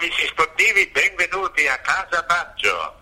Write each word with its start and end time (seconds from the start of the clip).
amici 0.00 0.26
sportivi, 0.28 0.88
benvenuti 0.92 1.66
a 1.66 1.76
Casa 1.78 2.22
Baggio. 2.22 2.94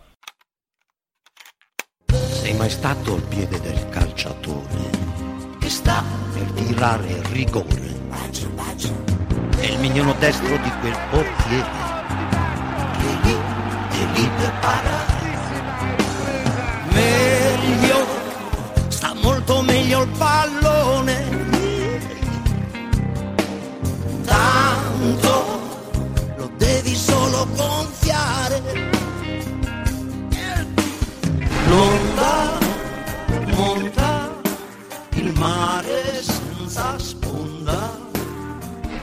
Sei 2.33 2.55
mai 2.55 2.71
stato 2.71 3.15
al 3.15 3.23
piede 3.23 3.61
del 3.61 3.89
calciatore 3.91 4.91
che 5.61 5.69
sta 5.69 6.03
per 6.33 6.51
tirare 6.53 7.07
il 7.07 7.25
rigore? 7.27 7.95
È 9.59 9.67
il 9.67 9.79
mignolo 9.79 10.15
destro 10.15 10.57
di 10.57 10.71
quel 10.81 10.99
portiere 11.11 11.71
che 12.99 13.19
lì 13.25 13.37
è 13.91 14.05
lì 14.15 14.31
per. 14.39 15.05
Meglio, 16.93 18.07
sta 18.89 19.13
molto 19.15 19.61
meglio 19.61 20.03
il 20.03 20.09
pallone. 20.17 21.45
Tanto 24.25 24.66
L'onda 31.69 32.59
monta 33.57 34.31
il 35.15 35.33
mare 35.33 36.23
senza 36.23 36.99
sponda 36.99 37.99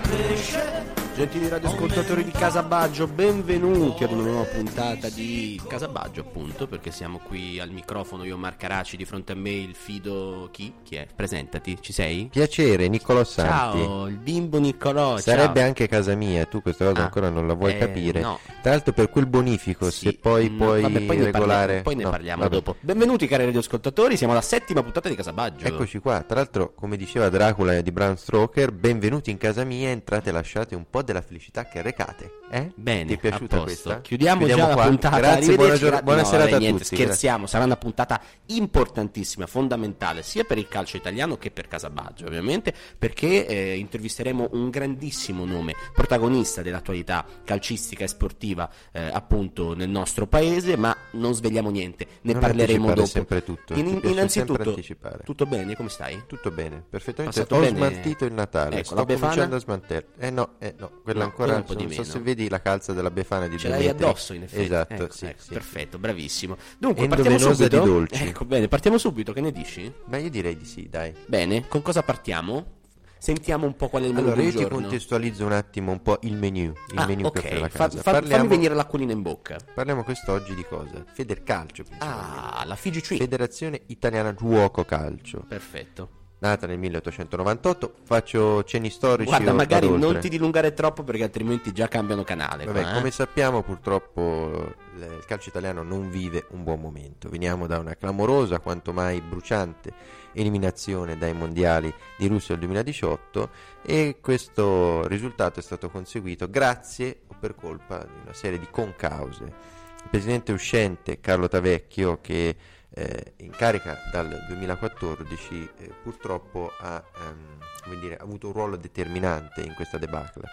cresce 0.02 0.93
Gentili 1.16 1.48
radioascoltatori 1.48 2.24
di 2.24 2.32
Casabaggio, 2.32 3.06
benvenuti 3.06 4.04
ad 4.04 4.12
una 4.14 4.24
nuova 4.24 4.46
puntata 4.46 5.10
di 5.10 5.62
Casabaggio, 5.68 6.22
appunto, 6.22 6.66
perché 6.66 6.90
siamo 6.90 7.20
qui 7.20 7.60
al 7.60 7.70
microfono, 7.70 8.24
io 8.24 8.36
Marco 8.36 8.66
Araci, 8.66 8.98
di 8.98 9.06
fronte 9.06 9.34
a 9.34 9.36
me 9.36 9.52
il 9.52 9.76
Fido... 9.76 10.50
chi? 10.52 10.74
Chi 10.82 10.96
è? 10.96 11.06
Presentati, 11.16 11.78
ci 11.82 11.94
sei? 11.94 12.30
Piacere, 12.32 12.88
Niccolò 12.88 13.24
Santi. 13.24 13.78
Ciao, 13.78 14.08
il 14.08 14.18
bimbo 14.18 14.58
Niccolò, 14.58 15.18
Sarebbe 15.18 15.60
ciao. 15.60 15.68
anche 15.68 15.88
casa 15.88 16.16
mia, 16.16 16.46
tu 16.46 16.64
questa 16.64 16.86
cosa 16.86 17.02
Ah, 17.02 17.04
ancora 17.04 17.30
non 17.30 17.46
la 17.46 17.54
vuoi 17.54 17.74
eh, 17.74 17.78
capire. 17.78 18.20
no. 18.20 18.40
Tra 18.64 18.72
l'altro 18.72 18.92
per 18.94 19.12
quel 19.12 19.28
bonifico, 19.28 19.92
Sì, 19.92 20.08
se 20.08 20.18
poi 20.20 20.50
no, 20.50 20.58
puoi 20.66 20.82
vabbè, 20.82 21.02
poi 21.02 21.18
ne 21.18 21.24
regolare... 21.26 21.82
parliamo, 21.82 21.82
poi 21.84 21.96
ne 21.96 22.04
no, 22.04 22.10
parliamo 22.10 22.42
vabbè. 22.42 22.56
dopo. 22.56 22.76
Benvenuti 22.80 23.28
cari 23.28 23.46
radioascoltatori, 23.46 24.18
siamo 24.18 24.34
alla 24.34 24.42
settima 24.42 24.82
puntata 24.82 25.10
di 25.10 25.16
Casabaggio. 25.16 25.68
Eccoci 25.68 26.00
qua, 26.00 26.24
tra 26.24 26.38
l'altro 26.38 26.74
come 26.74 26.98
diceva 26.98 27.30
Dracula 27.30 27.80
di 27.82 27.92
Bram 27.92 28.16
Stoker, 28.16 28.72
benvenuti 28.72 29.30
in 29.30 29.38
casa 29.38 29.64
mia, 29.64 29.90
entrate 29.90 30.30
e 30.30 30.32
lasciate 30.34 30.74
un 30.74 30.86
po' 30.90 31.02
della 31.04 31.22
felicità 31.22 31.66
che 31.68 31.82
recate. 31.82 32.40
Eh? 32.50 32.72
Bene, 32.76 33.06
Ti 33.06 33.14
è 33.14 33.18
piaciuta 33.18 33.62
questa? 33.62 34.02
Chiudiamo, 34.02 34.48
già 34.48 34.56
la 34.58 34.74
qua. 34.74 34.84
puntata. 34.86 35.18
Grazie, 35.18 35.56
buona, 35.56 35.76
gior- 35.76 36.02
buona 36.04 36.22
no, 36.22 36.28
serata 36.28 36.44
vabbè, 36.52 36.56
a 36.56 36.60
niente, 36.60 36.84
tutti. 36.84 36.96
Scherziamo, 36.96 37.46
sarà 37.48 37.64
una 37.66 37.78
puntata 37.78 38.22
importantissima, 38.48 39.46
fondamentale, 39.48 40.24
sia 40.24 40.44
per 40.44 40.58
il 40.58 40.68
calcio 40.68 40.98
italiano 40.98 41.38
che 41.38 41.52
per 41.52 41.68
Casabaggio, 41.68 42.26
ovviamente, 42.26 42.74
perché 42.98 43.46
eh, 43.46 43.76
intervisteremo 43.78 44.50
un 44.54 44.70
grandissimo 44.70 45.46
nome, 45.46 45.74
protagonista 45.94 46.62
dell'attualità 46.62 47.26
calcistica 47.44 48.04
e 48.04 48.08
sportiva, 48.08 48.70
eh, 48.92 49.10
appunto, 49.12 49.74
nel 49.76 49.90
nostro 49.90 50.28
paese, 50.28 50.78
ma 50.78 50.96
non 51.12 51.34
svegliamo 51.34 51.70
niente, 51.70 52.08
ne 52.22 52.34
Non 52.34 52.42
parleremo 52.42 52.94
dopo. 52.94 53.06
sempre 53.08 53.44
tutto, 53.44 53.74
In- 53.74 54.00
innanzitutto, 54.04 54.76
tutto 55.24 55.46
bene, 55.46 55.76
come 55.76 55.90
stai? 55.90 56.24
Tutto 56.28 56.52
bene, 56.52 56.84
perfettamente. 56.90 57.40
Passato 57.40 57.56
Ho 57.56 57.60
bene? 57.60 57.78
smaltito 57.78 58.26
il 58.26 58.34
Natale. 58.34 58.76
Ecco, 58.78 58.86
Sto 58.86 58.96
la 58.96 59.06
cominciando 59.06 59.56
a 59.56 59.60
smaltire. 59.60 60.08
Eh 60.18 60.30
no, 60.30 60.56
eh 60.60 60.74
no, 60.78 60.93
quella 61.02 61.20
No, 61.20 61.26
ancora 61.26 61.56
un 61.56 61.64
po' 61.64 61.74
di 61.76 61.84
non 61.84 61.92
so 61.94 62.02
meno. 62.02 62.14
se 62.14 62.20
vedi 62.20 62.50
la 62.50 62.62
calza 62.62 62.94
della 62.94 63.12
Befana 63.12 63.48
di 63.48 63.58
Ce 63.58 63.68
l'hai 63.70 63.88
addosso, 63.88 64.34
in 64.34 64.44
effetti. 64.44 64.64
Esatto, 64.64 64.94
Ecco, 64.94 65.12
sì, 65.14 65.26
ecco, 65.26 65.42
sì. 65.42 65.54
perfetto, 65.54 65.98
bravissimo. 65.98 66.58
Dunque, 66.78 67.08
partiamo 67.08 67.32
Endovenosa 67.36 67.68
di 67.68 67.76
subito. 67.76 67.92
dolci. 67.94 68.24
Ecco, 68.24 68.46
bene, 68.46 68.68
partiamo 68.68 68.98
subito, 68.98 69.34
che 69.34 69.42
ne 69.42 69.52
dici? 69.52 69.92
Ma 70.06 70.18
io 70.18 70.30
direi 70.30 70.56
di 70.58 70.66
sì, 70.66 70.88
dai. 70.90 71.14
Bene, 71.26 71.68
con 71.68 71.82
cosa 71.82 72.04
partiamo? 72.04 72.82
Sentiamo 73.18 73.66
un 73.66 73.78
po' 73.78 73.88
qual 73.88 74.04
è 74.04 74.08
il 74.08 74.14
menù 74.14 74.26
Allora, 74.28 74.42
del 74.42 74.46
io 74.52 74.52
ti 74.58 74.62
giorno. 74.64 74.82
contestualizzo 74.82 75.46
un 75.46 75.54
attimo 75.54 75.92
un 75.94 76.02
po' 76.02 76.18
il 76.24 76.36
menu, 76.36 76.74
il 76.92 76.98
ah, 76.98 77.06
menu 77.06 77.26
ok, 77.28 77.42
per 77.42 77.60
la 77.62 77.70
fa- 77.70 77.78
casa. 77.88 78.02
fa- 78.02 78.12
parliamo, 78.12 78.36
fammi 78.44 78.50
venire 78.50 78.74
l'acquolina 78.76 79.14
in 79.14 79.22
bocca. 79.22 79.58
parliamo 79.74 80.04
quest'oggi 80.04 80.54
di 80.54 80.66
cosa? 80.68 81.06
Federcalcio. 81.10 81.86
Ah, 82.00 82.64
la 82.66 82.76
FIGC. 82.76 83.16
Federazione 83.16 83.84
Italiana 83.88 84.34
Giuoco 84.34 84.84
Calcio. 84.84 85.46
Perfetto. 85.48 86.10
Nata 86.44 86.68
nel 86.68 86.78
1898, 86.78 87.94
faccio 88.04 88.66
cenni 88.66 88.90
storici 88.90 89.30
Guarda, 89.30 89.54
magari 89.54 89.88
non 89.88 90.04
oltre? 90.04 90.20
ti 90.20 90.28
dilungare 90.28 90.74
troppo 90.74 91.02
perché 91.02 91.24
altrimenti 91.24 91.72
già 91.72 91.88
cambiano 91.88 92.26
canale. 92.26 92.66
Vabbè, 92.66 92.82
qua, 92.82 92.92
eh. 92.92 92.94
come 92.96 93.12
sappiamo 93.12 93.62
purtroppo 93.62 94.74
il 94.98 95.24
calcio 95.26 95.48
italiano 95.48 95.84
non 95.84 96.10
vive 96.10 96.48
un 96.50 96.66
buon 96.66 96.82
momento. 96.82 97.30
Veniamo 97.30 97.66
da 97.66 97.80
una 97.80 97.96
clamorosa, 97.96 98.60
quanto 98.60 98.92
mai 98.92 99.22
bruciante 99.22 99.94
eliminazione 100.34 101.18
dai 101.18 101.34
mondiali 101.34 101.94
di 102.18 102.28
Russia 102.28 102.56
del 102.56 102.66
2018 102.66 103.50
e 103.82 104.18
questo 104.20 105.08
risultato 105.08 105.62
è 105.62 105.64
stato 105.64 105.90
conseguito 105.90 106.50
grazie 106.50 107.22
o 107.28 107.38
per 107.40 107.56
colpa 107.56 108.00
di 108.00 108.20
una 108.22 108.34
serie 108.34 108.60
di 108.60 108.68
concause. 108.70 109.44
Il 109.46 110.10
presidente 110.10 110.52
uscente 110.52 111.22
Carlo 111.22 111.48
Tavecchio 111.48 112.20
che 112.20 112.54
eh, 112.96 113.34
in 113.38 113.52
carica 113.52 113.98
dal 114.12 114.46
2014 114.48 115.70
eh, 115.78 115.94
purtroppo 116.04 116.72
ha, 116.80 117.04
ehm, 117.26 117.58
come 117.84 118.00
dire, 118.00 118.18
ha 118.18 118.24
avuto 118.24 118.48
un 118.48 118.54
ruolo 118.54 118.76
determinante 118.78 119.62
in 119.62 119.74
questa 119.74 119.98
debacle. 119.98 120.48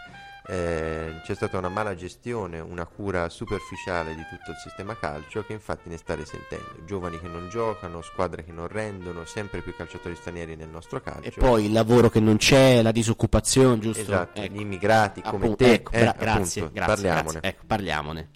Eh, 0.46 1.20
c'è 1.22 1.34
stata 1.34 1.58
una 1.58 1.68
mala 1.68 1.94
gestione, 1.94 2.58
una 2.58 2.86
cura 2.86 3.28
superficiale 3.28 4.14
di 4.16 4.22
tutto 4.22 4.50
il 4.50 4.56
sistema 4.56 4.96
calcio 4.96 5.44
che 5.44 5.52
infatti 5.52 5.88
ne 5.90 5.96
sta 5.98 6.14
risentendo. 6.14 6.82
Giovani 6.86 7.20
che 7.20 7.28
non 7.28 7.48
giocano, 7.50 8.00
squadre 8.02 8.42
che 8.42 8.50
non 8.50 8.66
rendono, 8.66 9.24
sempre 9.26 9.60
più 9.60 9.76
calciatori 9.76 10.16
stranieri 10.16 10.56
nel 10.56 10.68
nostro 10.68 11.00
calcio. 11.00 11.28
E 11.28 11.32
poi 11.32 11.66
il 11.66 11.72
lavoro 11.72 12.08
che 12.08 12.20
non 12.20 12.36
c'è, 12.38 12.80
la 12.82 12.90
disoccupazione, 12.90 13.78
giusto? 13.78 14.00
Esatto, 14.00 14.40
Ecco. 14.40 14.54
gli 14.54 14.60
immigrati 14.60 15.20
come 15.20 15.36
Appunto, 15.36 15.56
te, 15.56 15.72
ecco, 15.74 15.92
eh, 15.92 16.00
bra- 16.00 16.10
appunto, 16.10 16.30
grazie, 16.32 16.70
grazie, 16.72 16.86
parliamone. 16.86 17.22
grazie. 17.32 17.48
Ecco, 17.50 17.62
parliamone. 17.66 18.30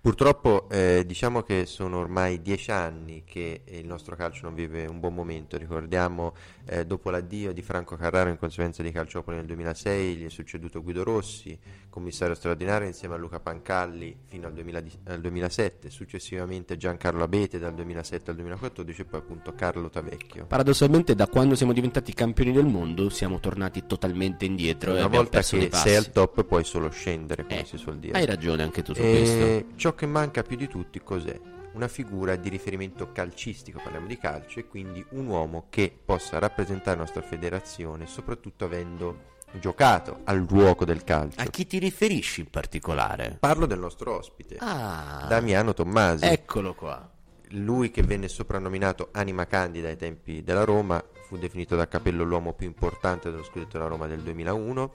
Purtroppo 0.00 0.68
eh, 0.70 1.02
diciamo 1.04 1.42
che 1.42 1.66
sono 1.66 1.98
ormai 1.98 2.40
dieci 2.40 2.70
anni 2.70 3.24
che 3.24 3.62
il 3.64 3.86
nostro 3.86 4.14
calcio 4.14 4.44
non 4.44 4.54
vive 4.54 4.86
un 4.86 5.00
buon 5.00 5.14
momento, 5.14 5.56
ricordiamo 5.56 6.34
eh, 6.66 6.86
dopo 6.86 7.10
l'addio 7.10 7.52
di 7.52 7.62
Franco 7.62 7.96
Carraro 7.96 8.30
in 8.30 8.38
conseguenza 8.38 8.82
di 8.82 8.92
Calciopoli 8.92 9.36
nel 9.36 9.46
2006 9.46 10.16
gli 10.16 10.24
è 10.24 10.28
succeduto 10.28 10.82
Guido 10.82 11.02
Rossi, 11.02 11.58
commissario 11.90 12.34
straordinario 12.36 12.86
insieme 12.86 13.14
a 13.14 13.18
Luca 13.18 13.40
Pancalli 13.40 14.16
fino 14.28 14.46
al, 14.46 14.52
2000 14.52 14.82
al 15.06 15.20
2007, 15.20 15.90
successivamente 15.90 16.76
Giancarlo 16.76 17.24
Abete 17.24 17.58
dal 17.58 17.74
2007 17.74 18.30
al 18.30 18.36
2014 18.36 19.00
e 19.00 19.04
poi 19.04 19.18
appunto 19.20 19.52
Carlo 19.54 19.90
Tavecchio. 19.90 20.46
Paradossalmente, 20.46 21.16
da 21.16 21.26
quando 21.26 21.56
siamo 21.56 21.72
diventati 21.72 22.14
campioni 22.14 22.52
del 22.52 22.66
mondo, 22.66 23.08
siamo 23.08 23.40
tornati 23.40 23.84
totalmente 23.86 24.44
indietro. 24.44 24.92
Una 24.92 25.08
volta 25.08 25.38
perso 25.38 25.58
che 25.58 25.70
sei 25.72 25.96
al 25.96 26.12
top 26.12 26.44
puoi 26.44 26.62
solo 26.64 26.88
scendere, 26.90 27.42
come 27.42 27.60
Eh, 27.60 27.64
si 27.64 27.76
suol 27.76 27.98
dire. 27.98 28.16
Hai 28.16 28.26
ragione 28.26 28.62
anche 28.62 28.82
tu 28.82 28.94
su 28.94 29.00
E 29.00 29.10
questo. 29.10 29.76
Ciò 29.88 29.94
che 29.94 30.06
manca 30.06 30.42
più 30.42 30.56
di 30.56 30.68
tutti 30.68 31.00
cos'è? 31.02 31.40
Una 31.72 31.88
figura 31.88 32.36
di 32.36 32.50
riferimento 32.50 33.10
calcistico, 33.12 33.80
parliamo 33.82 34.06
di 34.06 34.18
calcio, 34.18 34.58
e 34.58 34.66
quindi 34.66 35.02
un 35.10 35.26
uomo 35.26 35.66
che 35.70 35.96
possa 36.04 36.38
rappresentare 36.38 36.96
la 36.96 37.02
nostra 37.04 37.22
federazione, 37.22 38.06
soprattutto 38.06 38.66
avendo 38.66 39.36
giocato 39.52 40.20
al 40.24 40.44
luogo 40.46 40.84
del 40.84 41.04
calcio. 41.04 41.40
A 41.40 41.44
chi 41.44 41.66
ti 41.66 41.78
riferisci 41.78 42.40
in 42.40 42.50
particolare? 42.50 43.36
Parlo 43.40 43.64
del 43.64 43.78
nostro 43.78 44.14
ospite, 44.16 44.56
Ah, 44.60 45.24
Damiano 45.26 45.72
Tommasi. 45.72 46.26
eccolo 46.26 46.74
qua. 46.74 47.08
Lui 47.52 47.90
che 47.90 48.02
venne 48.02 48.28
soprannominato 48.28 49.08
Anima 49.12 49.46
Candida 49.46 49.88
ai 49.88 49.96
tempi 49.96 50.42
della 50.42 50.64
Roma, 50.64 51.02
fu 51.26 51.38
definito 51.38 51.76
da 51.76 51.88
Capello 51.88 52.24
l'uomo 52.24 52.52
più 52.52 52.66
importante 52.66 53.30
dello 53.30 53.42
scudetto 53.44 53.78
della 53.78 53.88
Roma 53.88 54.06
del 54.06 54.20
2001. 54.20 54.90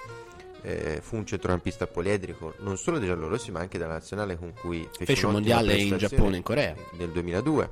Eh, 0.64 1.00
fu 1.02 1.18
un 1.18 1.26
centrocampista 1.26 1.86
poliedrico 1.88 2.56
non 2.60 2.78
solo 2.78 2.98
dei 2.98 3.08
giallorossi 3.08 3.52
ma 3.52 3.60
anche 3.60 3.78
della 3.78 3.92
nazionale 3.94 4.38
con 4.38 4.54
cui 4.60 4.88
fece, 4.92 5.06
Fece 5.14 5.26
un 5.28 5.34
mondiale 5.34 5.76
in 5.76 5.98
Giappone 5.98 6.34
e 6.34 6.38
in 6.38 6.44
Corea. 6.44 6.76
nel 6.98 7.10
2002 7.12 7.70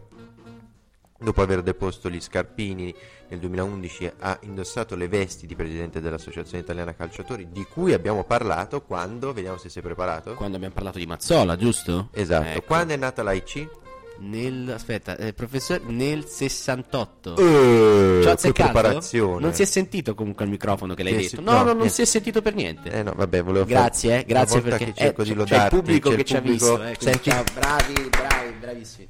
dopo 1.18 1.42
aver 1.42 1.62
deposto 1.62 2.10
gli 2.10 2.20
Scarpini 2.20 2.94
nel 3.30 3.40
2011 3.40 4.12
ha 4.20 4.38
indossato 4.42 4.96
le 4.96 5.08
vesti 5.08 5.46
di 5.46 5.56
presidente 5.56 6.02
dell'Associazione 6.02 6.64
Italiana 6.64 6.96
Calciatori 6.96 7.48
di 7.52 7.64
cui 7.64 7.94
abbiamo 7.94 8.24
parlato 8.24 8.82
quando, 8.82 9.32
vediamo 9.32 9.58
se 9.58 9.70
sei 9.70 9.84
preparato 9.84 10.34
Quando 10.34 10.56
abbiamo 10.58 10.74
parlato 10.74 10.98
di 10.98 11.06
Mazzola, 11.06 11.56
giusto? 11.56 12.10
esatto, 12.12 12.48
Ecco. 12.58 12.62
quando 12.66 12.94
è 12.94 12.98
nata 12.98 13.22
l'AIC? 13.24 13.70
Nel, 14.19 14.69
aspetta, 14.72 15.18
eh, 15.18 15.34
professore, 15.34 15.81
nel 15.88 16.25
68. 16.28 17.36
Eh, 17.38 17.42
Ci 17.42 17.44
ho 17.48 18.22
che 18.22 18.30
azzeccato? 18.30 18.72
preparazione. 18.72 19.42
Non 19.42 19.54
si 19.54 19.63
è 19.63 19.66
sentito 19.66 20.13
comunque 20.13 20.44
al 20.46 20.52
microfono 20.52 20.94
che 20.94 21.02
l'hai 21.02 21.13
Che 21.13 21.22
detto. 21.22 21.36
si- 21.38 21.42
no, 21.42 21.52
no, 21.52 21.58
no, 21.58 21.63
non 21.63 21.75
niente. 21.78 21.94
si 21.94 22.02
è 22.04 22.06
sentito 22.06 22.42
per 22.44 22.54
niente. 22.54 22.92
Eh 22.92 23.02
no, 23.02 23.13
vabbè, 23.16 23.42
volevo 23.42 23.66
Grazie, 23.66 24.19
eh, 24.19 24.24
grazie 24.25 24.62
perché 24.62 24.86
che 24.86 24.94
cerco 24.96 25.22
eh, 25.22 25.24
di 25.25 25.30
c'è- 25.31 25.36
c'è 25.38 25.44
il 25.44 25.50
lodarti, 25.52 25.75
pubblico 25.75 26.10
c'è 26.10 26.16
che 26.16 26.22
il 26.22 26.28
ci 26.28 26.36
ha 26.36 26.40
visto. 26.40 26.84
eh, 26.84 26.96
Senti- 27.00 27.30
ciao, 27.31 27.44
bravi, 27.54 27.94
bravi, 28.10 28.54
bravissimi. 28.60 29.08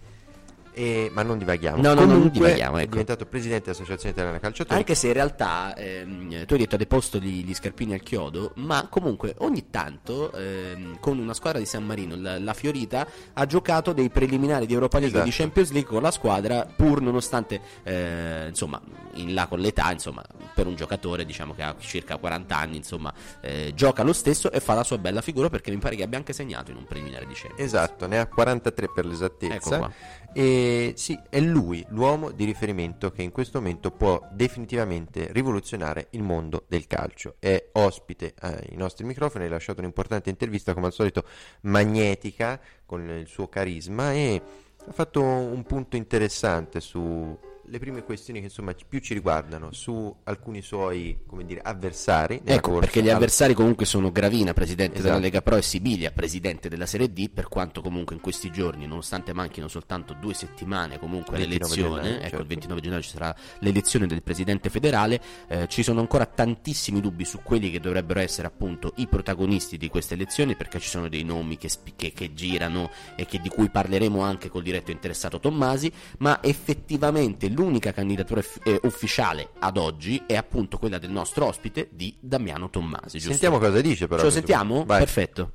Eh, 0.73 1.09
ma 1.13 1.23
non 1.23 1.37
divaghiamo. 1.37 1.81
No, 1.81 1.89
no, 1.93 2.01
non 2.01 2.07
Comunque, 2.07 2.31
divaghiamo, 2.31 2.77
È 2.77 2.81
ecco. 2.81 2.91
diventato 2.91 3.25
presidente 3.25 3.65
dell'Associazione 3.65 4.13
Italiana 4.13 4.39
Calciatori. 4.39 4.77
Anche 4.79 4.95
se 4.95 5.07
in 5.07 5.13
realtà 5.13 5.75
ehm, 5.75 6.45
tu 6.45 6.53
hai 6.53 6.59
detto 6.59 6.75
ha 6.75 6.77
deposto 6.77 7.17
gli, 7.19 7.43
gli 7.43 7.53
scarpini 7.53 7.93
al 7.93 8.01
chiodo, 8.01 8.51
ma 8.55 8.87
comunque 8.89 9.35
ogni 9.39 9.69
tanto 9.69 10.31
ehm, 10.31 10.99
con 10.99 11.17
una 11.19 11.33
squadra 11.33 11.59
di 11.59 11.65
San 11.65 11.85
Marino, 11.85 12.15
la, 12.15 12.39
la 12.39 12.53
Fiorita, 12.53 13.05
ha 13.33 13.45
giocato 13.45 13.93
dei 13.93 14.09
preliminari 14.09 14.65
di 14.65 14.73
Europa 14.73 14.99
League 14.99 15.19
e 15.19 15.23
di 15.23 15.29
Esatto. 15.29 15.43
Champions 15.43 15.71
League 15.71 15.89
con 15.89 16.01
la 16.01 16.11
squadra, 16.11 16.65
pur 16.65 17.01
nonostante 17.01 17.59
eh, 17.83 18.45
insomma 18.47 18.81
in 19.15 19.33
là 19.33 19.47
con 19.47 19.59
l'età, 19.59 19.91
insomma, 19.91 20.23
per 20.53 20.67
un 20.67 20.75
giocatore 20.75 21.25
diciamo 21.25 21.53
che 21.53 21.63
ha 21.63 21.75
circa 21.79 22.17
40 22.17 22.57
anni, 22.57 22.77
insomma, 22.77 23.13
eh, 23.41 23.73
gioca 23.75 24.03
lo 24.03 24.13
stesso 24.13 24.51
e 24.51 24.59
fa 24.59 24.73
la 24.73 24.83
sua 24.83 24.97
bella 24.97 25.21
figura 25.21 25.49
perché 25.49 25.71
mi 25.71 25.77
pare 25.77 25.95
che 25.95 26.03
abbia 26.03 26.17
anche 26.17 26.33
segnato 26.33 26.71
in 26.71 26.77
un 26.77 26.85
preliminare 26.85 27.25
di 27.25 27.33
Champions. 27.33 27.59
Esatto, 27.59 28.07
ne 28.07 28.19
ha 28.19 28.27
43 28.27 28.89
per 28.93 29.05
l'esattezza. 29.05 29.53
Ecco 29.55 29.69
qua. 29.69 29.91
E 30.33 30.93
sì, 30.95 31.19
è 31.29 31.41
lui 31.41 31.85
l'uomo 31.89 32.31
di 32.31 32.45
riferimento 32.45 33.11
che 33.11 33.21
in 33.21 33.31
questo 33.31 33.59
momento 33.59 33.91
può 33.91 34.21
definitivamente 34.31 35.27
rivoluzionare 35.31 36.07
il 36.11 36.23
mondo 36.23 36.65
del 36.67 36.87
calcio. 36.87 37.35
È 37.37 37.69
ospite 37.73 38.33
ai 38.39 38.75
nostri 38.75 39.03
microfoni, 39.05 39.45
ha 39.45 39.49
lasciato 39.49 39.81
un'importante 39.81 40.29
intervista, 40.29 40.73
come 40.73 40.85
al 40.85 40.93
solito 40.93 41.25
magnetica, 41.61 42.59
con 42.85 43.07
il 43.09 43.27
suo 43.27 43.49
carisma 43.49 44.13
e 44.13 44.41
ha 44.87 44.91
fatto 44.91 45.21
un 45.21 45.63
punto 45.63 45.95
interessante 45.97 46.79
su 46.79 47.37
le 47.71 47.79
prime 47.79 48.03
questioni 48.03 48.39
che 48.39 48.45
insomma 48.47 48.73
più 48.85 48.99
ci 48.99 49.13
riguardano 49.13 49.71
su 49.71 50.13
alcuni 50.25 50.61
suoi 50.61 51.19
come 51.25 51.45
dire 51.45 51.61
avversari 51.63 52.41
Ecco, 52.43 52.71
corsa 52.71 52.79
perché 52.81 53.01
gli 53.01 53.07
al- 53.09 53.15
avversari 53.15 53.53
comunque 53.53 53.85
sono 53.85 54.11
Gravina, 54.11 54.51
presidente 54.53 54.95
della 54.97 55.11
Esatto. 55.11 55.21
Lega 55.23 55.41
Pro, 55.41 55.55
e 55.55 55.61
Sibilia, 55.61 56.11
presidente 56.11 56.67
della 56.67 56.85
Serie 56.85 57.13
D, 57.13 57.29
per 57.29 57.47
quanto 57.47 57.81
comunque 57.81 58.13
in 58.13 58.21
questi 58.21 58.51
giorni, 58.51 58.85
nonostante 58.87 59.31
manchino 59.31 59.69
soltanto 59.69 60.13
due 60.19 60.33
settimane 60.33 60.99
comunque 60.99 61.37
29 61.37 61.43
all'elezione, 61.65 62.01
gennaio, 62.01 62.15
ecco 62.17 62.21
certo. 62.27 62.41
il 62.41 62.47
29 62.47 62.81
gennaio 62.81 63.01
ci 63.01 63.09
sarà 63.09 63.35
l'elezione 63.59 64.07
del 64.07 64.21
presidente 64.21 64.69
federale, 64.69 65.21
eh, 65.47 65.67
ci 65.69 65.81
sono 65.81 66.01
ancora 66.01 66.25
tantissimi 66.25 66.99
dubbi 66.99 67.23
su 67.23 67.39
quelli 67.41 67.71
che 67.71 67.79
dovrebbero 67.79 68.19
essere 68.19 68.47
appunto 68.47 68.91
i 68.97 69.07
protagonisti 69.07 69.77
di 69.77 69.87
queste 69.87 70.15
elezioni, 70.15 70.55
perché 70.57 70.77
ci 70.79 70.89
sono 70.89 71.07
dei 71.07 71.23
nomi 71.23 71.57
che, 71.57 71.69
spi- 71.69 71.93
che- 71.95 72.11
che 72.11 72.33
girano 72.33 72.89
e 73.15 73.25
che- 73.25 73.39
di 73.39 73.47
cui 73.47 73.69
parleremo 73.69 74.19
anche 74.21 74.49
col 74.49 74.63
diretto 74.63 74.91
interessato 74.91 75.39
Tommasi, 75.39 75.89
ma 76.17 76.43
effettivamente 76.43 77.47
l'unica 77.61 77.91
candidatura 77.91 78.41
eh, 78.63 78.79
ufficiale 78.83 79.49
ad 79.59 79.77
oggi 79.77 80.23
è 80.25 80.35
appunto 80.35 80.79
quella 80.79 80.97
del 80.97 81.11
nostro 81.11 81.45
ospite 81.45 81.89
di 81.91 82.17
Damiano 82.19 82.71
Tommasi. 82.71 83.19
Giusto? 83.19 83.29
Sentiamo 83.29 83.59
cosa 83.59 83.81
dice 83.81 84.07
però. 84.07 84.19
Ce 84.19 84.25
lo 84.25 84.31
sentiamo? 84.31 84.83
Vai. 84.83 84.97
Perfetto. 84.97 85.51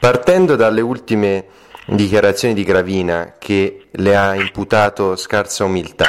Partendo 0.00 0.56
dalle 0.56 0.80
ultime 0.80 1.46
dichiarazioni 1.84 2.54
di 2.54 2.64
Gravina 2.64 3.36
che 3.38 3.88
le 3.90 4.16
ha 4.16 4.34
imputato 4.34 5.16
scarsa 5.16 5.64
umiltà, 5.64 6.06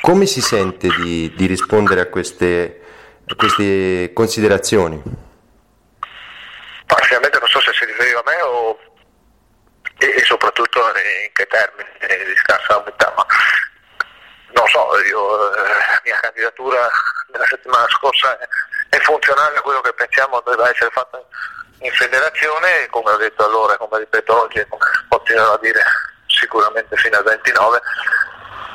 come 0.00 0.24
si 0.24 0.40
sente 0.40 0.88
di, 0.96 1.30
di 1.36 1.46
rispondere 1.46 2.00
a 2.00 2.06
queste, 2.06 2.80
a 3.26 3.34
queste 3.34 4.10
considerazioni? 4.14 5.02
Ma 6.86 6.96
finalmente 7.02 7.38
non 7.38 7.48
so 7.48 7.60
se 7.60 7.72
si 7.74 7.84
riferiva 7.84 8.20
a 8.20 8.22
me 8.24 8.40
o 8.42 8.78
e, 9.98 10.22
soprattutto 10.24 10.78
in 10.78 11.32
che 11.32 11.46
termini 11.46 12.24
di 12.24 12.36
scarsa 12.36 12.78
umiltà, 12.78 13.12
ma 13.16 13.26
so, 14.76 14.98
io, 15.06 15.54
eh, 15.54 15.68
la 15.68 16.00
mia 16.04 16.20
candidatura 16.20 16.88
della 17.28 17.46
settimana 17.46 17.86
scorsa 17.88 18.38
è, 18.38 18.98
funzionale 18.98 19.56
a 19.56 19.60
quello 19.60 19.80
che 19.82 19.92
pensiamo 19.92 20.40
debba 20.40 20.68
essere 20.68 20.90
fatto 20.90 21.28
in 21.80 21.92
federazione, 21.92 22.86
come 22.90 23.12
ho 23.12 23.16
detto 23.16 23.44
allora, 23.44 23.74
e 23.74 23.76
come 23.76 23.98
ripeto 23.98 24.42
oggi, 24.42 24.66
continuerò 25.08 25.52
a 25.52 25.58
dire 25.58 25.82
sicuramente 26.26 26.96
fino 26.96 27.16
al 27.16 27.24
29, 27.24 27.80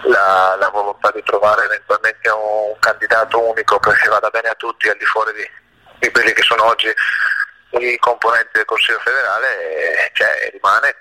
la, 0.04 0.56
la 0.58 0.70
volontà 0.70 1.12
di 1.12 1.22
trovare 1.24 1.66
eventualmente 1.66 2.30
un 2.30 2.78
candidato 2.80 3.42
unico 3.42 3.80
perché 3.80 4.08
vada 4.10 4.30
bene 4.30 4.50
a 4.50 4.56
tutti 4.56 4.90
al 4.90 4.98
di 4.98 5.06
fuori 5.06 5.34
di, 5.34 5.50
di 6.00 6.12
quelli 6.12 6.34
che 6.34 6.44
sono 6.44 6.66
oggi 6.66 6.94
i 7.72 7.98
componenti 8.00 8.50
del 8.54 8.66
Consiglio 8.66 9.00
federale 9.00 10.12
e 10.12 10.50
rimane, 10.52 10.96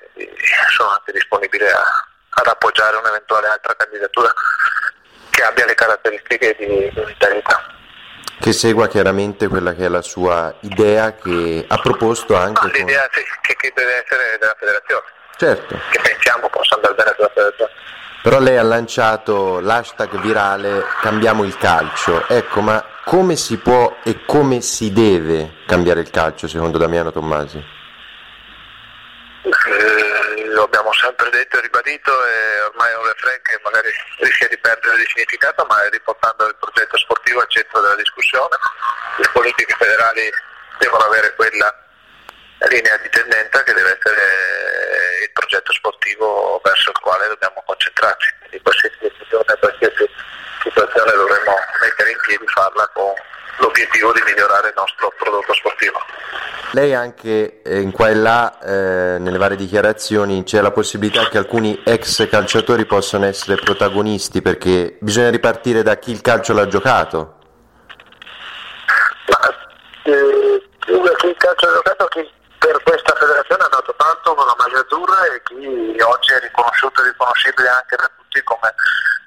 sono 0.75 0.91
anche 0.91 1.13
disponibile 1.13 1.71
a- 1.71 2.10
ad 2.31 2.47
appoggiare 2.47 2.97
un'eventuale 2.97 3.49
altra 3.49 3.75
candidatura 3.77 4.33
che 5.31 5.43
abbia 5.43 5.67
le 5.67 5.75
caratteristiche 5.75 6.57
di 6.59 6.67
di 6.67 7.01
unitarietà. 7.01 7.65
Che 8.41 8.53
segua 8.53 8.89
chiaramente 8.89 9.49
quella 9.49 9.75
che 9.75 9.85
è 9.85 9.89
la 9.89 10.01
sua 10.01 10.55
idea 10.61 11.13
che 11.15 11.65
ha 11.69 11.79
proposto 11.79 12.37
anche... 12.37 12.53
Ma 12.53 12.59
con- 12.61 12.71
l'idea 12.71 13.07
sì, 13.13 13.21
che, 13.43 13.55
che 13.55 13.73
deve 13.75 14.03
essere 14.03 14.39
della 14.39 14.57
federazione, 14.59 15.05
Certo, 15.37 15.79
che 15.91 16.01
pensiamo 16.01 16.49
possa 16.49 16.75
andare 16.77 16.95
bene 16.95 17.11
per 17.13 17.21
la 17.21 17.29
federazione. 17.35 17.71
però 18.23 18.39
lei 18.41 18.57
ha 18.57 18.63
lanciato 18.63 19.61
l'hashtag 19.61 20.19
virale 20.21 20.85
Cambiamo 21.03 21.45
il 21.45 21.57
calcio. 21.59 22.27
Ecco, 22.29 22.61
ma 22.63 22.83
come 23.05 23.37
si 23.37 23.59
può 23.59 23.97
e 24.05 24.25
come 24.25 24.61
si 24.63 24.91
deve 24.93 25.57
cambiare 25.67 26.01
il 26.01 26.11
calcio 26.11 26.49
secondo 26.49 26.79
Damiano 26.79 27.13
Tommasi? 27.13 27.63
Eh, 29.43 29.51
lo 30.53 30.65
abbiamo 30.65 30.93
sempre 30.93 31.31
detto 31.31 31.59
e 31.59 31.61
ribadito 31.61 32.11
e 32.27 32.61
ormai 32.63 32.93
è 32.93 32.97
un 32.97 33.07
refrain 33.07 33.41
che 33.43 33.61
magari 33.63 33.89
rischia 34.19 34.49
di 34.49 34.59
perdere 34.59 34.97
di 34.97 35.07
significato 35.07 35.65
ma 35.67 35.83
è 35.85 35.91
riportando 35.91 36.47
il 36.47 36.57
progetto 36.57 36.97
sportivo 36.99 37.41
al 37.41 37.49
centro 37.49 37.81
della 37.81 37.97
discussione. 37.97 38.57
Le 39.19 39.29
politiche 39.33 39.75
federali 39.79 40.31
devono 40.79 41.05
avere 41.05 41.35
quella 41.35 41.75
linea 42.69 42.97
di 42.99 43.09
tendenza 43.09 43.63
che 43.63 43.73
deve 43.73 43.97
essere 43.99 45.23
il 45.23 45.33
progetto 45.33 45.73
sportivo 45.73 46.61
verso 46.63 46.91
il 46.91 46.99
quale 46.99 47.29
dobbiamo 47.29 47.63
concentrarci. 47.65 48.35
Quindi 48.41 48.61
qualsiasi 48.61 48.97
decisione, 49.01 49.57
qualsiasi 49.59 50.11
situazione 50.63 51.13
dovremmo 51.13 51.57
mettere 51.81 52.11
in 52.11 52.19
piedi 52.27 52.47
farla 52.49 52.89
con 52.93 53.15
l'obiettivo 53.61 54.13
di 54.13 54.21
migliorare 54.27 54.69
il 54.69 54.75
nostro 54.77 55.13
prodotto 55.17 55.55
sportivo. 55.55 55.99
Lei 56.73 56.95
anche 56.95 57.63
eh, 57.63 57.81
in 57.81 57.91
qua 57.91 58.09
e 58.09 58.15
là, 58.15 58.59
eh, 58.61 59.19
nelle 59.19 59.39
varie 59.39 59.57
dichiarazioni, 59.57 60.45
c'è 60.45 60.61
la 60.61 60.71
possibilità 60.71 61.29
che 61.29 61.39
alcuni 61.39 61.83
ex 61.85 62.29
calciatori 62.29 62.87
possano 62.87 63.27
essere 63.27 63.57
protagonisti 63.57 64.41
perché 64.41 64.97
bisogna 65.01 65.31
ripartire 65.31 65.83
da 65.83 65.97
chi 65.97 66.13
il 66.13 66.21
calcio 66.21 66.53
l'ha 66.53 66.69
giocato. 66.69 67.39
Ma 69.27 69.49
eh, 70.05 70.63
chi 70.85 71.27
il 71.27 71.37
calcio 71.37 71.67
ha 71.67 71.73
giocato, 71.73 72.07
chi 72.07 72.31
per 72.59 72.83
questa 72.85 73.15
federazione 73.19 73.65
ha 73.65 73.69
dato 73.69 73.95
tanto 73.97 74.35
con 74.35 74.47
la 74.47 74.55
maglia 74.57 74.81
azzurra 74.81 75.25
e 75.25 75.43
chi 75.43 76.01
oggi 76.01 76.33
è 76.33 76.41
riconosciuto 76.41 77.01
e 77.03 77.05
riconoscibile 77.07 77.69
anche 77.69 77.97
da 77.97 78.11
tutti 78.31 78.43
come 78.45 78.73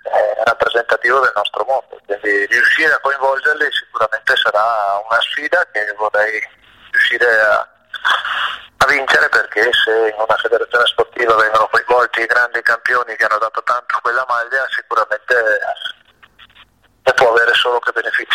eh, 0.04 0.44
rappresentativo 0.46 1.20
del 1.20 1.34
nostro 1.36 1.66
mondo. 1.68 2.00
Quindi 2.06 2.46
riuscire 2.46 2.94
a 2.94 3.00
coinvolgerli 3.00 3.68
sicuramente 3.72 4.34
sarà 4.38 5.04
una 5.10 5.20
sfida 5.20 5.68
che 5.72 5.94
vorrei 5.98 6.42
riuscire 6.92 7.42
a, 7.42 7.68
a 8.78 8.86
vincere 8.88 9.28
perché 9.28 9.70
se 9.74 9.92
in 10.08 10.16
una 10.16 10.38
federazione 10.38 10.86
sportiva 10.86 11.36
vengono 11.36 11.68
coinvolti 11.68 12.22
i 12.22 12.26
grandi 12.26 12.62
campioni 12.62 13.16
che 13.16 13.26
hanno 13.26 13.40
dato 13.40 13.62
tanto 13.64 13.98
a 13.98 14.02
quella 14.02 14.26
maglia 14.28 14.66
sicuramente 14.70 15.36
ne 17.04 17.14
può 17.14 17.30
avere 17.30 17.54
solo 17.54 17.80
che 17.80 17.92
benefici. 17.92 18.32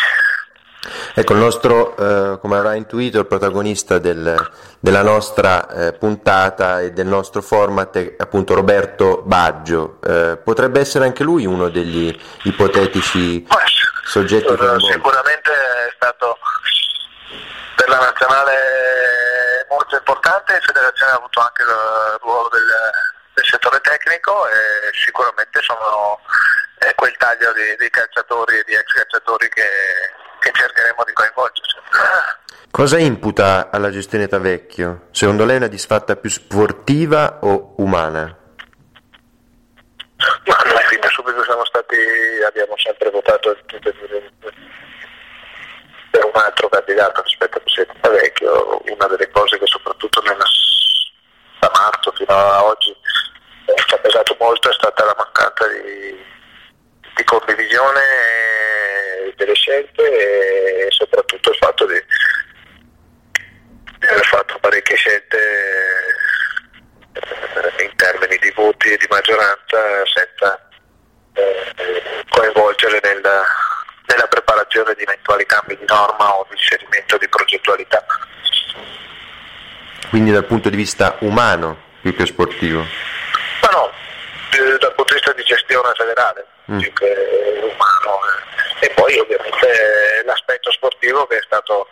Ecco, 1.15 1.33
il 1.33 1.39
nostro, 1.39 1.97
eh, 1.97 2.39
come 2.39 2.57
avrà 2.57 2.75
intuito, 2.75 3.19
il 3.19 3.27
protagonista 3.27 3.99
del- 3.99 4.51
della 4.79 5.03
nostra 5.03 5.69
eh, 5.69 5.93
puntata 5.93 6.81
e 6.81 6.93
del 6.93 7.07
nostro 7.07 7.43
format 7.43 7.97
è 7.97 8.15
appunto 8.19 8.55
Roberto 8.55 9.23
Baggio. 9.25 9.99
Eh, 10.05 10.39
potrebbe 10.43 10.81
essere 10.81 11.05
anche 11.05 11.25
lui 11.25 11.47
uno 11.47 11.69
degli 11.69 12.17
ipotetici 12.43 13.47
soggetti 14.05 14.53
eh, 14.53 14.57
coinvolti. 14.57 14.93
Sicuramente 14.93 15.51
è 15.53 15.93
stato 15.95 16.39
per 17.75 17.89
la 17.89 17.99
nazionale 17.99 19.67
molto 19.71 19.97
importante, 19.97 20.55
in 20.55 20.61
federazione 20.61 21.13
ha 21.13 21.17
avuto 21.17 21.41
anche 21.41 21.63
il 21.63 22.19
ruolo 22.21 22.49
del, 22.51 22.67
del 23.35 23.45
settore 23.45 23.81
tecnico 23.81 24.47
e 24.49 24.91
sicuramente 25.05 25.61
sono 25.63 26.21
quel 26.95 27.17
taglio 27.17 27.53
di, 27.53 27.77
di 27.79 27.91
calciatori 27.91 28.59
e 28.59 28.65
di 28.67 28.75
ex 28.75 28.93
calciatori 28.93 29.49
che, 29.49 29.69
che 30.51 30.59
cercheremo 30.59 31.05
di 31.05 31.13
coinvolgerci. 31.13 31.77
Cosa 32.71 32.99
imputa 32.99 33.71
alla 33.71 33.91
gestione 33.91 34.29
Tavecchio? 34.29 35.09
Secondo 35.11 35.45
lei 35.45 35.55
è 35.55 35.59
una 35.59 35.69
disfatta 35.69 36.17
più 36.17 36.31
sportiva 36.31 37.39
o 37.43 37.75
umana? 37.79 38.37
Ma 40.47 40.57
noi 40.65 40.83
fin 40.89 41.01
da 41.01 41.09
subito 41.09 41.43
siamo 41.45 41.65
stati, 41.65 41.97
abbiamo 42.47 42.75
sempre 42.77 43.11
votato 43.11 43.57
per 46.11 46.25
un 46.25 46.33
altro 46.35 46.69
candidato 46.69 47.23
rispetto 47.23 47.59
a 47.59 47.61
Presidente 47.61 48.01
Tavecchio, 48.01 48.83
una 48.93 49.07
delle 49.07 49.31
cose 49.31 49.59
che 49.59 49.67
soprattutto 49.67 50.21
nella, 50.23 50.45
da 51.61 51.71
marzo 51.73 52.13
fino 52.13 52.35
a 52.35 52.65
oggi 52.65 52.91
eh, 52.91 53.75
ci 53.87 53.95
ha 53.95 53.99
pesato 53.99 54.37
molto 54.39 54.71
è 54.71 54.73
stata 54.73 55.05
la 55.05 55.15
mancanza 55.17 55.67
di, 55.69 56.17
di 57.15 57.25
condivisione 57.25 58.48
delle 59.37 59.55
scelte 59.55 60.87
e 60.87 60.87
soprattutto 60.91 61.51
il 61.51 61.57
fatto 61.57 61.87
di, 61.87 62.01
di 63.99 64.07
aver 64.07 64.25
fatto 64.27 64.59
parecchie 64.61 64.97
scelte 64.97 65.39
eh, 67.13 67.85
in 67.85 67.97
termini 67.97 68.39
di 68.39 68.51
voti 68.55 68.91
e 68.91 68.97
di 68.97 69.07
maggioranza 69.09 69.79
senza 70.13 70.69
eh, 71.35 72.25
coinvolgere 72.29 73.01
nel, 73.03 73.21
nella 73.21 74.27
preparazione 74.29 74.95
di 74.95 75.03
eventuali 75.03 75.47
cambi 75.47 75.77
di 75.77 75.85
norma 75.87 76.37
o 76.37 76.47
di 76.49 76.57
inserimento 76.57 77.17
di 77.19 77.29
progettualità. 77.29 78.05
Quindi 80.09 80.33
dal 80.33 80.45
punto 80.47 80.71
di 80.71 80.77
vista 80.77 81.17
umano 81.21 81.87
più 82.01 82.15
che 82.15 82.25
sportivo? 82.27 82.81
Ma 83.61 83.69
no, 83.71 83.93
eh, 84.53 84.79
dal 84.79 84.95
punto 84.95 85.13
di 85.13 85.21
vista 85.21 85.33
di 85.33 85.43
gestione 85.43 85.93
federale, 85.95 86.47
mm. 86.71 86.79
più 86.79 86.93
che 86.93 87.61
umano. 87.63 88.19
Eh. 88.81 88.87
E 88.87 88.91
poi 88.95 89.19
ovviamente 89.19 90.23
l'aspetto 90.25 90.71
sportivo 90.73 91.27
che 91.27 91.39
è 91.39 91.43
stato 91.43 91.89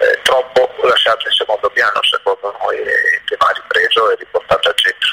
eh, 0.00 0.20
troppo 0.22 0.70
lasciato 0.82 1.26
in 1.28 1.34
secondo 1.34 1.68
piano 1.70 2.02
secondo 2.02 2.56
noi 2.60 2.78
e 2.78 3.22
che 3.24 3.36
va 3.38 3.52
ripreso 3.54 4.10
e 4.10 4.16
riportato 4.16 4.68
al 4.68 4.74
centro. 4.76 5.10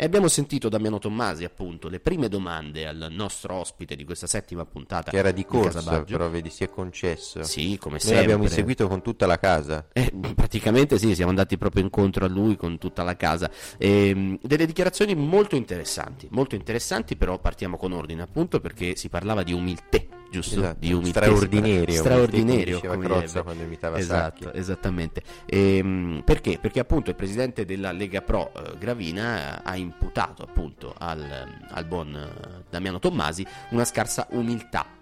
E 0.00 0.04
abbiamo 0.04 0.28
sentito 0.28 0.68
Damiano 0.68 1.00
Tommasi, 1.00 1.42
appunto, 1.42 1.88
le 1.88 1.98
prime 1.98 2.28
domande 2.28 2.86
al 2.86 3.08
nostro 3.10 3.54
ospite 3.54 3.96
di 3.96 4.04
questa 4.04 4.28
settima 4.28 4.64
puntata. 4.64 5.10
Che 5.10 5.16
era 5.16 5.32
di 5.32 5.44
corsa, 5.44 5.80
di 6.04 6.12
però 6.12 6.30
vedi, 6.30 6.50
si 6.50 6.62
è 6.62 6.70
concesso. 6.70 7.42
Sì, 7.42 7.76
come 7.80 7.94
Noi 7.94 8.02
sempre. 8.02 8.20
l'abbiamo 8.20 8.44
inseguito 8.44 8.86
con 8.86 9.02
tutta 9.02 9.26
la 9.26 9.40
casa. 9.40 9.88
Eh, 9.92 10.12
praticamente 10.36 11.00
sì, 11.00 11.16
siamo 11.16 11.30
andati 11.30 11.58
proprio 11.58 11.82
incontro 11.82 12.26
a 12.26 12.28
lui 12.28 12.54
con 12.54 12.78
tutta 12.78 13.02
la 13.02 13.16
casa. 13.16 13.50
E, 13.76 14.10
ehm, 14.10 14.38
delle 14.40 14.66
dichiarazioni 14.66 15.16
molto 15.16 15.56
interessanti, 15.56 16.28
molto 16.30 16.54
interessanti, 16.54 17.16
però 17.16 17.40
partiamo 17.40 17.76
con 17.76 17.90
ordine, 17.90 18.22
appunto, 18.22 18.60
perché 18.60 18.94
si 18.94 19.08
parlava 19.08 19.42
di 19.42 19.52
umiltà 19.52 20.17
giusto? 20.30 20.60
Esatto. 20.60 20.76
Di 20.78 20.92
umiltà. 20.92 21.22
Straordinario. 21.22 21.94
Straordinario. 21.96 22.80
Come 22.80 23.04
Crozza 23.04 23.42
quando 23.42 23.62
imitava 23.62 23.98
esatto, 23.98 24.44
Sacchi. 24.44 24.58
Esattamente. 24.58 25.22
E, 25.46 25.76
ehm, 25.76 26.22
perché? 26.24 26.58
Perché 26.60 26.80
appunto 26.80 27.10
il 27.10 27.16
presidente 27.16 27.64
della 27.64 27.92
Lega 27.92 28.22
Pro 28.22 28.52
eh, 28.54 28.76
Gravina 28.78 29.62
ha 29.62 29.76
imputato 29.76 30.42
appunto 30.42 30.94
al, 30.96 31.24
al 31.68 31.84
buon 31.84 32.14
eh, 32.14 32.64
Damiano 32.68 32.98
Tommasi 32.98 33.46
una 33.70 33.84
scarsa 33.84 34.26
umiltà 34.30 34.97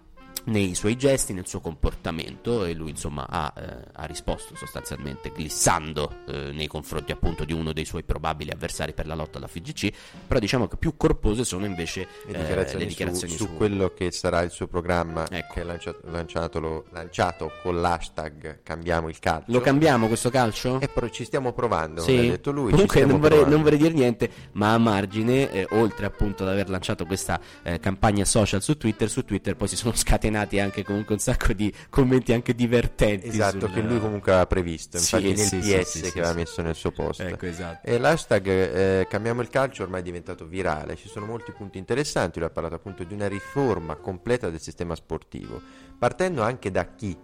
nei 0.46 0.74
suoi 0.74 0.96
gesti, 0.96 1.32
nel 1.32 1.46
suo 1.46 1.60
comportamento 1.60 2.64
e 2.64 2.74
lui 2.74 2.90
insomma 2.90 3.26
ha, 3.28 3.52
eh, 3.56 3.84
ha 3.92 4.04
risposto 4.04 4.54
sostanzialmente 4.54 5.32
glissando 5.34 6.20
eh, 6.26 6.52
nei 6.52 6.66
confronti 6.66 7.12
appunto 7.12 7.44
di 7.44 7.52
uno 7.52 7.72
dei 7.72 7.84
suoi 7.84 8.04
probabili 8.04 8.50
avversari 8.50 8.92
per 8.92 9.06
la 9.06 9.14
lotta 9.14 9.38
alla 9.38 9.48
FIGC, 9.48 9.92
però 10.26 10.38
diciamo 10.38 10.68
che 10.68 10.76
più 10.76 10.96
corpose 10.96 11.44
sono 11.44 11.64
invece 11.64 12.06
le 12.26 12.38
dichiarazioni, 12.38 12.84
le 12.84 12.88
dichiarazioni 12.88 13.32
su, 13.32 13.44
su, 13.44 13.46
su, 13.46 13.56
quello 13.56 13.92
che 13.92 14.10
sarà 14.10 14.42
il 14.42 14.50
suo 14.50 14.66
programma 14.68 15.26
ecco. 15.28 15.54
che 15.54 15.60
è 15.62 15.64
lanciato, 15.64 16.00
lanciato, 16.04 16.84
lanciato, 16.90 17.52
con 17.62 17.80
l'hashtag 17.80 18.62
cambiamo 18.62 19.08
il 19.08 19.18
calcio. 19.18 19.50
Lo 19.50 19.60
cambiamo 19.60 20.06
questo 20.06 20.30
calcio? 20.30 20.80
E 20.80 20.88
però 20.88 21.08
ci 21.08 21.24
stiamo 21.24 21.52
provando, 21.52 22.02
sì. 22.02 22.16
ha 22.16 22.20
detto 22.20 22.52
lui. 22.52 22.70
Comunque 22.70 23.04
non 23.04 23.20
vorrei, 23.20 23.44
non 23.48 23.62
vorrei, 23.62 23.78
dire 23.78 23.94
niente, 23.94 24.30
ma 24.52 24.74
a 24.74 24.78
margine, 24.78 25.50
eh, 25.50 25.66
oltre 25.70 26.06
appunto 26.06 26.44
ad 26.44 26.50
aver 26.50 26.68
lanciato 26.68 27.04
questa 27.04 27.40
eh, 27.62 27.80
campagna 27.80 28.24
social 28.24 28.62
su 28.62 28.76
Twitter, 28.76 29.08
su 29.08 29.24
Twitter 29.24 29.56
poi 29.56 29.68
si 29.68 29.76
sono 29.76 29.94
scatenati 29.94 30.35
anche 30.36 30.84
comunque 30.84 31.14
un 31.14 31.20
sacco 31.20 31.52
di 31.52 31.72
commenti 31.88 32.32
anche 32.32 32.54
divertenti. 32.54 33.28
Esatto, 33.28 33.66
sul... 33.66 33.72
che 33.72 33.80
lui 33.80 33.98
comunque 33.98 34.32
aveva 34.32 34.46
previsto, 34.46 34.96
infatti 34.96 35.36
sì, 35.36 35.56
nel 35.56 35.62
sì, 35.62 35.74
PS 35.74 36.02
sì, 36.02 36.12
che 36.12 36.18
aveva 36.20 36.34
messo 36.34 36.62
nel 36.62 36.74
suo 36.74 36.90
post. 36.90 37.20
Ecco, 37.20 37.46
esatto. 37.46 37.86
E 37.86 37.98
l'hashtag 37.98 38.46
eh, 38.46 39.06
cambiamo 39.08 39.40
il 39.40 39.48
calcio 39.48 39.82
ormai 39.82 40.00
è 40.00 40.04
diventato 40.04 40.46
virale, 40.46 40.96
ci 40.96 41.08
sono 41.08 41.26
molti 41.26 41.52
punti 41.52 41.78
interessanti, 41.78 42.38
lui 42.38 42.48
ha 42.48 42.52
parlato 42.52 42.74
appunto 42.74 43.04
di 43.04 43.14
una 43.14 43.28
riforma 43.28 43.96
completa 43.96 44.50
del 44.50 44.60
sistema 44.60 44.94
sportivo, 44.94 45.60
partendo 45.98 46.42
anche 46.42 46.70
da 46.70 46.86
chi? 46.94 47.16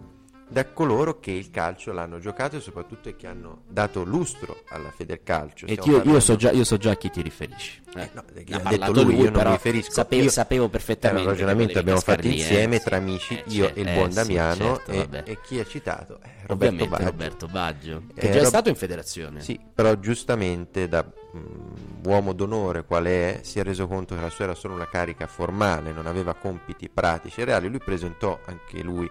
Da 0.53 0.67
coloro 0.67 1.19
che 1.19 1.31
il 1.31 1.49
calcio 1.49 1.91
l'hanno 1.91 2.19
giocato 2.19 2.57
e 2.57 2.59
soprattutto 2.59 3.11
che 3.15 3.25
hanno 3.25 3.63
dato 3.67 4.03
lustro 4.03 4.61
alla 4.69 4.91
Federcalcio. 4.91 5.65
E 5.65 5.79
io, 5.83 6.03
io 6.03 6.19
so 6.19 6.35
già, 6.35 6.51
io 6.51 6.63
so 6.63 6.77
già 6.77 6.91
a 6.91 6.95
chi 6.95 7.09
ti 7.09 7.23
riferisci. 7.23 7.81
Eh, 7.95 8.09
no, 8.13 8.23
che 8.31 8.43
Ne 8.47 8.55
ha 8.55 8.59
parlato 8.59 8.91
detto 8.91 9.03
lui, 9.03 9.15
io 9.19 9.31
non 9.31 9.43
mi 9.43 9.51
riferisco. 9.51 9.91
Sapevo, 9.91 10.23
Io- 10.23 10.29
sapevo 10.29 10.69
perfettamente. 10.69 11.23
un 11.27 11.33
ragionamento 11.33 11.79
abbiamo 11.79 11.99
fatto 11.99 12.21
lì, 12.21 12.37
insieme 12.37 12.75
eh, 12.75 12.79
tra 12.81 12.97
sì. 12.97 13.01
amici, 13.01 13.33
Eh, 13.35 13.43
io 13.47 13.73
e 13.73 13.81
il 13.81 13.87
eh, 13.87 13.93
buon 13.95 14.09
sì, 14.11 14.15
Damiano 14.15 14.81
certo, 14.85 14.91
e, 14.91 15.23
e 15.25 15.37
chi 15.41 15.59
ha 15.59 15.65
citato? 15.65 16.19
Eh, 16.21 16.29
Roberto 16.45 16.87
Baggio. 16.87 17.03
Roberto 17.05 17.47
Baggio, 17.47 18.03
che 18.13 18.19
Eh, 18.21 18.27
già 18.27 18.33
è 18.33 18.37
Rob- 18.37 18.45
stato 18.47 18.69
in 18.69 18.75
federazione. 18.75 19.41
Sì, 19.41 19.59
però 19.73 19.95
giustamente 19.95 20.87
da 20.87 21.03
mm, 21.03 22.05
uomo 22.05 22.31
d'onore 22.33 22.83
quale 22.85 23.39
è, 23.39 23.43
si 23.43 23.57
è 23.57 23.63
reso 23.63 23.87
conto 23.87 24.13
che 24.13 24.21
la 24.21 24.29
sua 24.29 24.43
era 24.43 24.53
solo 24.53 24.75
una 24.75 24.87
carica 24.87 25.25
formale, 25.25 25.91
non 25.91 26.05
aveva 26.05 26.35
compiti 26.35 26.89
pratici 26.89 27.41
e 27.41 27.45
reali. 27.45 27.69
Lui 27.69 27.79
presentò 27.79 28.39
anche 28.45 28.83
lui 28.83 29.09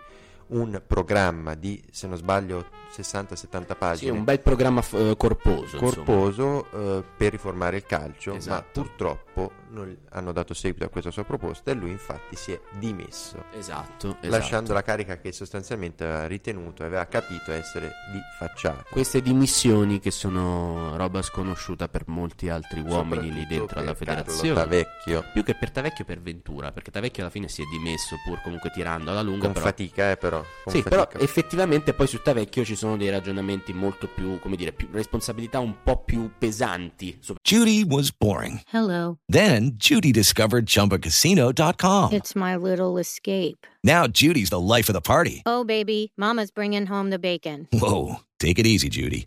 un 0.53 0.83
programma 0.87 1.55
di, 1.55 1.83
se 1.91 2.07
non 2.07 2.17
sbaglio, 2.17 2.67
60-70 2.95 3.35
Sì, 3.67 3.75
pagine. 3.79 4.11
un 4.13 4.25
bel 4.25 4.41
programma 4.41 4.83
eh, 4.93 5.15
corposo. 5.17 5.77
corposo 5.79 6.67
eh, 6.73 7.03
per 7.17 7.31
riformare 7.33 7.77
il 7.77 7.85
calcio, 7.85 8.35
Esatto. 8.35 8.81
ma 8.81 8.85
purtroppo 8.87 9.53
non 9.71 9.97
hanno 10.11 10.33
dato 10.33 10.53
seguito 10.53 10.85
a 10.85 10.89
questa 10.89 11.11
sua 11.11 11.25
proposta 11.25 11.71
e 11.71 11.75
lui 11.75 11.91
infatti 11.91 12.37
si 12.37 12.53
è 12.53 12.61
dimesso, 12.79 13.45
Esatto, 13.53 14.09
esatto. 14.09 14.29
lasciando 14.29 14.73
la 14.75 14.83
carica 14.83 15.19
che 15.19 15.33
sostanzialmente 15.33 16.05
aveva 16.05 16.27
ritenuto 16.27 16.83
e 16.83 16.87
aveva 16.87 17.07
capito 17.07 17.53
essere 17.53 17.91
di 18.13 18.19
facciata. 18.39 18.85
Queste 18.91 19.23
dimissioni 19.23 19.99
che 20.01 20.11
sono 20.11 20.97
roba 20.97 21.23
sconosciuta 21.23 21.89
per 21.89 22.03
molti 22.07 22.49
altri 22.51 22.81
uomini 22.81 23.33
lì 23.33 23.47
dentro 23.47 23.79
alla 23.81 23.95
federazione. 23.95 24.53
Tavecchio, 24.55 25.25
Più 25.33 25.43
che 25.43 25.55
per 25.55 25.71
Tavecchio 25.71 26.05
per 26.05 26.21
Ventura, 26.21 26.73
perché 26.73 26.91
Tavecchio 26.91 27.23
alla 27.23 27.31
fine 27.33 27.49
si 27.49 27.63
è 27.63 27.65
dimesso 27.71 28.17
pur 28.27 28.41
comunque 28.43 28.71
tirando 28.71 29.11
alla 29.11 29.23
lunga. 29.23 29.45
con 29.45 29.53
però... 29.53 29.65
fatica 29.67 30.11
eh, 30.11 30.17
però. 30.19 30.45
con 30.65 30.73
Sì, 30.73 30.83
fatica. 30.83 31.07
però 31.07 31.25
effettivamente 31.25 31.95
poi 31.95 32.07
su 32.07 32.21
Tavecchio 32.21 32.65
ci 32.65 32.77
sono 32.77 32.82
dei 32.97 33.11
ragionamenti 33.11 33.73
molto 33.73 34.09
più, 34.09 34.39
come 34.41 34.57
dire, 34.57 34.73
più 34.73 34.89
responsabilità 34.93 35.59
un 35.61 35.75
po' 35.83 36.03
più 36.05 36.31
pesanti. 36.39 37.19
Judy 37.43 37.85
was 37.85 38.11
boring. 38.11 38.61
Hello. 38.73 39.19
Then 39.29 39.73
Judy 39.77 40.11
discovered 40.11 40.67
ChumbaCasino.com. 40.67 42.12
It's 42.12 42.35
my 42.35 42.57
little 42.57 42.99
escape. 42.99 43.67
Now 43.83 44.07
Judy's 44.07 44.51
the 44.51 44.61
life 44.61 44.89
of 44.89 44.95
the 44.95 45.01
party. 45.01 45.43
Oh, 45.47 45.65
baby, 45.65 46.12
Mama's 46.17 46.51
bringing 46.51 46.87
home 46.87 47.11
the 47.11 47.19
bacon. 47.19 47.69
Whoa, 47.73 48.21
take 48.39 48.59
it 48.59 48.67
easy, 48.67 48.89
Judy. 48.89 49.27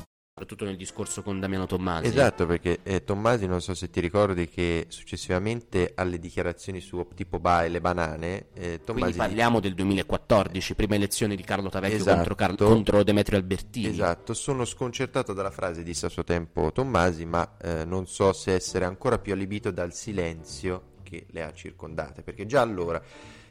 Soprattutto 0.41 0.65
nel 0.65 0.75
discorso 0.75 1.21
con 1.21 1.39
Damiano 1.39 1.67
Tommasi. 1.67 2.07
Esatto, 2.07 2.45
perché 2.45 2.79
eh, 2.83 3.03
Tommasi, 3.03 3.45
non 3.45 3.61
so 3.61 3.73
se 3.75 3.89
ti 3.89 3.99
ricordi 3.99 4.47
che 4.47 4.85
successivamente 4.89 5.91
alle 5.95 6.17
dichiarazioni 6.17 6.79
su 6.79 7.05
tipo 7.13 7.39
ba 7.39 7.63
e 7.63 7.69
le 7.69 7.79
banane, 7.79 8.47
eh, 8.53 8.79
Quindi 8.83 8.83
Tommasi 8.83 9.17
parliamo 9.17 9.59
del 9.59 9.75
2014, 9.75 10.73
prima 10.73 10.95
elezione 10.95 11.35
di 11.35 11.43
Carlo 11.43 11.69
Tavecchio 11.69 11.97
Esatto. 11.97 12.15
contro, 12.15 12.35
Car- 12.35 12.55
contro 12.55 13.03
Demetrio 13.03 13.37
Albertini. 13.37 13.87
Esatto, 13.87 14.33
sono 14.33 14.65
sconcertato 14.65 15.33
dalla 15.33 15.51
frase 15.51 15.83
disse 15.83 16.07
a 16.07 16.09
suo 16.09 16.23
tempo 16.23 16.71
Tommasi, 16.71 17.25
ma 17.25 17.57
eh, 17.61 17.85
non 17.85 18.07
so 18.07 18.33
se 18.33 18.53
essere 18.53 18.85
ancora 18.85 19.19
più 19.19 19.33
allibito 19.33 19.69
dal 19.69 19.93
silenzio 19.93 20.89
che 21.03 21.27
le 21.29 21.43
ha 21.43 21.53
circondate, 21.53 22.23
perché 22.23 22.47
già 22.47 22.61
allora, 22.61 22.99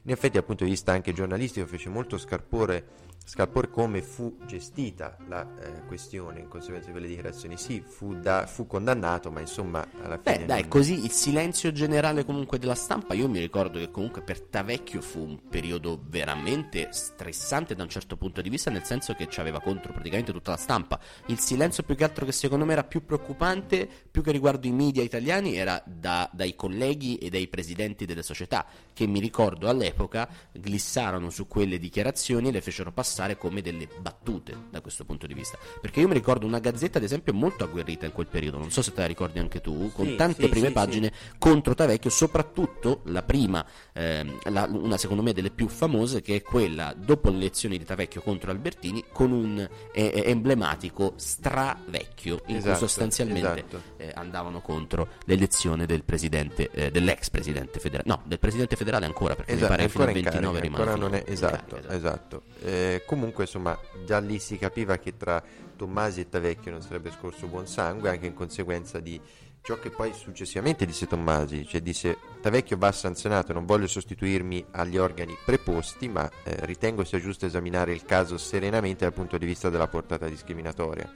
in 0.02 0.10
effetti 0.10 0.34
dal 0.34 0.44
punto 0.44 0.64
di 0.64 0.70
vista 0.70 0.92
anche 0.92 1.12
giornalistico, 1.12 1.66
fece 1.66 1.88
molto 1.88 2.18
scarpore 2.18 3.08
Scalpore 3.22 3.70
come 3.70 4.02
fu 4.02 4.38
gestita 4.44 5.16
la 5.28 5.46
eh, 5.60 5.86
questione 5.86 6.40
in 6.40 6.48
conseguenza 6.48 6.86
di 6.86 6.92
quelle 6.92 7.06
dichiarazioni. 7.06 7.56
Sì, 7.56 7.80
fu, 7.86 8.14
da, 8.14 8.46
fu 8.46 8.66
condannato, 8.66 9.30
ma 9.30 9.38
insomma 9.38 9.86
alla 10.02 10.18
fine... 10.18 10.38
Beh, 10.38 10.46
dai, 10.46 10.60
non- 10.62 10.70
così 10.70 11.04
il 11.04 11.12
silenzio 11.12 11.70
generale 11.70 12.24
comunque 12.24 12.58
della 12.58 12.74
stampa, 12.74 13.14
io 13.14 13.28
mi 13.28 13.38
ricordo 13.38 13.78
che 13.78 13.90
comunque 13.92 14.22
per 14.22 14.40
Tavecchio 14.40 15.00
fu 15.00 15.20
un 15.20 15.48
periodo 15.48 16.02
veramente 16.08 16.88
stressante 16.90 17.76
da 17.76 17.84
un 17.84 17.88
certo 17.88 18.16
punto 18.16 18.40
di 18.40 18.48
vista, 18.48 18.68
nel 18.70 18.82
senso 18.82 19.14
che 19.14 19.28
ci 19.28 19.38
aveva 19.38 19.60
contro 19.60 19.92
praticamente 19.92 20.32
tutta 20.32 20.50
la 20.50 20.56
stampa. 20.56 20.98
Il 21.26 21.38
silenzio 21.38 21.84
più 21.84 21.94
che 21.94 22.02
altro 22.02 22.24
che 22.24 22.32
secondo 22.32 22.64
me 22.64 22.72
era 22.72 22.82
più 22.82 23.04
preoccupante, 23.04 23.88
più 24.10 24.22
che 24.22 24.32
riguardo 24.32 24.66
i 24.66 24.72
media 24.72 25.04
italiani, 25.04 25.56
era 25.56 25.80
da- 25.86 26.28
dai 26.32 26.56
colleghi 26.56 27.16
e 27.18 27.30
dai 27.30 27.46
presidenti 27.46 28.06
delle 28.06 28.24
società, 28.24 28.66
che 28.92 29.06
mi 29.06 29.20
ricordo 29.20 29.68
all'epoca 29.68 30.28
glissarono 30.50 31.30
su 31.30 31.46
quelle 31.46 31.78
dichiarazioni 31.78 32.48
e 32.48 32.52
le 32.52 32.60
fecero 32.60 32.90
passare 32.90 33.09
come 33.36 33.60
delle 33.62 33.88
battute 34.00 34.56
da 34.70 34.80
questo 34.80 35.04
punto 35.04 35.26
di 35.26 35.34
vista. 35.34 35.58
Perché 35.80 36.00
io 36.00 36.08
mi 36.08 36.14
ricordo 36.14 36.46
una 36.46 36.58
gazzetta, 36.58 36.98
ad 36.98 37.04
esempio, 37.04 37.32
molto 37.32 37.64
agguerrita 37.64 38.06
in 38.06 38.12
quel 38.12 38.26
periodo, 38.26 38.58
non 38.58 38.70
so 38.70 38.82
se 38.82 38.92
te 38.92 39.00
la 39.00 39.06
ricordi 39.06 39.38
anche 39.38 39.60
tu, 39.60 39.90
con 39.92 40.06
Sì, 40.06 40.16
tante 40.16 40.42
sì, 40.44 40.48
prime 40.48 40.68
sì, 40.68 40.72
pagine 40.72 41.12
contro 41.38 41.74
Tavecchio, 41.74 42.10
soprattutto 42.10 43.00
la 43.04 43.22
prima, 43.22 43.64
ehm, 43.92 44.38
la- 44.50 44.68
una 44.70 44.96
secondo 44.96 45.22
me 45.22 45.32
delle 45.32 45.50
più 45.50 45.68
famose, 45.68 46.20
che 46.22 46.36
è 46.36 46.42
quella 46.42 46.94
dopo 46.96 47.30
le 47.30 47.36
elezioni 47.36 47.78
di 47.78 47.84
Tavecchio 47.84 48.20
contro 48.22 48.50
Albertini, 48.50 49.04
con 49.12 49.32
un 49.32 49.68
eh, 49.92 50.22
emblematico 50.26 51.14
stravecchio, 51.16 52.42
in 52.46 52.56
Esatto, 52.56 52.78
cui 52.78 52.88
sostanzialmente 52.88 53.64
esatto. 53.66 53.82
eh, 53.96 54.12
andavano 54.14 54.60
contro 54.60 55.08
l'elezione 55.24 55.86
del 55.86 56.04
presidente, 56.04 56.70
eh, 56.70 56.90
dell'ex 56.90 57.30
presidente 57.30 57.78
federale, 57.80 58.08
no, 58.08 58.22
del 58.26 58.38
presidente 58.38 58.76
federale 58.76 59.06
ancora, 59.06 59.34
perché 59.34 59.52
Esatto, 59.52 59.70
mi 59.72 59.76
pare 59.76 59.82
che 59.86 59.92
fino 59.92 60.04
al 60.04 60.08
in 60.10 60.14
29 60.22 60.58
carica, 60.58 60.60
rimane 60.76 60.90
ancora 60.90 61.08
non 61.08 61.14
è 61.14 61.24
esatto, 61.30 61.74
carica, 61.76 61.94
esatto. 61.94 62.42
Eh, 62.62 63.02
comunque 63.06 63.44
insomma 63.44 63.78
già 64.04 64.18
lì 64.18 64.38
si 64.38 64.58
capiva 64.58 64.98
che 64.98 65.16
tra 65.16 65.42
Tommasi 65.76 66.20
e 66.20 66.28
Tavecchio 66.28 66.70
non 66.70 66.82
sarebbe 66.82 67.10
scorso 67.10 67.46
buon 67.46 67.66
sangue 67.66 68.10
anche 68.10 68.26
in 68.26 68.34
conseguenza 68.34 69.00
di 69.00 69.18
ciò 69.62 69.78
che 69.78 69.90
poi 69.90 70.12
successivamente 70.12 70.84
disse 70.84 71.06
Tommasi. 71.06 71.66
Cioè 71.66 71.80
disse 71.80 72.18
Tavecchio 72.40 72.76
va 72.76 72.92
sanzionato 72.92 73.52
non 73.52 73.64
voglio 73.64 73.86
sostituirmi 73.86 74.66
agli 74.72 74.98
organi 74.98 75.36
preposti 75.44 76.08
ma 76.08 76.28
eh, 76.44 76.64
ritengo 76.66 77.04
sia 77.04 77.18
giusto 77.18 77.46
esaminare 77.46 77.92
il 77.92 78.04
caso 78.04 78.36
serenamente 78.36 79.04
dal 79.04 79.14
punto 79.14 79.38
di 79.38 79.46
vista 79.46 79.70
della 79.70 79.88
portata 79.88 80.28
discriminatoria 80.28 81.10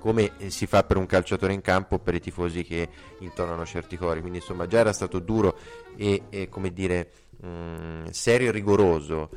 come 0.00 0.32
eh, 0.38 0.50
si 0.50 0.66
fa 0.66 0.82
per 0.82 0.96
un 0.96 1.06
calciatore 1.06 1.52
in 1.52 1.60
campo 1.60 1.96
o 1.96 1.98
per 1.98 2.14
i 2.14 2.20
tifosi 2.20 2.64
che 2.64 2.88
intonano 3.20 3.64
certi 3.64 3.96
cori. 3.96 4.20
Quindi 4.20 4.38
insomma 4.38 4.66
già 4.66 4.78
era 4.78 4.92
stato 4.92 5.20
duro 5.20 5.56
e, 5.96 6.22
e, 6.30 6.48
come 6.48 6.72
dire 6.72 7.10
mh, 7.40 8.08
serio 8.10 8.48
e 8.48 8.52
rigoroso 8.52 9.30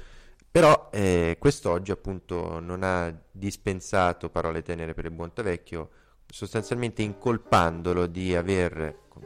però 0.54 0.90
eh, 0.92 1.38
quest'oggi 1.40 1.90
appunto 1.90 2.60
non 2.60 2.84
ha 2.84 3.12
dispensato 3.32 4.30
parole 4.30 4.62
tenere 4.62 4.94
per 4.94 5.06
il 5.06 5.12
buon 5.12 5.34
Tavecchio, 5.34 5.90
sostanzialmente 6.28 7.02
incolpandolo 7.02 8.06
di 8.06 8.36
aver 8.36 9.00
con 9.08 9.24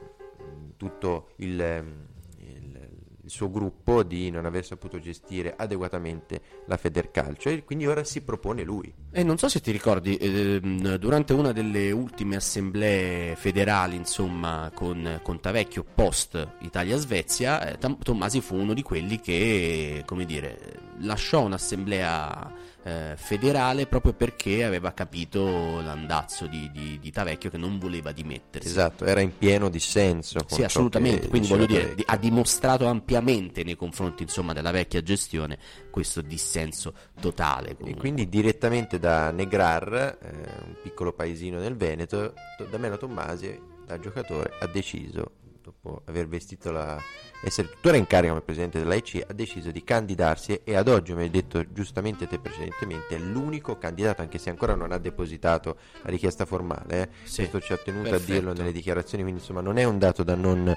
tutto 0.78 1.32
il, 1.38 1.60
ehm, 1.60 2.06
il- 2.38 2.90
il 3.24 3.30
suo 3.30 3.52
gruppo 3.52 4.04
di 4.04 4.30
non 4.30 4.46
aver 4.46 4.64
saputo 4.64 5.00
gestire 5.00 5.54
adeguatamente 5.58 6.40
la 6.68 6.78
Federcalcio 6.78 7.50
e 7.50 7.66
quindi 7.66 7.86
ora 7.86 8.06
si 8.06 8.22
propone 8.22 8.64
lui. 8.64 8.94
E 9.18 9.24
non 9.24 9.40
so 9.40 9.50
se 9.50 9.62
ti 9.62 9.72
ricordi, 9.72 10.16
ehm, 10.16 10.98
durante 10.98 11.34
una 11.34 11.52
delle 11.52 11.90
ultime 11.90 12.36
assemblee 12.36 13.36
federali, 13.36 13.96
insomma, 13.96 14.70
con, 14.72 15.22
con 15.24 15.40
Tavecchio 15.40 15.84
post 15.84 16.48
Italia-Svezia, 16.60 17.68
eh, 17.68 17.78
Tam- 17.80 17.98
Tommasi 17.98 18.42
fu 18.42 18.56
uno 18.56 18.76
di 18.76 18.84
quelli 18.84 19.20
che, 19.20 20.04
come 20.06 20.24
dire, 20.26 20.60
lasciò 21.00 21.42
un'assemblea 21.42 22.54
eh, 22.84 23.14
federale 23.18 23.86
proprio 23.88 24.14
perché 24.14 24.64
aveva 24.64 24.94
capito 24.94 25.82
l'andazzo 25.82 26.46
di, 26.48 26.70
di- 26.72 27.00
di 27.00 27.12
Tavecchio 27.12 27.50
che 27.50 27.58
non 27.58 27.80
voleva 27.80 28.12
dimettersi. 28.12 28.68
Esatto, 28.68 29.04
era 29.04 29.20
in 29.20 29.36
pieno 29.38 29.68
dissenso. 29.70 30.40
Sì, 30.48 30.64
assolutamente. 30.64 31.28
Quindi 31.28 31.48
voglio 31.48 31.66
dire, 31.66 31.96
di- 31.96 32.04
ha 32.06 32.18
dimostrato 32.18 32.86
ampiamente 32.86 33.64
nei 33.64 33.76
confronti, 33.76 34.24
insomma, 34.24 34.54
della 34.54 34.72
vecchia 34.72 35.02
gestione 35.02 35.58
questo 35.90 36.22
dissenso 36.22 36.94
totale. 37.20 37.72
E 37.72 37.76
comunque. 37.76 38.00
quindi 38.00 38.30
direttamente 38.30 39.00
da 39.00 39.07
Negrar, 39.32 40.18
eh, 40.22 40.30
un 40.66 40.76
piccolo 40.82 41.14
paesino 41.14 41.60
nel 41.60 41.76
Veneto, 41.76 42.34
To- 42.58 42.66
Damiano 42.66 42.98
Tommasi, 42.98 43.60
da 43.86 44.00
giocatore, 44.00 44.54
ha 44.60 44.68
deciso, 44.68 45.32
dopo 45.62 46.02
aver 46.06 46.28
vestito 46.28 46.72
la... 46.72 46.98
essere 47.44 47.70
tuttora 47.70 47.98
in 47.98 48.08
carica 48.08 48.32
come 48.32 48.44
presidente 48.44 48.80
dell'AIC, 48.80 49.26
ha 49.30 49.34
deciso 49.34 49.72
di 49.72 49.84
candidarsi 49.84 50.60
e 50.64 50.76
ad 50.76 50.88
oggi, 50.88 51.12
come 51.12 51.24
hai 51.24 51.30
detto 51.30 51.64
giustamente 51.72 52.28
te 52.28 52.40
precedentemente, 52.40 53.16
è 53.16 53.20
l'unico 53.20 53.78
candidato, 53.78 54.22
anche 54.22 54.38
se 54.38 54.50
ancora 54.50 54.76
non 54.76 54.92
ha 54.92 54.98
depositato 54.98 55.78
la 56.04 56.10
richiesta 56.10 56.46
formale. 56.46 57.02
eh. 57.02 57.10
Sì, 57.24 57.48
Questo 57.48 57.60
ci 57.62 57.74
ha 57.74 57.78
tenuto 57.78 58.10
perfetto. 58.10 58.32
a 58.32 58.36
dirlo 58.36 58.54
nelle 58.54 58.72
dichiarazioni, 58.72 59.24
quindi 59.24 59.42
insomma 59.42 59.62
non 59.62 59.78
è 59.78 59.84
un 59.84 59.98
dato 60.00 60.24
da 60.24 60.36
non... 60.36 60.76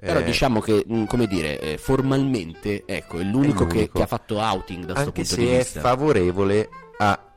Però 0.00 0.20
eh, 0.20 0.24
diciamo 0.24 0.60
che, 0.60 0.84
mh, 0.86 1.06
come 1.06 1.26
dire, 1.26 1.58
eh, 1.58 1.76
formalmente, 1.76 2.84
ecco, 2.86 3.18
è 3.18 3.24
l'unico, 3.24 3.66
Che, 3.66 3.74
l'unico. 3.74 3.98
che 3.98 4.02
ha 4.04 4.06
fatto 4.06 4.38
outing 4.38 4.84
da 4.84 4.92
questo 4.92 5.08
anche 5.08 5.22
punto 5.22 5.34
se 5.34 5.40
di 5.40 5.48
è 5.48 5.56
vista. 5.56 5.80
favorevole 5.80 6.68
a 6.98 7.27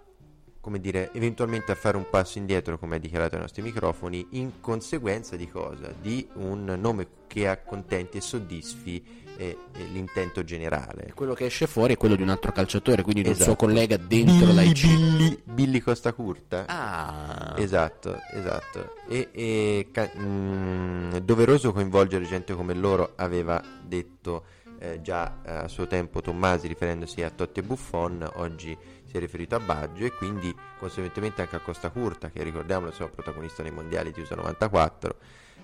come 0.61 0.79
dire, 0.79 1.09
eventualmente 1.13 1.71
a 1.71 1.75
fare 1.75 1.97
un 1.97 2.05
passo 2.09 2.37
indietro, 2.37 2.77
come 2.77 2.95
ha 2.95 2.99
dichiarato 2.99 3.35
ai 3.35 3.41
nostri 3.41 3.61
microfoni, 3.63 4.27
in 4.31 4.59
conseguenza 4.61 5.35
di 5.35 5.49
cosa? 5.49 5.93
Di 5.99 6.27
un 6.35 6.77
nome 6.79 7.07
che 7.27 7.47
accontenti 7.47 8.17
e 8.17 8.21
soddisfi 8.21 9.03
eh, 9.37 9.57
eh, 9.73 9.83
l'intento 9.85 10.43
generale. 10.43 11.13
Quello 11.15 11.33
che 11.33 11.45
esce 11.45 11.65
fuori 11.65 11.93
è 11.95 11.97
quello 11.97 12.15
di 12.15 12.21
un 12.21 12.29
altro 12.29 12.51
calciatore, 12.51 13.01
quindi 13.01 13.23
di 13.23 13.29
un 13.29 13.33
Esatto. 13.33 13.49
suo 13.51 13.57
collega 13.67 13.97
dentro 13.97 14.35
Billy, 14.45 14.53
l'AIC. 14.53 14.81
Billy, 14.85 15.41
Billy 15.43 15.79
Costa 15.79 16.13
Curta. 16.13 16.65
Ah, 16.67 17.55
Esatto, 17.57 18.19
esatto. 18.31 18.95
E, 19.07 19.29
e 19.31 19.87
ca- 19.91 20.11
mm, 20.15 21.15
doveroso 21.17 21.71
coinvolgere 21.73 22.25
gente 22.25 22.53
come 22.53 22.73
loro, 22.75 23.13
aveva 23.15 23.61
detto 23.83 24.43
eh, 24.77 25.01
già 25.01 25.41
eh, 25.43 25.51
a 25.51 25.67
suo 25.67 25.87
tempo 25.87 26.21
Tommasi 26.21 26.67
riferendosi 26.67 27.23
a 27.23 27.29
Totti 27.29 27.59
e 27.59 27.63
Buffon, 27.63 28.27
oggi 28.35 28.75
si 29.11 29.17
è 29.17 29.19
riferito 29.19 29.55
a 29.55 29.59
Baggio 29.59 30.05
e 30.05 30.13
quindi 30.13 30.55
conseguentemente 30.79 31.41
anche 31.41 31.57
a 31.57 31.59
Costa 31.59 31.89
Curta, 31.89 32.29
che 32.29 32.41
ricordiamolo 32.43 32.93
è 32.93 33.09
protagonista 33.09 33.61
nei 33.61 33.71
mondiali 33.71 34.11
di 34.13 34.21
USA 34.21 34.35
94. 34.35 35.15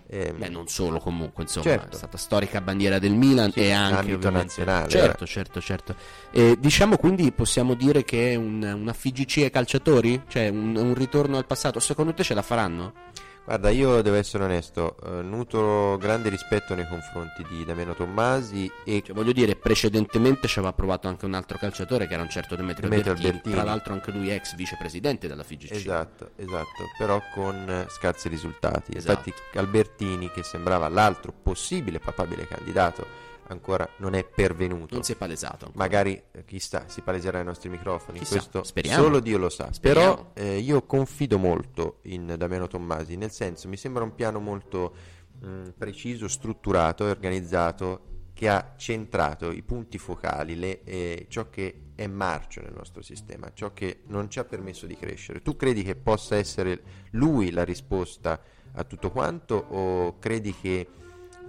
Ehm, 0.10 0.38
Beh, 0.38 0.50
non 0.50 0.68
solo 0.68 1.00
comunque, 1.00 1.44
insomma, 1.44 1.66
Certo. 1.66 1.94
è 1.94 1.98
stata 1.98 2.18
storica 2.18 2.60
bandiera 2.62 3.00
del 3.00 3.14
Milan 3.14 3.52
Sì, 3.52 3.60
e 3.60 3.72
anche 3.72 3.96
ambito 4.00 4.16
ovviamente- 4.18 4.62
nazionale, 4.64 4.90
Certo, 4.90 5.24
eh. 5.24 5.28
certo, 5.28 5.62
certo. 5.62 5.96
Eh, 6.32 6.56
diciamo 6.60 6.98
quindi 6.98 7.32
possiamo 7.32 7.74
dire 7.74 8.04
che 8.04 8.32
è 8.34 8.36
un, 8.36 8.62
una 8.64 8.94
FGC 8.94 9.38
ai 9.44 9.50
calciatori? 9.50 10.24
Cioè 10.28 10.50
un, 10.50 10.76
un 10.76 10.94
ritorno 10.94 11.38
al 11.38 11.46
passato? 11.46 11.80
Secondo 11.80 12.14
te 12.14 12.24
ce 12.24 12.34
la 12.34 12.42
faranno? 12.42 12.94
Guarda, 13.48 13.70
io 13.70 14.02
devo 14.02 14.18
essere 14.18 14.44
onesto, 14.44 14.98
eh, 15.06 15.22
nutro 15.22 15.96
grande 15.96 16.28
rispetto 16.28 16.76
nei 16.76 16.86
confronti 16.86 17.46
di 17.48 17.64
Damiano 17.64 17.96
Tommasi 17.96 18.70
e 18.84 19.02
Cioè, 19.02 19.16
voglio 19.16 19.32
dire, 19.32 19.56
precedentemente 19.56 20.50
ci 20.50 20.60
aveva 20.60 20.74
provato 20.74 21.08
anche 21.08 21.24
un 21.24 21.34
altro 21.34 21.58
calciatore 21.58 22.08
che 22.08 22.14
era 22.14 22.24
un 22.24 22.30
certo 22.30 22.58
Demetrio, 22.58 22.90
Demetrio 22.90 23.14
Albertini, 23.14 23.38
Albertini. 23.38 23.56
tra 23.56 23.64
l'altro 23.64 23.94
anche 23.94 24.12
lui 24.12 24.32
ex 24.32 24.54
vicepresidente 24.54 25.30
della 25.30 25.44
FIGC. 25.44 25.72
Esatto, 25.72 26.32
esatto, 26.36 26.84
però 26.98 27.22
con 27.34 27.86
scarsi 27.88 28.28
risultati. 28.28 28.98
Esatto. 28.98 29.30
Infatti 29.30 29.58
Albertini, 29.58 30.30
che 30.30 30.44
sembrava 30.44 30.90
l'altro 30.90 31.32
possibile 31.32 32.00
papabile 32.00 32.46
candidato, 32.48 33.08
ancora 33.50 33.88
non 33.98 34.14
è 34.14 34.24
pervenuto. 34.24 34.94
Non 34.96 35.04
si 35.04 35.14
è 35.14 35.16
palesato. 35.16 35.66
ancora. 35.66 35.84
Magari, 35.84 36.22
eh, 36.32 36.46
chissà, 36.46 36.86
si 36.88 37.02
paleserà 37.02 37.40
ai 37.40 37.46
nostri 37.46 37.70
microfoni. 37.70 38.20
Chissà, 38.20 38.36
Questo 38.36 38.64
speriamo. 38.64 39.04
solo 39.04 39.20
Dio 39.20 39.38
lo 39.38 39.50
sa. 39.50 39.72
Speriamo. 39.72 40.32
Però 40.34 40.48
eh, 40.48 40.58
io 40.58 40.84
confido 40.84 41.38
molto 41.38 42.00
in 42.04 42.36
Damiano 42.38 42.68
Tommasi, 42.68 43.16
nel 43.16 43.32
senso 43.32 43.68
mi 43.68 43.78
sembra 43.78 44.04
un 44.04 44.14
piano 44.16 44.40
molto 44.40 44.94
mh, 45.40 45.70
preciso, 45.78 46.28
strutturato 46.28 47.06
e 47.06 47.10
organizzato 47.10 48.02
che 48.34 48.50
ha 48.50 48.76
centrato 48.78 49.50
i 49.52 49.64
punti 49.64 49.98
focali, 49.98 50.56
le- 50.56 50.84
eh, 50.84 51.26
ciò 51.28 51.50
che 51.50 51.82
è 51.96 52.06
marcio 52.06 52.62
nel 52.62 52.74
nostro 52.76 53.02
sistema, 53.02 53.52
ciò 53.54 53.74
che 53.74 54.02
non 54.08 54.30
ci 54.30 54.38
ha 54.38 54.44
permesso 54.44 54.86
di 54.86 54.96
crescere. 54.96 55.42
Tu 55.42 55.56
credi 55.56 55.82
che 55.82 55.96
possa 55.96 56.36
essere 56.36 56.82
lui 57.12 57.50
la 57.50 57.64
risposta 57.64 58.40
a 58.74 58.84
tutto 58.84 59.10
quanto 59.10 59.56
o 59.56 60.20
credi 60.20 60.54
che 60.54 60.88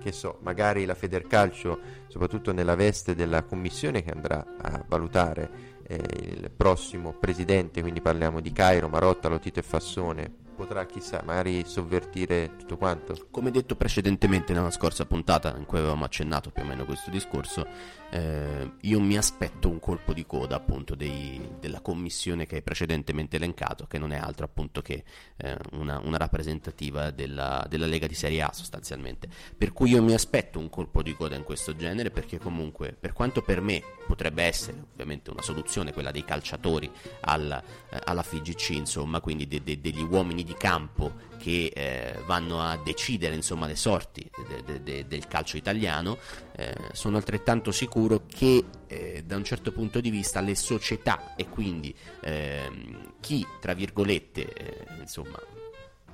che 0.09 0.13
so, 0.13 0.39
magari 0.43 0.85
la 0.85 0.95
Federcalcio, 0.95 1.79
soprattutto 2.09 2.53
nella 2.53 2.75
veste 2.75 3.15
della 3.15 3.43
commissione 3.43 4.03
che 4.03 4.11
andrà 4.11 4.45
a 4.61 4.83
valutare 4.87 5.77
eh, 5.87 5.97
il 5.97 6.51
prossimo 6.51 7.13
presidente, 7.13 7.81
quindi 7.81 8.01
parliamo 8.01 8.41
di 8.41 8.53
Cairo, 8.53 8.89
Marotta, 8.89 9.29
Lotito 9.29 9.61
e 9.61 9.63
Fassone, 9.63 10.47
potrà 10.59 10.85
chissà 10.87 11.23
magari 11.25 11.63
sovvertire 11.65 12.57
tutto 12.57 12.77
quanto. 12.77 13.29
Come 13.31 13.53
detto 13.53 13.77
precedentemente 13.77 14.53
nella 14.53 14.73
scorsa 14.73 15.07
puntata 15.07 15.55
in 15.57 15.65
cui 15.65 15.79
avevamo 15.79 16.05
accennato 16.05 16.51
più 16.51 16.65
o 16.65 16.67
meno 16.67 16.85
questo 16.85 17.11
discorso, 17.11 17.65
eh, 18.11 18.73
io 18.81 19.01
mi 19.01 19.17
aspetto 19.17 19.69
un 19.69 19.79
colpo 19.79 20.13
di 20.13 20.27
coda 20.27 20.57
appunto 20.57 20.97
dei, 20.97 21.57
della 21.61 21.81
commissione 21.81 22.45
che 22.45 22.57
hai 22.57 22.63
precedentemente 22.63 23.37
elencato, 23.37 23.87
che 23.87 23.99
non 23.99 24.11
è 24.11 24.17
altro 24.17 24.47
appunto 24.47 24.83
che 24.83 25.05
eh, 25.37 25.57
una, 25.73 26.01
una, 26.03 26.17
rappresentativa 26.17 27.13
della, 27.13 27.65
della, 27.69 27.87
Lega 27.87 28.09
di 28.09 28.15
Serie 28.15 28.43
A 28.43 28.53
sostanzialmente. 28.53 29.29
Per 29.57 29.73
cui 29.73 29.91
io 29.91 30.03
mi 30.03 30.13
aspetto 30.13 30.59
un 30.59 30.69
colpo 30.69 31.03
di 31.03 31.15
coda 31.15 31.37
in 31.37 31.45
questo 31.45 31.77
genere 31.77 32.11
perché 32.11 32.39
comunque 32.39 32.97
per 32.99 33.13
quanto 33.13 33.43
per 33.43 33.61
me 33.61 33.81
potrebbe 34.07 34.43
essere 34.43 34.87
ovviamente 34.93 35.31
una 35.31 35.43
soluzione 35.43 35.93
quella 35.93 36.11
dei 36.11 36.25
calciatori 36.25 36.91
alla, 37.21 37.63
eh, 37.91 38.01
alla 38.05 38.23
FIGC, 38.23 38.71
insomma, 38.71 39.21
quindi 39.21 39.47
de, 39.47 39.63
de, 39.63 39.81
degli 39.81 40.03
uomini 40.03 40.47
di 40.49 40.55
campo 40.55 41.27
che 41.37 41.71
eh, 41.73 42.19
vanno 42.27 42.61
a 42.61 42.77
decidere 42.83 43.35
insomma, 43.35 43.67
le 43.67 43.77
sorti 43.77 44.29
de, 44.65 44.83
de, 44.83 45.07
del 45.07 45.29
calcio 45.29 45.57
italiano, 45.57 46.19
eh, 46.57 46.75
sono 46.93 47.19
altrettanto 47.19 47.71
sicuro 47.71 48.25
che 48.27 48.65
eh, 48.87 49.23
da 49.25 49.37
un 49.37 49.45
certo 49.45 49.71
punto 49.71 50.01
di 50.01 50.11
vista 50.11 50.41
le 50.41 50.55
società 50.55 51.35
e 51.37 51.49
quindi 51.49 51.95
ehm, 52.23 53.15
chi, 53.21 53.47
tra 53.61 53.75
virgolette, 53.75 54.53
eh, 54.53 54.87
insomma, 54.99 55.39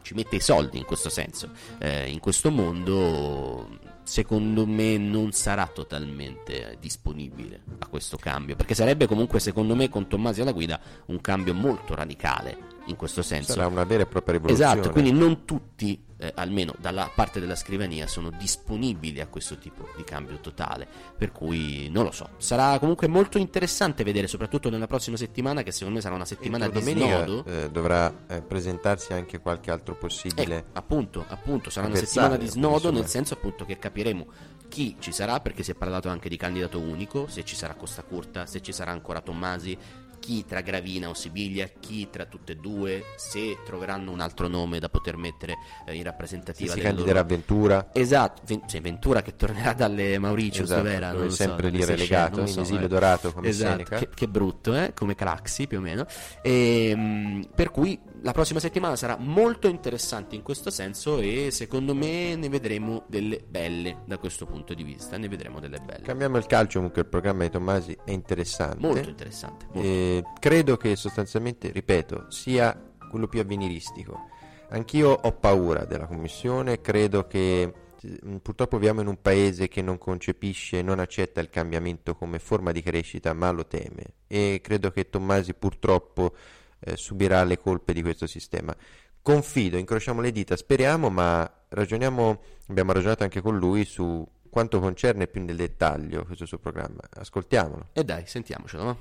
ci 0.02 0.14
mette 0.14 0.36
i 0.36 0.40
soldi 0.40 0.76
in 0.76 0.84
questo 0.84 1.08
senso, 1.08 1.50
eh, 1.78 2.10
in 2.10 2.18
questo 2.18 2.50
mondo 2.50 3.78
secondo 4.02 4.66
me 4.66 4.98
non 4.98 5.32
sarà 5.32 5.66
totalmente 5.66 6.76
disponibile 6.78 7.62
a 7.78 7.86
questo 7.86 8.18
cambio, 8.18 8.56
perché 8.56 8.74
sarebbe 8.74 9.06
comunque 9.06 9.40
secondo 9.40 9.74
me 9.74 9.88
con 9.88 10.06
Tommasi 10.06 10.42
alla 10.42 10.52
guida 10.52 10.78
un 11.06 11.20
cambio 11.22 11.54
molto 11.54 11.94
radicale 11.94 12.73
in 12.86 12.96
questo 12.96 13.22
senso. 13.22 13.52
Sarà 13.52 13.66
una 13.66 13.84
vera 13.84 14.02
e 14.02 14.06
propria 14.06 14.34
rivoluzione. 14.34 14.72
Esatto, 14.72 14.90
quindi 14.90 15.12
non 15.12 15.44
tutti, 15.44 16.02
eh, 16.16 16.32
almeno 16.36 16.74
dalla 16.78 17.10
parte 17.14 17.40
della 17.40 17.56
scrivania, 17.56 18.06
sono 18.06 18.30
disponibili 18.30 19.20
a 19.20 19.26
questo 19.26 19.58
tipo 19.58 19.88
di 19.96 20.04
cambio 20.04 20.38
totale. 20.38 20.86
Per 21.16 21.32
cui 21.32 21.88
non 21.90 22.04
lo 22.04 22.10
so. 22.10 22.30
Sarà 22.38 22.78
comunque 22.78 23.08
molto 23.08 23.38
interessante 23.38 24.04
vedere, 24.04 24.26
soprattutto 24.26 24.70
nella 24.70 24.86
prossima 24.86 25.16
settimana, 25.16 25.62
che 25.62 25.72
secondo 25.72 25.94
me 25.94 26.00
sarà 26.00 26.14
una 26.14 26.24
settimana 26.24 26.68
di 26.68 26.80
snodo. 26.80 27.44
Eh, 27.44 27.70
dovrà 27.70 28.12
eh, 28.28 28.42
presentarsi 28.42 29.12
anche 29.12 29.40
qualche 29.40 29.70
altro 29.70 29.96
possibile. 29.96 30.56
Ecco, 30.58 30.68
appunto, 30.78 31.24
appunto, 31.28 31.70
sarà 31.70 31.86
una 31.86 31.96
settimana 31.96 32.36
di 32.36 32.46
snodo, 32.46 32.90
nel 32.90 33.06
senso 33.06 33.34
appunto 33.34 33.64
che 33.64 33.78
capiremo 33.78 34.26
chi 34.68 34.96
ci 34.98 35.12
sarà, 35.12 35.40
perché 35.40 35.62
si 35.62 35.70
è 35.70 35.74
parlato 35.74 36.08
anche 36.08 36.28
di 36.28 36.36
candidato 36.36 36.80
unico, 36.80 37.28
se 37.28 37.44
ci 37.44 37.54
sarà 37.54 37.74
Costa 37.74 38.02
Curta, 38.02 38.46
se 38.46 38.60
ci 38.60 38.72
sarà 38.72 38.90
ancora 38.90 39.20
Tommasi 39.20 39.78
chi 40.24 40.46
tra 40.46 40.62
Gravina 40.62 41.10
o 41.10 41.12
Sibiglia, 41.12 41.66
chi 41.66 42.08
tra 42.08 42.24
tutte 42.24 42.52
e 42.52 42.56
due, 42.56 43.04
se 43.16 43.58
troveranno 43.62 44.10
un 44.10 44.20
altro 44.20 44.48
nome 44.48 44.78
da 44.78 44.88
poter 44.88 45.18
mettere 45.18 45.54
eh, 45.84 45.94
in 45.94 46.02
rappresentativa. 46.02 46.72
Se 46.72 46.78
si 46.78 46.82
candiderà 46.82 47.20
loro... 47.20 47.28
Ventura. 47.28 47.90
Esatto, 47.92 48.40
Ven- 48.46 48.66
cioè 48.66 48.80
Ventura 48.80 49.20
che 49.20 49.36
tornerà 49.36 49.74
dalle 49.74 50.18
Mauritius, 50.18 50.70
esatto, 50.70 50.82
dov'era? 50.82 51.12
Non 51.12 51.30
sempre 51.30 51.68
so, 51.68 51.76
lì 51.76 51.84
relegato, 51.84 52.40
in 52.40 52.46
so, 52.46 52.62
esilio 52.62 52.86
eh. 52.86 52.88
dorato 52.88 53.34
come 53.34 53.48
esatto, 53.48 53.96
che, 53.96 54.08
che, 54.14 54.26
brutto, 54.26 54.74
eh? 54.74 54.94
come 54.94 55.14
Craxi 55.14 55.66
più 55.66 55.76
o 55.76 55.82
meno. 55.82 56.06
E, 56.40 56.88
ehm, 56.88 57.48
per 57.54 57.70
cui 57.70 58.00
la 58.22 58.32
prossima 58.32 58.60
settimana 58.60 58.96
sarà 58.96 59.18
molto 59.18 59.68
interessante 59.68 60.34
in 60.34 60.42
questo 60.42 60.70
senso 60.70 61.18
e 61.18 61.50
secondo 61.50 61.94
me 61.94 62.34
ne 62.34 62.48
vedremo 62.48 63.04
delle 63.08 63.44
belle 63.46 63.98
da 64.06 64.16
questo 64.16 64.46
punto 64.46 64.72
di 64.72 64.82
vista, 64.82 65.18
ne 65.18 65.28
vedremo 65.28 65.60
delle 65.60 65.80
belle. 65.84 66.00
Cambiamo 66.00 66.38
il 66.38 66.46
calcio, 66.46 66.78
comunque 66.78 67.02
il 67.02 67.08
programma 67.08 67.42
di 67.42 67.50
Tommasi 67.50 67.94
è 68.02 68.12
interessante. 68.12 68.78
Molto 68.78 69.10
interessante. 69.10 69.66
Molto. 69.70 69.86
E 69.86 70.13
credo 70.38 70.76
che 70.76 70.96
sostanzialmente, 70.96 71.70
ripeto, 71.70 72.30
sia 72.30 72.78
quello 73.10 73.26
più 73.28 73.40
avveniristico. 73.40 74.28
Anch'io 74.70 75.10
ho 75.10 75.32
paura 75.32 75.84
della 75.84 76.06
commissione, 76.06 76.80
credo 76.80 77.26
che 77.26 77.72
mm, 78.04 78.36
purtroppo 78.36 78.76
viviamo 78.76 79.02
in 79.02 79.06
un 79.06 79.20
paese 79.20 79.68
che 79.68 79.82
non 79.82 79.98
concepisce, 79.98 80.82
non 80.82 80.98
accetta 80.98 81.40
il 81.40 81.48
cambiamento 81.48 82.16
come 82.16 82.38
forma 82.38 82.72
di 82.72 82.82
crescita, 82.82 83.32
ma 83.34 83.50
lo 83.50 83.66
teme 83.66 84.14
e 84.26 84.60
credo 84.62 84.90
che 84.90 85.08
Tommasi 85.08 85.54
purtroppo 85.54 86.34
eh, 86.80 86.96
subirà 86.96 87.44
le 87.44 87.58
colpe 87.58 87.92
di 87.92 88.02
questo 88.02 88.26
sistema. 88.26 88.74
Confido, 89.22 89.78
incrociamo 89.78 90.20
le 90.20 90.32
dita, 90.32 90.56
speriamo, 90.56 91.08
ma 91.08 91.48
ragioniamo, 91.68 92.42
abbiamo 92.68 92.92
ragionato 92.92 93.22
anche 93.22 93.40
con 93.40 93.56
lui 93.56 93.84
su 93.84 94.26
quanto 94.50 94.80
concerne 94.80 95.26
più 95.26 95.42
nel 95.42 95.56
dettaglio 95.56 96.24
questo 96.24 96.46
suo 96.46 96.58
programma. 96.58 97.00
Ascoltiamolo. 97.10 97.88
E 97.92 98.04
dai, 98.04 98.26
sentiamocelo. 98.26 98.82
No? 98.82 98.98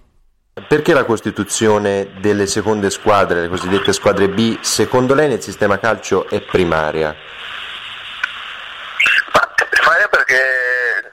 Perché 0.53 0.93
la 0.93 1.03
costituzione 1.03 2.13
delle 2.19 2.45
seconde 2.45 2.91
squadre, 2.91 3.41
le 3.41 3.47
cosiddette 3.47 3.91
squadre 3.91 4.29
B, 4.29 4.61
secondo 4.61 5.15
lei 5.15 5.27
nel 5.27 5.41
sistema 5.41 5.79
calcio 5.79 6.29
è 6.29 6.41
primaria? 6.41 7.15
Primaria 9.69 10.07
perché 10.09 11.11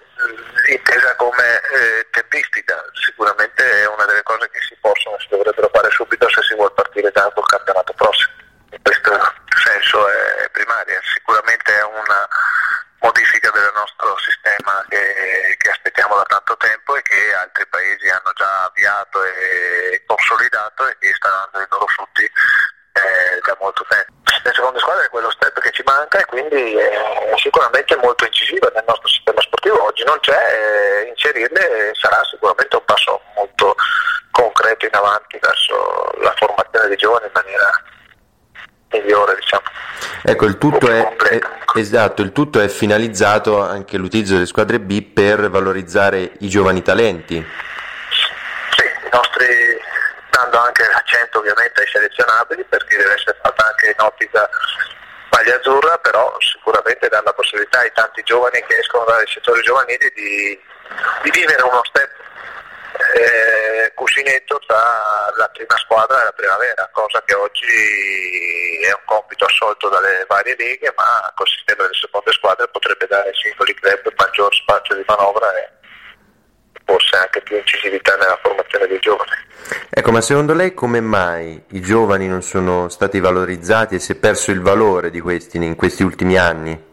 intesa 0.69 1.17
come 1.17 1.57
eh, 1.57 2.07
tempistica, 2.11 2.85
sicuramente 2.93 3.65
è 3.65 3.89
una 3.89 4.05
delle 4.05 4.23
cose 4.25 4.51
che 4.53 4.61
si 4.61 4.77
possono, 4.79 5.19
si 5.19 5.29
dovrebbero 5.31 5.71
fare 5.73 5.89
subito 5.91 6.29
se 6.29 6.43
si 6.43 6.55
vuole 6.55 6.73
partire 6.75 7.11
da 7.11 7.33
col 7.35 7.47
campionato 7.47 7.95
prossimo. 7.95 8.35
In 8.73 8.83
questo 8.83 9.11
senso 9.65 10.07
è 10.07 10.51
primaria, 10.53 11.01
sicuramente 11.15 11.73
è 11.73 11.83
una 11.83 12.29
modifica 13.01 13.51
del 13.51 13.73
nostro 13.75 14.17
sistema 14.19 14.85
che, 14.89 15.57
che, 15.59 15.71
aspettiamo 15.71 16.17
da 16.17 16.25
tanto 16.25 16.57
tempo 16.57 16.97
e 16.97 17.03
che 17.03 17.35
altri 17.35 17.67
paesi 17.69 18.09
hanno 18.09 18.33
già 18.35 18.65
avviato 18.65 19.25
e 19.25 20.03
consolidato 20.07 20.87
e 20.87 20.97
che 20.99 21.13
sta 21.15 21.29
dando 21.29 21.65
i 21.65 21.69
loro 21.71 21.87
frutti 21.87 22.25
eh, 22.25 23.41
da 23.45 23.57
molto 23.61 23.85
tempo. 23.89 24.13
Le 24.43 24.53
seconde 24.55 24.79
squadre 24.79 25.05
è 25.05 25.11
quello 25.11 25.31
step 25.31 25.61
che 25.61 25.71
ci 25.71 25.83
manca 25.85 26.19
e 26.19 26.25
quindi 26.27 26.77
è 26.77 27.33
sicuramente 27.37 27.97
molto 27.97 28.25
incisiva 28.25 28.71
nel 28.75 28.85
nostro 28.87 29.09
sistema 29.09 29.41
sportivo. 29.41 29.85
Oggi 29.85 30.05
non 30.05 30.19
c'è, 30.21 30.37
eh, 30.37 31.09
inserirle 31.09 31.93
sarà 31.95 32.23
sicuramente 32.25 32.77
un 32.77 32.85
passo 32.85 33.21
molto 33.35 33.75
concreto 34.31 34.87
in 34.87 34.95
avanti 34.95 35.39
verso 35.41 36.13
la 36.21 36.35
formazione 36.37 36.89
dei 36.89 36.97
giovani 36.97 37.27
in 37.27 37.33
maniera 37.35 37.83
migliore. 38.91 39.35
Diciamo. 39.37 39.63
Ecco, 40.23 40.45
il 40.45 40.59
tutto, 40.59 40.91
è, 40.91 41.17
è, 41.17 41.39
esatto, 41.77 42.23
il 42.23 42.33
tutto 42.33 42.61
è 42.61 42.69
finalizzato 42.69 43.63
anche 43.63 43.97
all'utilizzo 43.97 44.35
delle 44.35 44.47
squadre 44.47 44.79
B 44.79 45.03
per 45.03 45.49
valorizzare 45.49 46.33
i 46.41 46.49
giovani 46.49 46.83
talenti. 46.83 47.45
Sì, 48.77 48.85
i 48.85 49.09
nostri 49.13 49.47
dando 50.31 50.59
anche 50.59 50.85
l'accento 50.93 51.39
ovviamente 51.39 51.81
ai 51.81 51.89
selezionabili 51.89 52.65
perché 52.69 52.97
deve 52.97 53.15
essere 53.15 53.39
fatta 53.43 53.67
anche 53.67 53.87
in 53.87 54.05
ottica 54.05 54.49
maglia 55.31 55.57
azzurra, 55.57 55.97
però 55.99 56.37
sicuramente 56.41 57.09
dà 57.09 57.21
la 57.25 57.33
possibilità 57.33 57.81
ai 57.81 57.93
tanti 57.95 58.23
giovani 58.25 58.63
che 58.67 58.79
escono 58.79 59.05
dai 59.05 59.27
settori 59.27 59.63
giovanili 59.63 60.13
di, 60.15 60.59
di 61.23 61.31
vivere 61.31 61.63
uno 61.63 61.81
step 61.85 62.20
eh, 63.15 63.93
cuscinetto 63.95 64.61
tra 64.67 65.33
la 65.37 65.49
prima 65.53 65.77
squadra 65.79 66.21
e 66.21 66.25
la 66.25 66.33
primavera, 66.33 66.89
cosa 66.93 67.23
che 67.25 67.35
oggi 67.35 68.81
è 68.83 68.93
un 68.93 69.05
compito 69.05 69.45
assolto 69.45 69.89
dalle 69.89 70.25
varie 70.29 70.57
leghe, 70.57 70.93
ma 70.97 71.33
col 71.35 71.49
sistema 71.49 71.83
delle 71.83 71.95
seconde 71.95 72.33
squadre 72.33 72.69
potrebbe 72.69 73.07
dare 73.07 73.29
ai 73.29 73.35
singoli 73.35 73.75
club 73.75 74.13
maggior 74.17 74.55
spazio 74.55 74.95
di 74.95 75.05
manovra 75.07 75.51
e 75.57 75.71
forse 76.85 77.17
anche 77.17 77.41
più 77.43 77.57
incisività 77.57 78.17
nella 78.17 78.39
formazione 78.43 78.87
dei 78.87 78.99
giovani. 78.99 79.31
Ecco, 79.89 80.11
ma 80.11 80.21
secondo 80.21 80.55
lei 80.55 80.75
come 80.75 81.01
mai 81.01 81.63
i 81.71 81.81
giovani 81.81 82.27
non 82.27 82.43
sono 82.43 82.89
stati 82.89 83.21
valorizzati 83.21 83.95
e 83.95 83.99
si 83.99 84.13
è 84.13 84.15
perso 84.17 84.51
il 84.51 84.61
valore 84.61 85.11
di 85.11 85.21
questi 85.21 85.57
in 85.57 85.77
questi 85.77 86.03
ultimi 86.03 86.37
anni? 86.37 86.90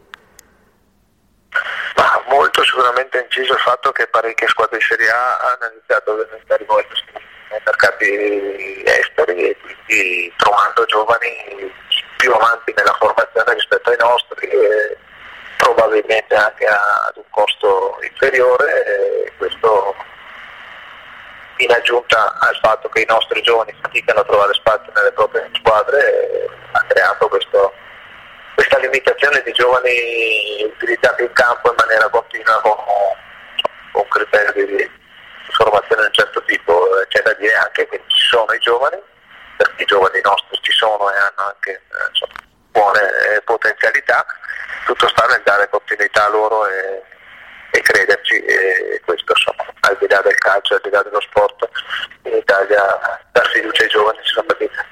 Molto 2.27 2.61
sicuramente 2.63 3.19
inciso 3.19 3.53
il 3.53 3.59
fatto 3.59 3.91
che 3.93 4.07
parecchie 4.07 4.47
squadre 4.49 4.77
di 4.77 4.83
Serie 4.83 5.09
A 5.09 5.37
hanno 5.37 5.71
iniziato 5.71 6.11
a 6.11 6.23
diventare 6.23 6.65
nei 6.67 7.61
mercati 7.63 8.83
esteri 8.85 9.49
e 9.49 9.57
quindi 9.57 10.33
trovando 10.35 10.83
giovani 10.85 11.73
più 12.17 12.33
avanti 12.33 12.73
nella 12.75 12.95
formazione 12.99 13.53
rispetto 13.53 13.89
ai 13.89 13.97
nostri 13.99 14.47
e 14.47 14.97
probabilmente 15.57 16.35
anche 16.35 16.65
ad 16.65 17.15
un 17.15 17.29
costo 17.29 17.97
inferiore. 18.01 19.25
E 19.25 19.33
questo 19.37 19.95
in 21.57 21.71
aggiunta 21.71 22.35
al 22.39 22.59
fatto 22.61 22.89
che 22.89 23.01
i 23.01 23.07
nostri 23.07 23.41
giovani 23.41 23.73
faticano 23.81 24.19
a 24.19 24.25
trovare 24.25 24.53
spazio 24.53 24.91
nelle 24.95 25.11
proprie 25.13 25.49
squadre 25.53 26.49
ha 26.71 26.83
creato 26.87 27.29
questo, 27.29 27.73
questa 28.57 28.79
limitazione 28.79 29.43
di 29.43 29.51
giovani 29.51 30.63
utilizzati 30.63 31.21
in 31.21 31.31
campo 31.33 31.69
in 31.69 31.75
maniera 31.77 32.09
continua 32.09 32.59
con, 32.61 32.73
con 33.91 34.07
criteri 34.07 34.65
di 34.65 34.91
formazione 35.51 36.01
di 36.01 36.07
un 36.07 36.13
certo 36.13 36.43
tipo. 36.45 36.89
C'è 37.07 37.21
da 37.21 37.33
dire 37.33 37.53
anche 37.53 37.87
che 37.87 38.01
ci 38.07 38.25
sono 38.25 38.51
i 38.53 38.59
giovani, 38.59 38.97
perché 39.57 39.83
i 39.83 39.85
giovani 39.85 40.19
nostri 40.23 40.57
ci 40.61 40.71
sono 40.71 41.07
e 41.11 41.17
hanno 41.17 41.53
anche 41.53 41.69
eh, 41.71 42.09
insomma, 42.09 42.33
buone 42.71 43.01
eh, 43.01 43.41
potenzialità, 43.41 44.25
tutto 44.87 45.07
sta 45.07 45.27
nel 45.27 45.41
dare 45.43 45.69
continuità 45.69 46.25
a 46.25 46.29
loro 46.29 46.67
e, 46.67 47.03
e 47.69 47.81
crederci 47.81 48.43
e 48.43 49.01
questo 49.05 49.33
insomma, 49.33 49.71
al 49.81 49.97
di 49.99 50.07
là 50.09 50.19
del 50.21 50.37
calcio, 50.39 50.73
al 50.73 50.81
di 50.81 50.89
là 50.89 51.03
dello 51.03 51.21
sport, 51.21 51.69
in 52.23 52.33
Italia 52.33 52.83
dar 53.33 53.47
fiducia 53.49 53.83
ai 53.83 53.89
giovani 53.89 54.17
si 54.23 54.33
fa 54.33 54.43
fatica. 54.47 54.85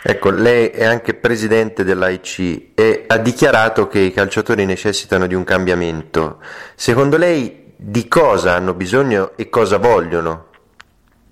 Ecco, 0.00 0.30
lei 0.30 0.68
è 0.68 0.84
anche 0.84 1.14
presidente 1.14 1.82
dell'AIC 1.82 2.70
e 2.74 3.04
ha 3.06 3.18
dichiarato 3.18 3.88
che 3.88 3.98
i 3.98 4.12
calciatori 4.12 4.64
necessitano 4.64 5.26
di 5.26 5.34
un 5.34 5.42
cambiamento. 5.42 6.40
Secondo 6.76 7.16
lei 7.16 7.74
di 7.76 8.06
cosa 8.06 8.54
hanno 8.54 8.74
bisogno 8.74 9.32
e 9.36 9.48
cosa 9.48 9.78
vogliono? 9.78 10.46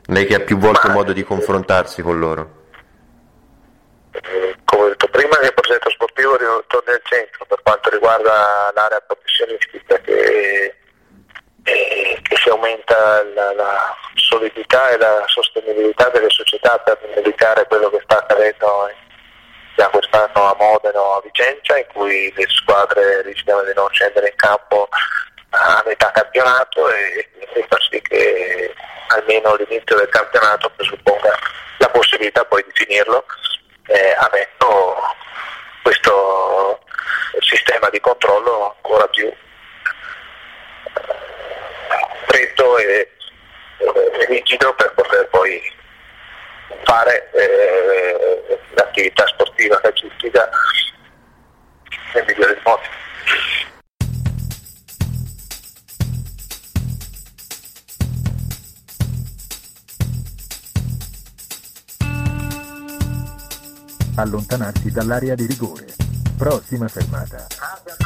Lei 0.06 0.26
che 0.26 0.34
ha 0.34 0.40
più 0.40 0.58
volte 0.58 0.88
modo 0.88 1.12
di 1.12 1.24
confrontarsi 1.24 2.02
con 2.02 2.18
loro. 2.18 2.64
Come 4.64 4.82
ho 4.82 4.88
detto 4.88 5.08
prima, 5.08 5.38
il 5.40 5.54
progetto 5.54 5.90
sportivo 5.90 6.36
torna 6.66 6.92
al 6.92 7.00
centro 7.04 7.44
per 7.46 7.60
quanto 7.62 7.90
riguarda 7.90 8.72
l'area 8.74 9.00
professionistica 9.00 9.98
che, 9.98 10.74
eh, 11.62 12.18
che 12.22 12.36
si 12.36 12.48
aumenta 12.48 13.22
la, 13.34 13.52
la, 13.54 13.96
solidità 14.16 14.90
e 14.90 14.98
la 14.98 15.22
sostenibilità 15.26 16.08
delle 16.10 16.30
società 16.30 16.78
per 16.78 16.98
evitare 17.16 17.66
quello 17.66 17.90
che 17.90 18.00
sta 18.02 18.18
accadendo 18.18 18.90
già 19.76 19.88
quest'anno 19.88 20.50
a 20.50 20.56
Modena 20.58 21.00
o 21.00 21.16
a 21.16 21.22
Vicenza 21.22 21.78
in 21.78 21.86
cui 21.92 22.32
le 22.34 22.46
squadre 22.48 23.22
rischiano 23.22 23.62
di 23.62 23.72
non 23.74 23.88
scendere 23.90 24.28
in 24.30 24.36
campo 24.36 24.88
a 25.50 25.82
metà 25.86 26.10
campionato 26.10 26.88
e, 26.90 27.28
e 27.54 27.66
far 27.68 27.82
sì 27.90 28.00
che 28.00 28.74
almeno 29.08 29.54
l'inizio 29.54 29.96
del 29.96 30.08
campionato 30.08 30.70
presupponga 30.70 31.38
la 31.78 31.88
possibilità 31.90 32.44
poi 32.44 32.64
di 32.64 32.70
finirlo 32.72 33.24
eh, 33.88 34.16
avendo 34.18 34.96
questo 35.82 36.80
sistema 37.40 37.88
di 37.90 38.00
controllo 38.00 38.74
ancora 38.74 39.06
più 39.08 39.32
freddo 42.26 42.78
e, 42.78 42.84
e 42.84 43.15
rigido 44.28 44.74
per 44.74 44.92
poter 44.94 45.28
poi 45.28 45.60
fare 46.84 47.30
eh, 47.32 48.58
l'attività 48.74 49.26
sportiva 49.26 49.80
calcistica 49.80 50.48
nel 52.14 52.24
migliore 52.26 52.60
modo. 52.64 52.82
Allontanarsi 64.18 64.90
dall'area 64.90 65.34
di 65.34 65.46
rigore. 65.46 65.84
Prossima 66.38 66.88
fermata. 66.88 68.05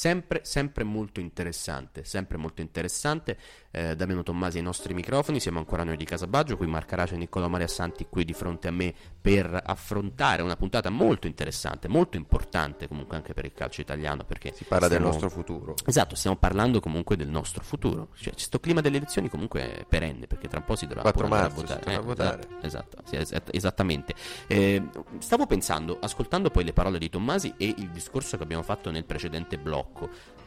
Sempre, 0.00 0.40
sempre 0.44 0.82
molto 0.82 1.20
interessante, 1.20 2.04
sempre 2.04 2.38
molto 2.38 2.62
interessante. 2.62 3.36
Eh, 3.70 3.94
Damiano 3.94 4.22
Tommasi 4.22 4.56
ai 4.56 4.62
nostri 4.62 4.94
microfoni, 4.94 5.38
siamo 5.40 5.58
ancora 5.58 5.84
noi 5.84 5.98
di 5.98 6.06
Casabaggio, 6.06 6.56
qui 6.56 6.66
Marco 6.66 6.94
Arace 6.94 7.16
e 7.16 7.18
Niccolò 7.18 7.48
Maria 7.48 7.68
Santi 7.68 8.06
qui 8.08 8.24
di 8.24 8.32
fronte 8.32 8.68
a 8.68 8.70
me 8.70 8.94
per 9.20 9.60
affrontare 9.62 10.40
una 10.40 10.56
puntata 10.56 10.88
molto 10.88 11.26
interessante, 11.26 11.86
molto 11.86 12.16
importante 12.16 12.88
comunque 12.88 13.16
anche 13.16 13.34
per 13.34 13.44
il 13.44 13.52
calcio 13.52 13.82
italiano 13.82 14.24
perché 14.24 14.54
si 14.54 14.64
parla 14.64 14.86
stiamo... 14.86 15.04
del 15.04 15.12
nostro 15.12 15.28
futuro. 15.28 15.74
Esatto, 15.84 16.14
stiamo 16.14 16.36
parlando 16.36 16.80
comunque 16.80 17.16
del 17.16 17.28
nostro 17.28 17.62
futuro. 17.62 18.08
Cioè, 18.14 18.32
questo 18.32 18.58
clima 18.58 18.80
delle 18.80 18.96
elezioni 18.96 19.28
comunque 19.28 19.80
è 19.80 19.84
perenne 19.84 20.26
perché 20.26 20.48
tra 20.48 20.60
un 20.60 20.64
po' 20.64 20.76
si 20.76 20.86
dovrà 20.86 21.02
4 21.02 21.26
pure 21.26 21.38
marzo 21.38 21.58
si 21.58 21.74
votare. 21.74 21.96
dovrà 21.96 22.38
Eh, 22.40 22.66
Esatto, 22.66 22.66
esatto, 22.66 23.02
sì, 23.04 23.16
es- 23.16 23.42
esattamente. 23.50 24.14
Eh, 24.46 24.82
stavo 25.18 25.44
pensando, 25.44 25.98
ascoltando 26.00 26.48
poi 26.48 26.64
le 26.64 26.72
parole 26.72 26.98
di 26.98 27.10
Tommasi 27.10 27.52
e 27.58 27.74
il 27.76 27.90
discorso 27.90 28.38
che 28.38 28.42
abbiamo 28.42 28.62
fatto 28.62 28.90
nel 28.90 29.04
precedente 29.04 29.58
blocco. 29.58 29.89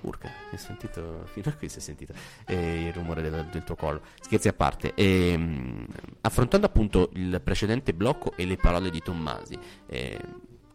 Urca, 0.01 0.29
hai 0.51 0.57
sentito? 0.57 1.25
Fino 1.31 1.49
a 1.49 1.53
qui 1.53 1.69
si 1.69 1.77
è 1.77 1.81
sentito 1.81 2.13
eh, 2.45 2.87
il 2.87 2.93
rumore 2.93 3.21
del, 3.21 3.45
del 3.51 3.63
tuo 3.63 3.75
collo. 3.75 4.01
Scherzi 4.19 4.49
a 4.49 4.53
parte. 4.53 4.93
Ehm, 4.95 5.85
affrontando 6.21 6.65
appunto 6.65 7.09
il 7.13 7.39
precedente 7.41 7.93
blocco 7.93 8.33
e 8.35 8.45
le 8.45 8.57
parole 8.57 8.89
di 8.89 8.99
Tommasi, 9.01 9.57
eh, 9.87 10.19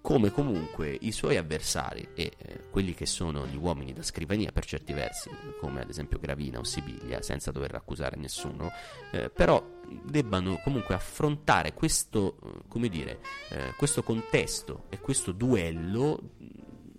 come 0.01 0.31
comunque 0.31 0.97
i 1.01 1.13
suoi 1.13 1.37
avversari 1.37 2.09
e 2.15 2.33
eh, 2.39 2.61
quelli 2.71 2.95
che 2.95 3.05
sono 3.05 3.47
gli 3.47 3.57
uomini 3.57 3.93
da 3.93 4.03
scrivania 4.03 4.53
per 4.53 4.65
certi 4.65 4.95
versi, 4.95 5.29
come 5.61 5.83
ad 5.83 5.91
esempio 5.91 6.19
Gravina 6.19 6.59
o 6.59 6.65
Sibiglia, 6.65 7.21
senza 7.21 7.51
dover 7.51 7.75
accusare 7.75 8.17
nessuno, 8.17 8.71
eh, 9.11 9.29
però 9.29 9.63
debbano 10.05 10.61
comunque 10.65 10.95
affrontare 10.95 11.75
questo, 11.75 12.39
eh, 12.43 12.69
come 12.69 12.89
dire, 12.89 13.21
eh, 13.51 13.75
questo 13.77 14.03
contesto 14.03 14.85
e 14.89 14.99
questo 14.99 15.33
duello 15.33 16.21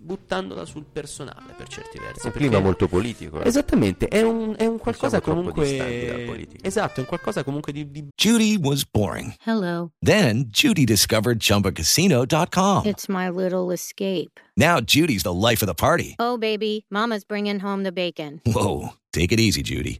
buttandola 0.10 0.66
sul 0.66 0.86
personale 0.92 1.54
per 1.56 1.68
certi 1.68 2.00
versi. 2.00 2.26
Un 2.26 2.32
clima 2.32 2.58
molto 2.58 2.88
politico. 2.88 3.44
eh. 3.44 3.48
Esattamente, 3.48 4.08
è 4.08 4.24
un, 4.24 4.56
è 4.58 4.66
un 4.66 4.80
qualcosa 4.80 5.22
siamo 5.22 5.42
comunque... 5.42 6.48
Esatto, 6.64 6.96
è 6.96 7.00
un 7.02 7.06
qualcosa 7.06 7.44
comunque 7.44 7.72
di, 7.72 7.92
di 7.92 8.08
Judy 8.16 8.58
was 8.58 8.84
boring. 8.90 9.36
Hello. 9.46 9.92
Then 10.04 10.46
Judy 10.50 10.84
discovered 10.84 11.40
ChumbaCasino.com. 11.40 12.88
It's 12.88 13.08
my 13.08 13.30
little 13.30 13.72
escape. 13.72 14.40
Now 14.58 14.80
Judy's 14.80 15.22
the 15.22 15.32
life 15.34 15.62
of 15.62 15.68
the 15.68 15.76
party. 15.76 16.16
Oh, 16.18 16.38
baby, 16.40 16.86
Mama's 16.90 17.24
bringing 17.24 17.60
home 17.60 17.84
the 17.84 17.92
bacon. 17.92 18.42
Whoa, 18.48 18.94
take 19.14 19.32
it 19.32 19.40
easy, 19.40 19.62
Judy. 19.62 20.00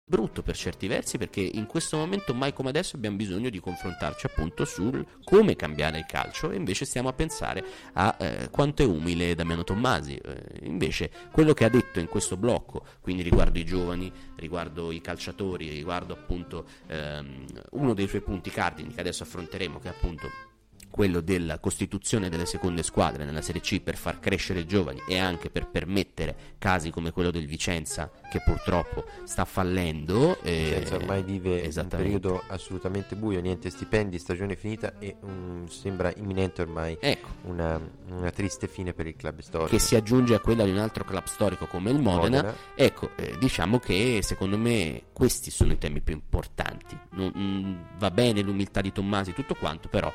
Brutto 0.11 0.43
per 0.43 0.57
certi 0.57 0.87
versi 0.87 1.17
perché 1.17 1.39
in 1.39 1.65
questo 1.67 1.95
momento 1.95 2.33
mai 2.33 2.51
come 2.51 2.67
adesso 2.67 2.97
abbiamo 2.97 3.15
bisogno 3.15 3.49
di 3.49 3.61
confrontarci 3.61 4.25
appunto 4.25 4.65
sul 4.65 5.05
come 5.23 5.55
cambiare 5.55 5.99
il 5.99 6.05
calcio 6.05 6.51
e 6.51 6.57
invece 6.57 6.83
stiamo 6.83 7.07
a 7.07 7.13
pensare 7.13 7.63
a 7.93 8.17
eh, 8.19 8.49
quanto 8.51 8.83
è 8.83 8.85
umile 8.85 9.35
Damiano 9.35 9.63
Tommasi. 9.63 10.15
Eh, 10.17 10.59
invece 10.63 11.09
quello 11.31 11.53
che 11.53 11.63
ha 11.63 11.69
detto 11.69 12.01
in 12.01 12.07
questo 12.07 12.35
blocco 12.35 12.85
quindi 12.99 13.23
riguardo 13.23 13.57
i 13.57 13.63
giovani 13.63 14.11
riguardo 14.35 14.91
i 14.91 14.99
calciatori 14.99 15.69
riguardo 15.69 16.11
appunto 16.11 16.65
ehm, 16.87 17.45
uno 17.71 17.93
dei 17.93 18.09
suoi 18.09 18.21
punti 18.21 18.49
cardini 18.49 18.93
che 18.93 18.99
adesso 18.99 19.23
affronteremo 19.23 19.79
che 19.79 19.87
è 19.87 19.91
appunto 19.91 20.50
quello 20.91 21.21
della 21.21 21.57
costituzione 21.59 22.29
delle 22.29 22.45
seconde 22.45 22.83
squadre 22.83 23.25
nella 23.25 23.41
Serie 23.41 23.61
C 23.61 23.79
per 23.81 23.95
far 23.97 24.19
crescere 24.19 24.59
i 24.59 24.67
giovani 24.67 25.01
e 25.07 25.17
anche 25.17 25.49
per 25.49 25.67
permettere 25.67 26.35
casi 26.59 26.91
come 26.91 27.11
quello 27.11 27.31
del 27.31 27.47
Vicenza 27.47 28.11
che 28.29 28.41
purtroppo 28.45 29.05
sta 29.23 29.45
fallendo. 29.45 30.39
eh, 30.43 30.65
Vicenza 30.65 30.95
ormai 30.95 31.23
vive 31.23 31.69
un 31.75 31.87
periodo 31.87 32.43
assolutamente 32.47 33.15
buio, 33.15 33.41
niente 33.41 33.69
stipendi, 33.69 34.19
stagione 34.19 34.55
finita 34.55 34.99
e 34.99 35.15
um, 35.21 35.65
sembra 35.67 36.13
imminente 36.17 36.61
ormai 36.61 36.97
Ecco. 36.99 37.29
una, 37.43 37.79
una 38.09 38.29
triste 38.31 38.67
fine 38.67 38.93
per 38.93 39.07
il 39.07 39.15
club 39.15 39.39
storico. 39.39 39.69
che 39.69 39.79
si 39.79 39.95
aggiunge 39.95 40.35
a 40.35 40.39
quella 40.39 40.63
di 40.65 40.71
un 40.71 40.77
altro 40.77 41.03
club 41.05 41.23
storico 41.25 41.65
come 41.67 41.89
il 41.91 41.99
Modena, 41.99 42.37
Modena. 42.37 42.55
ecco, 42.75 43.11
eh, 43.15 43.35
diciamo 43.39 43.79
che 43.79 44.19
secondo 44.21 44.57
me 44.57 45.03
questi 45.13 45.49
sono 45.51 45.71
i 45.71 45.77
temi 45.77 46.01
più 46.01 46.13
importanti. 46.13 46.97
Non- 47.11 47.31
mm, 47.35 47.73
va 47.97 48.11
bene 48.11 48.41
l'umiltà 48.41 48.81
di 48.81 48.91
Tommasi, 48.91 49.33
tutto 49.33 49.55
quanto, 49.55 49.87
però 49.87 50.11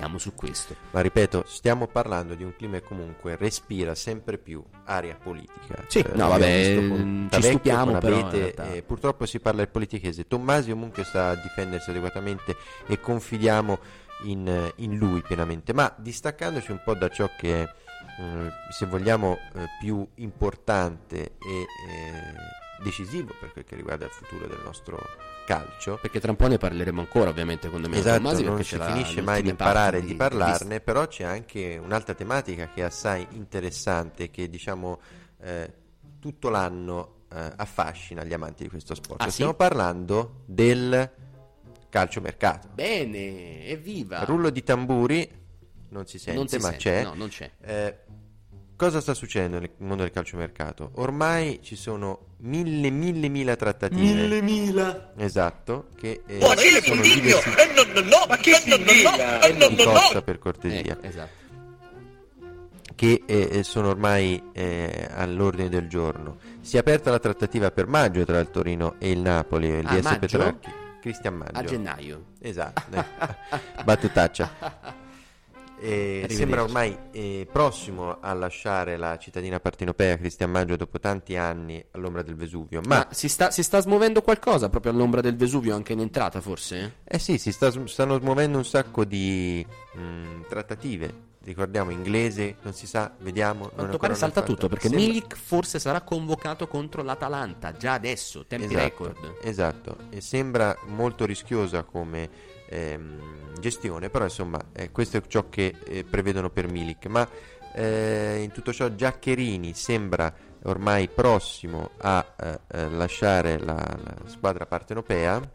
rimaniamo 0.00 0.18
su 0.18 0.34
questo. 0.34 0.74
Ma 0.90 1.00
ripeto, 1.00 1.44
stiamo 1.46 1.86
parlando 1.86 2.34
di 2.34 2.42
un 2.42 2.54
clima 2.56 2.78
che 2.78 2.84
comunque 2.84 3.36
respira 3.36 3.94
sempre 3.94 4.38
più 4.38 4.62
aria 4.84 5.14
politica. 5.14 5.84
Sì, 5.86 6.02
no, 6.14 6.28
l'abbiamo 6.28 6.30
vabbè, 6.30 6.88
con 6.88 7.28
ci 7.30 7.42
stupiamo, 7.42 7.98
però, 7.98 8.16
in 8.16 8.24
Abete, 8.24 8.38
realtà. 8.38 8.72
e 8.72 8.82
purtroppo 8.82 9.26
si 9.26 9.38
parla 9.38 9.58
del 9.58 9.68
politichese. 9.68 10.26
Tommasi 10.26 10.70
comunque 10.70 11.04
sta 11.04 11.28
a 11.28 11.34
difendersi 11.34 11.90
adeguatamente 11.90 12.56
e 12.86 12.98
confidiamo 12.98 13.78
in, 14.24 14.72
in 14.76 14.96
lui 14.96 15.20
pienamente. 15.22 15.72
Ma 15.72 15.92
distaccandoci 15.96 16.70
un 16.70 16.80
po' 16.82 16.94
da 16.94 17.08
ciò 17.08 17.28
che 17.36 17.62
è, 17.62 17.68
eh, 18.20 18.50
se 18.70 18.86
vogliamo, 18.86 19.38
eh, 19.54 19.66
più 19.80 20.06
importante 20.16 21.36
e 21.38 21.60
eh, 21.60 22.82
decisivo 22.82 23.34
per 23.38 23.52
quel 23.52 23.64
che 23.64 23.76
riguarda 23.76 24.06
il 24.06 24.10
futuro 24.10 24.46
del 24.46 24.60
nostro 24.64 24.98
calcio. 25.50 25.98
Perché 26.00 26.20
tra 26.20 26.30
un 26.30 26.36
po' 26.36 26.46
ne 26.46 26.58
parleremo 26.58 27.00
ancora, 27.00 27.30
ovviamente, 27.30 27.68
con 27.68 27.82
Domenico 27.82 28.06
Esatto, 28.08 28.22
Tommasi, 28.22 28.44
non 28.44 28.62
si 28.62 28.78
finisce 28.78 29.20
mai 29.20 29.42
di 29.42 29.48
imparare 29.48 30.00
di 30.00 30.06
di 30.08 30.14
parlarne, 30.14 30.80
però 30.80 31.06
c'è 31.08 31.24
anche 31.24 31.80
un'altra 31.82 32.14
tematica 32.14 32.68
che 32.68 32.82
è 32.82 32.84
assai 32.84 33.26
interessante, 33.32 34.30
che 34.30 34.48
diciamo 34.48 35.00
eh, 35.42 35.72
tutto 36.20 36.48
l'anno 36.50 37.24
eh, 37.32 37.52
affascina 37.56 38.22
gli 38.22 38.32
amanti 38.32 38.62
di 38.62 38.68
questo 38.68 38.94
sport. 38.94 39.22
Ah, 39.22 39.26
sì? 39.26 39.32
Stiamo 39.32 39.54
parlando 39.54 40.42
del 40.46 41.10
calciomercato. 41.88 42.68
Bene, 42.72 43.66
evviva! 43.66 44.22
Rullo 44.24 44.50
di 44.50 44.62
tamburi, 44.62 45.28
non 45.88 46.06
si 46.06 46.18
sente, 46.18 46.38
Non 46.38 46.48
si 46.48 46.56
ma 46.58 46.68
sente, 46.68 46.78
c'è. 46.78 47.02
no, 47.02 47.14
non 47.14 47.28
c'è. 47.28 47.50
Eh, 47.60 47.98
cosa 48.80 49.02
sta 49.02 49.12
succedendo 49.12 49.58
nel 49.58 49.68
mondo 49.76 50.04
del 50.04 50.10
calciomercato? 50.10 50.92
Ormai 50.94 51.60
ci 51.62 51.76
sono 51.76 52.28
mille, 52.38 52.88
mille, 52.88 53.28
mila 53.28 53.54
trattative. 53.54 54.00
Mille, 54.00 54.40
mila! 54.40 55.12
Esatto, 55.18 55.88
che 55.98 56.22
eh, 56.26 56.38
che 56.38 56.80
sono 56.82 57.02
diversi. 57.02 57.50
Eh, 57.50 57.72
no, 57.74 57.82
no, 57.92 58.00
no, 58.00 58.24
ma 58.26 58.38
che 58.38 58.54
significa? 58.54 59.40
Eh, 59.42 59.52
no, 59.52 59.68
Di 59.68 59.84
no, 59.84 59.84
no. 59.84 59.92
costa, 59.92 60.22
per 60.22 60.38
cortesia. 60.38 60.92
Ecco, 60.92 61.06
esatto. 61.06 61.30
che 62.94 63.22
eh, 63.26 63.62
sono 63.64 63.88
ormai 63.88 64.42
eh, 64.54 65.08
all'ordine 65.12 65.68
del 65.68 65.86
giorno. 65.86 66.38
Si 66.62 66.76
è 66.76 66.78
aperta 66.78 67.10
la 67.10 67.18
trattativa 67.18 67.70
per 67.70 67.86
maggio 67.86 68.24
tra 68.24 68.38
il 68.38 68.48
Torino 68.50 68.94
e 68.98 69.10
il 69.10 69.18
Napoli 69.20 69.70
e 69.70 69.78
il 69.80 69.86
Ah, 69.86 69.94
DS 69.94 70.02
maggio? 70.04 70.18
Petrarchi. 70.20 70.70
Cristian 71.02 71.34
Maggio. 71.34 71.58
A 71.58 71.64
gennaio. 71.64 72.24
Esatto, 72.40 72.82
eh. 72.96 73.04
battutaccia. 73.84 74.99
E 75.82 75.86
Arrivederci. 75.86 76.36
sembra 76.36 76.62
ormai 76.62 76.98
eh, 77.10 77.48
prossimo 77.50 78.18
a 78.20 78.32
lasciare 78.34 78.98
la 78.98 79.16
cittadina 79.16 79.58
partenopea 79.60 80.18
Cristian 80.18 80.50
Maggio 80.50 80.76
dopo 80.76 81.00
tanti 81.00 81.36
anni 81.36 81.82
all'ombra 81.92 82.20
del 82.22 82.34
Vesuvio. 82.36 82.80
Ma, 82.84 82.96
Ma 82.96 83.08
si 83.10 83.28
sta, 83.28 83.50
si 83.50 83.62
sta 83.62 83.80
smuovendo 83.80 84.20
qualcosa 84.20 84.68
proprio 84.68 84.92
all'ombra 84.92 85.22
del 85.22 85.36
Vesuvio 85.36 85.74
anche 85.74 85.94
in 85.94 86.00
entrata, 86.00 86.40
forse? 86.42 86.96
eh 87.04 87.18
sì, 87.18 87.38
si 87.38 87.50
sta, 87.50 87.72
stanno 87.86 88.18
smuovendo 88.18 88.58
un 88.58 88.64
sacco 88.64 89.04
di 89.06 89.64
mh, 89.94 90.48
trattative. 90.48 91.28
Ricordiamo 91.42 91.90
inglese, 91.90 92.56
non 92.60 92.74
si 92.74 92.86
sa, 92.86 93.14
vediamo. 93.20 93.68
Quanto 93.68 93.96
pare 93.96 94.14
salta 94.14 94.42
tutto 94.42 94.68
perché 94.68 94.88
Sembra- 94.88 95.06
Milik 95.06 95.34
forse 95.34 95.78
sarà 95.78 96.02
convocato 96.02 96.68
contro 96.68 97.02
l'Atalanta 97.02 97.72
già 97.72 97.94
adesso, 97.94 98.44
tempi 98.46 98.66
esatto, 98.66 98.82
record. 98.84 99.34
Esatto, 99.40 99.96
e 100.10 100.20
sembra 100.20 100.76
molto 100.88 101.24
rischiosa 101.24 101.82
come 101.84 102.28
ehm, 102.70 103.58
gestione, 103.60 104.08
però 104.08 104.24
insomma 104.24 104.58
eh, 104.72 104.90
questo 104.90 105.18
è 105.18 105.22
ciò 105.26 105.48
che 105.48 105.74
eh, 105.84 106.04
prevedono 106.04 106.50
per 106.50 106.70
Milik. 106.70 107.06
Ma 107.06 107.28
eh, 107.74 108.40
in 108.42 108.50
tutto 108.52 108.72
ciò 108.72 108.88
Giaccherini 108.88 109.74
sembra 109.74 110.32
ormai 110.62 111.08
prossimo 111.08 111.90
a 111.98 112.34
eh, 112.38 112.60
eh, 112.68 112.88
lasciare 112.90 113.58
la, 113.58 113.74
la 113.74 114.16
squadra 114.26 114.66
partenopea. 114.66 115.50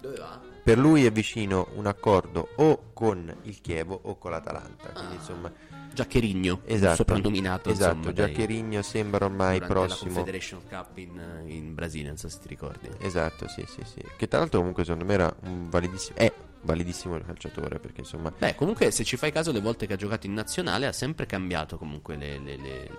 Dove 0.00 0.16
va? 0.16 0.40
Per 0.62 0.78
lui 0.78 1.04
è 1.04 1.10
vicino 1.10 1.70
un 1.74 1.86
accordo 1.86 2.50
o 2.56 2.92
con 2.92 3.34
il 3.42 3.60
Chievo 3.60 3.98
o 4.04 4.16
con 4.16 4.30
l'Atalanta. 4.30 4.90
Quindi 4.90 5.16
insomma 5.16 5.50
Giaccherigno, 5.94 6.60
esatto, 6.64 6.94
soprannominato 6.96 7.70
esatto, 7.70 7.96
insomma, 7.96 8.12
dai- 8.12 8.26
Giaccherigno 8.26 8.82
sembra 8.82 9.24
ormai 9.26 9.60
prossimo 9.60 9.86
la 9.86 9.96
Confederation 9.96 10.60
Cup 10.68 10.98
in, 10.98 11.42
in 11.46 11.74
Brasile, 11.74 12.08
non 12.08 12.16
so 12.16 12.28
se 12.28 12.38
ti 12.40 12.48
ricordi. 12.48 12.88
Esatto, 12.98 13.48
sì, 13.48 13.64
sì, 13.68 13.80
sì. 13.84 14.00
Che 14.16 14.28
tra 14.28 14.38
l'altro 14.38 14.58
comunque 14.58 14.84
secondo 14.84 15.04
me 15.04 15.14
era 15.14 15.34
un 15.42 15.68
validissimo 15.68 16.16
è 16.18 16.32
validissimo 16.64 17.16
il 17.16 17.24
calciatore 17.24 17.80
perché 17.80 18.02
insomma 18.02 18.32
Beh, 18.36 18.54
comunque 18.54 18.92
se 18.92 19.02
ci 19.02 19.16
fai 19.16 19.32
caso 19.32 19.50
le 19.50 19.60
volte 19.60 19.86
che 19.86 19.94
ha 19.94 19.96
giocato 19.96 20.26
in 20.26 20.32
nazionale 20.34 20.86
ha 20.86 20.92
sempre 20.92 21.26
cambiato 21.26 21.76
comunque 21.76 22.14
le, 22.16 22.38
le- 22.38 22.56
le- 22.56 22.90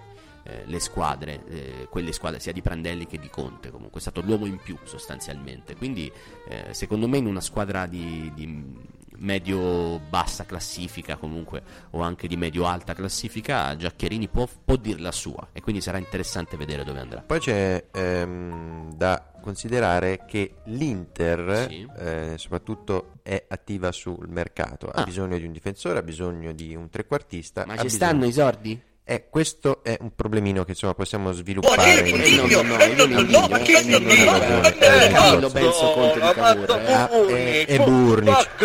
eh, 0.45 0.63
le 0.65 0.79
squadre, 0.81 1.41
eh, 1.47 1.87
quelle 1.89 2.11
squadre 2.11 2.41
sia 2.41 2.51
di 2.51 2.61
Prandelli 2.61 3.07
che 3.07 3.17
di 3.17 3.29
Conte, 3.29 3.71
comunque 3.71 3.99
è 3.99 4.01
stato 4.01 4.19
l'uomo 4.19 4.45
in 4.45 4.57
più 4.57 4.77
sostanzialmente, 4.83 5.77
quindi 5.77 6.11
eh, 6.49 6.73
secondo 6.73 7.07
me 7.07 7.17
in 7.17 7.25
una 7.27 7.39
squadra 7.39 7.85
di, 7.85 8.29
di 8.35 8.75
medio-bassa 9.17 10.45
classifica 10.45 11.17
comunque 11.17 11.61
o 11.91 12.01
anche 12.01 12.27
di 12.27 12.35
medio-alta 12.37 12.93
classifica 12.93 13.75
Giaccherini 13.75 14.27
può, 14.27 14.47
può 14.63 14.75
dir 14.75 14.99
la 14.99 15.11
sua 15.11 15.49
e 15.51 15.61
quindi 15.61 15.81
sarà 15.81 15.97
interessante 15.97 16.57
vedere 16.57 16.83
dove 16.83 16.99
andrà. 16.99 17.21
Poi 17.21 17.39
c'è 17.39 17.85
ehm, 17.91 18.93
da 18.95 19.31
considerare 19.41 20.23
che 20.25 20.55
l'Inter 20.65 21.67
Sì. 21.69 21.87
eh, 21.97 22.33
soprattutto 22.37 23.13
è 23.23 23.43
attiva 23.47 23.91
sul 23.91 24.27
mercato, 24.29 24.87
ha 24.89 25.01
Ah. 25.01 25.03
bisogno 25.03 25.37
di 25.37 25.45
un 25.45 25.51
difensore, 25.51 25.99
ha 25.99 26.03
bisogno 26.03 26.53
di 26.53 26.75
un 26.75 26.89
trequartista. 26.89 27.65
Ma 27.65 27.75
ci 27.77 27.83
bisogno- 27.83 28.05
stanno 28.05 28.25
i 28.25 28.31
sordi? 28.31 28.81
Eh, 29.05 29.27
questo 29.29 29.83
è 29.83 29.97
un 29.99 30.15
problemino 30.15 30.63
che 30.63 30.71
insomma 30.71 30.93
possiamo 30.93 31.33
sviluppare. 31.33 32.05
Eh, 32.05 32.11
no, 32.11 32.15
no, 32.15 32.21
no, 32.21 32.21
io 32.23 32.25
li 32.25 32.37
invidio, 32.37 32.59
eh, 32.61 32.63
non 32.63 32.79
hai 32.79 32.95
ragione. 32.95 34.77
Eh, 34.79 35.11
Carlo 35.11 35.49
Benzo 35.49 35.91
Conte 35.91 36.19
di 36.21 36.31
Cavour, 36.33 37.37
eh. 37.37 37.65
E, 37.67 37.77
Burnic, 37.79 38.55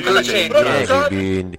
Facchetti, 0.00 0.52
eh, 0.52 1.06
quindi. 1.08 1.58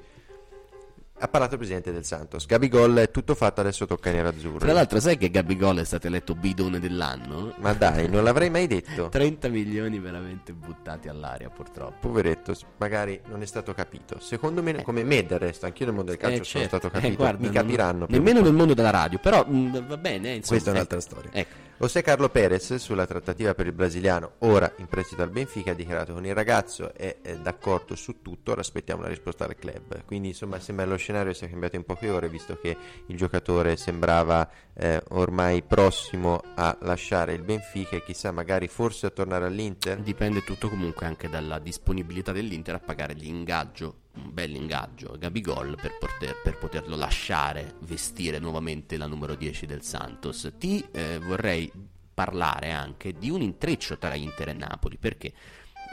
Ha 1.21 1.27
parlato 1.27 1.53
il 1.53 1.60
presidente 1.60 1.91
del 1.91 2.05
Santos. 2.05 2.45
Gabigol 2.45 2.95
è 2.95 3.12
tutto 3.12 3.36
fatto, 3.36 3.60
adesso 3.60 3.86
tocca 3.86 4.10
ai 4.10 4.15
nerazzurri. 4.15 4.60
Tra 4.60 4.71
l'altro, 4.71 5.01
sai 5.01 5.17
che 5.17 5.29
Gabigol 5.29 5.79
è 5.79 5.84
stato 5.84 6.08
eletto 6.08 6.34
bidone 6.34 6.79
dell'anno? 6.79 7.53
Ma 7.58 7.73
dai, 7.73 8.08
non 8.08 8.23
l'avrei 8.23 8.49
mai 8.49 8.67
detto. 8.67 9.10
30 9.12 9.49
milioni 9.49 9.99
veramente 9.99 10.53
buttati 10.53 11.10
all'aria, 11.10 11.49
purtroppo. 11.49 12.08
Poveretto, 12.08 12.53
magari 12.77 13.19
non 13.27 13.41
è 13.41 13.45
stato 13.45 13.73
capito. 13.73 14.17
Secondo 14.21 14.63
me, 14.63 14.82
come 14.82 15.03
me 15.03 15.25
del 15.25 15.39
resto, 15.39 15.65
anch'io 15.65 15.88
nel 15.88 15.95
mondo 15.95 16.12
del 16.12 16.19
calcio 16.19 16.41
Eh, 16.41 16.45
sono 16.45 16.63
certo. 16.63 16.77
stato 16.77 16.95
Eh, 16.97 17.01
capito. 17.01 17.17
guarda, 17.21 17.39
Mi 17.39 17.45
non- 17.45 17.53
capiranno. 17.53 18.05
per 18.05 18.15
Nemmeno 18.17 18.39
nel 18.41 18.53
mondo 18.53 18.73
della 18.73 18.89
radio, 18.91 19.19
però 19.19 19.45
mh, 19.45 19.88
va 19.88 19.97
bene. 19.97 20.27
Insomma, 20.36 20.47
Questa 20.47 20.69
è 20.69 20.73
un'altra 20.73 20.97
eh. 20.97 21.01
storia. 21.01 21.29
Ecco. 21.34 21.67
José 21.81 22.01
Carlo 22.01 22.27
Perez, 22.27 22.75
sulla 22.75 23.05
trattativa 23.05 23.55
per 23.55 23.65
il 23.65 23.71
brasiliano, 23.71 24.33
ora 24.39 24.69
in 24.79 24.87
prestito 24.87 25.21
al 25.21 25.29
Benfica, 25.29 25.71
ha 25.71 25.73
dichiarato 25.73 26.11
con 26.11 26.25
il 26.25 26.35
ragazzo 26.35 26.93
è, 26.93 27.21
è 27.21 27.37
d'accordo 27.37 27.95
su 27.95 28.21
tutto, 28.21 28.51
ora 28.51 28.59
aspettiamo 28.59 29.03
la 29.03 29.07
risposta 29.07 29.45
dal 29.45 29.55
club. 29.55 30.03
Quindi 30.03 30.27
insomma 30.27 30.59
sembra 30.59 30.83
lo 30.83 30.97
scenario 30.97 31.31
sia 31.31 31.47
cambiato 31.47 31.77
in 31.77 31.85
poche 31.85 32.09
ore, 32.09 32.27
visto 32.27 32.59
che 32.59 32.75
il 33.05 33.15
giocatore 33.15 33.77
sembrava 33.77 34.49
eh, 34.73 35.01
ormai 35.11 35.63
prossimo 35.63 36.43
a 36.55 36.77
lasciare 36.81 37.31
il 37.31 37.43
Benfica 37.43 37.95
e 37.95 38.03
chissà 38.03 38.31
magari 38.31 38.67
forse 38.67 39.05
a 39.05 39.11
tornare 39.11 39.45
all'Inter. 39.45 40.01
Dipende 40.01 40.43
tutto 40.43 40.67
comunque 40.67 41.05
anche 41.05 41.29
dalla 41.29 41.59
disponibilità 41.59 42.33
dell'Inter 42.33 42.75
a 42.75 42.79
pagare 42.79 43.13
l'ingaggio, 43.13 43.98
un 44.23 44.34
bel 44.34 44.55
ingaggio 44.55 45.15
Gabigol 45.17 45.75
per, 45.75 45.97
poter- 45.97 46.41
per 46.43 46.58
poterlo 46.58 46.95
lasciare 46.95 47.75
vestire 47.82 48.39
nuovamente 48.39 48.97
la 48.97 49.08
numero 49.08 49.36
10 49.36 49.65
del 49.65 49.84
Santos. 49.84 50.51
Ti 50.58 50.86
eh, 50.91 51.19
vorrei 51.19 51.71
parlare 52.13 52.71
anche 52.71 53.13
di 53.13 53.29
un 53.29 53.41
intreccio 53.41 53.97
tra 53.97 54.13
Inter 54.13 54.49
e 54.49 54.53
Napoli, 54.53 54.97
perché 54.97 55.32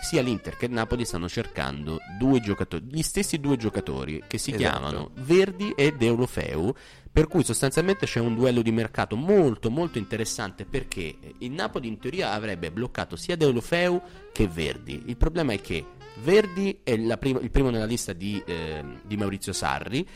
sia 0.01 0.23
l'Inter 0.23 0.57
che 0.57 0.67
il 0.67 0.73
Napoli 0.73 1.05
stanno 1.05 1.29
cercando 1.29 1.99
due 2.19 2.41
giocatori, 2.41 2.85
gli 2.91 3.03
stessi 3.03 3.39
due 3.39 3.57
giocatori 3.57 4.23
che 4.27 4.39
si 4.39 4.53
Esatto. 4.53 4.63
chiamano 4.63 5.11
Verdi 5.15 5.73
e 5.77 5.93
Deulofeu, 5.93 6.75
per 7.11 7.29
cui 7.29 7.45
sostanzialmente 7.45 8.07
c'è 8.07 8.21
un 8.21 8.35
duello 8.35 8.61
di 8.61 8.73
mercato 8.73 9.17
molto 9.17 9.71
molto 9.71 9.99
interessante 9.99 10.67
perché 10.67 11.17
il 11.39 11.51
Napoli 11.51 11.89
in 11.89 11.99
teoria 11.99 12.33
avrebbe 12.33 12.71
bloccato 12.71 13.17
sia 13.17 13.37
Deulofeu 13.37 14.03
che 14.33 14.47
Verdi. 14.49 15.05
Il 15.07 15.17
problema 15.17 15.53
è 15.55 15.61
che 15.61 15.85
Verdi 16.23 16.81
è 16.83 16.97
la 16.97 17.19
prima- 17.19 17.41
il 17.41 17.51
primo 17.51 17.71
nella 17.71 17.85
lista 17.85 18.13
di, 18.13 18.43
eh, 18.47 18.83
di 19.03 19.17
Maurizio 19.17 19.53
Sarri. 19.53 20.07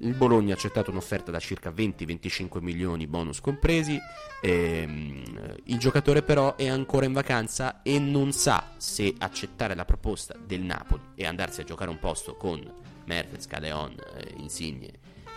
Il 0.00 0.14
Bologna 0.14 0.52
ha 0.52 0.56
accettato 0.56 0.92
un'offerta 0.92 1.32
da 1.32 1.40
circa 1.40 1.70
20-25 1.70 2.60
milioni, 2.60 3.08
bonus 3.08 3.40
compresi. 3.40 3.98
Ehm, 4.40 5.56
il 5.64 5.78
giocatore, 5.78 6.22
però, 6.22 6.54
è 6.54 6.68
ancora 6.68 7.06
in 7.06 7.12
vacanza 7.12 7.82
e 7.82 7.98
non 7.98 8.30
sa 8.30 8.74
se 8.76 9.12
accettare 9.18 9.74
la 9.74 9.84
proposta 9.84 10.36
del 10.38 10.60
Napoli 10.60 11.02
e 11.16 11.26
andarsi 11.26 11.62
a 11.62 11.64
giocare 11.64 11.90
un 11.90 11.98
posto 11.98 12.36
con 12.36 12.62
Mertens, 13.06 13.46
Caleon, 13.46 13.96
eh, 14.16 14.34
Insigne 14.36 14.90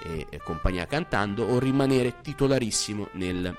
e, 0.03 0.27
e 0.29 0.37
compagnia 0.37 0.85
cantando 0.85 1.45
o 1.45 1.57
rimanere 1.57 2.21
titolarissimo 2.21 3.07
nel 3.13 3.55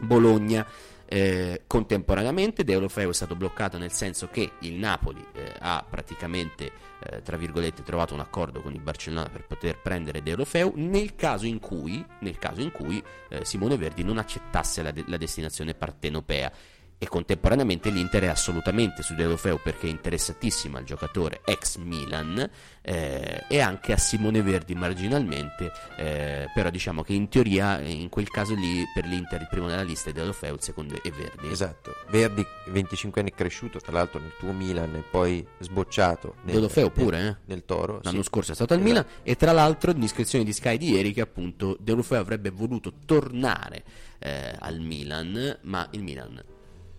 Bologna. 0.00 0.66
Eh, 1.10 1.62
contemporaneamente 1.66 2.64
Deulofeu 2.64 3.08
è 3.08 3.14
stato 3.14 3.34
bloccato 3.34 3.78
nel 3.78 3.92
senso 3.92 4.28
che 4.28 4.52
il 4.58 4.74
Napoli 4.74 5.24
eh, 5.32 5.54
ha 5.58 5.82
praticamente 5.88 6.70
eh, 7.00 7.22
tra 7.22 7.38
virgolette 7.38 7.82
trovato 7.82 8.12
un 8.12 8.20
accordo 8.20 8.60
con 8.60 8.74
il 8.74 8.80
Barcellona 8.82 9.30
per 9.30 9.46
poter 9.46 9.80
prendere 9.80 10.22
Deulofeu 10.22 10.74
nel 10.76 11.14
caso 11.14 11.46
in 11.46 11.60
cui, 11.60 12.04
caso 12.38 12.60
in 12.60 12.72
cui 12.72 13.02
eh, 13.30 13.42
Simone 13.46 13.78
Verdi 13.78 14.04
non 14.04 14.18
accettasse 14.18 14.82
la, 14.82 14.90
de- 14.90 15.04
la 15.06 15.16
destinazione 15.16 15.72
partenopea 15.72 16.52
e 16.98 17.06
contemporaneamente 17.06 17.90
l'Inter 17.90 18.24
è 18.24 18.26
assolutamente 18.26 19.02
su 19.02 19.14
Deulofeu 19.14 19.60
perché 19.62 19.86
è 19.86 19.90
interessatissima 19.90 20.78
al 20.78 20.84
giocatore 20.84 21.40
ex 21.44 21.76
Milan 21.76 22.50
eh, 22.82 23.44
e 23.48 23.60
anche 23.60 23.92
a 23.92 23.96
Simone 23.96 24.42
Verdi 24.42 24.74
marginalmente 24.74 25.70
eh, 25.96 26.50
però 26.52 26.70
diciamo 26.70 27.02
che 27.02 27.12
in 27.12 27.28
teoria 27.28 27.78
eh, 27.78 27.90
in 27.90 28.08
quel 28.08 28.28
caso 28.28 28.54
lì 28.54 28.84
per 28.92 29.04
l'Inter 29.04 29.40
il 29.40 29.46
primo 29.48 29.66
nella 29.66 29.82
lista 29.82 30.10
è 30.10 30.12
Deulofeu 30.12 30.54
il 30.54 30.62
secondo 30.62 31.00
è 31.00 31.10
Verdi 31.10 31.50
Esatto, 31.50 31.94
Verdi 32.10 32.44
25 32.66 33.20
anni 33.20 33.30
cresciuto 33.32 33.78
tra 33.78 33.92
l'altro 33.92 34.18
nel 34.18 34.32
tuo 34.36 34.52
Milan 34.52 34.96
e 34.96 35.04
poi 35.08 35.46
sbocciato 35.60 36.34
nel, 36.42 36.54
Deulofeu 36.54 36.90
pure 36.90 37.18
nel, 37.18 37.28
eh? 37.28 37.36
nel 37.44 37.64
Toro. 37.64 38.00
l'anno 38.02 38.22
sì. 38.22 38.28
scorso 38.28 38.52
è 38.52 38.54
stato 38.56 38.74
al 38.74 38.80
Esatto. 38.80 38.92
Milan 38.92 39.12
e 39.22 39.36
tra 39.36 39.52
l'altro 39.52 39.92
indiscrezione 39.92 40.44
di 40.44 40.52
Sky 40.52 40.76
di 40.76 40.90
ieri 40.90 41.12
che 41.12 41.20
appunto 41.20 41.76
Deulofeu 41.78 42.18
avrebbe 42.18 42.50
voluto 42.50 42.92
tornare 43.04 43.84
eh, 44.18 44.52
al 44.58 44.80
Milan 44.80 45.58
ma 45.62 45.86
il 45.92 46.02
Milan 46.02 46.42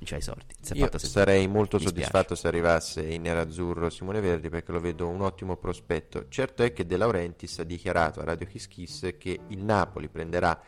c'hai 0.05 0.19
i 0.19 0.21
soldi. 0.21 0.55
Io 0.73 0.89
sarei 0.97 1.47
molto 1.47 1.77
Mi 1.77 1.83
spiace. 1.83 2.01
soddisfatto 2.01 2.35
se 2.35 2.47
arrivasse 2.47 3.01
in 3.01 3.23
nerazzurro 3.23 3.89
Simone 3.89 4.21
Verdi 4.21 4.49
perché 4.49 4.71
lo 4.71 4.79
vedo 4.79 5.07
un 5.07 5.21
ottimo 5.21 5.57
prospetto. 5.57 6.25
Certo 6.29 6.63
è 6.63 6.71
che 6.73 6.85
De 6.85 6.97
Laurentiis 6.97 7.59
ha 7.59 7.63
dichiarato 7.63 8.19
a 8.19 8.23
Radio 8.23 8.47
Kiss 8.47 8.67
Kiss 8.67 9.17
che 9.17 9.39
il 9.47 9.63
Napoli 9.63 10.07
prenderà 10.07 10.59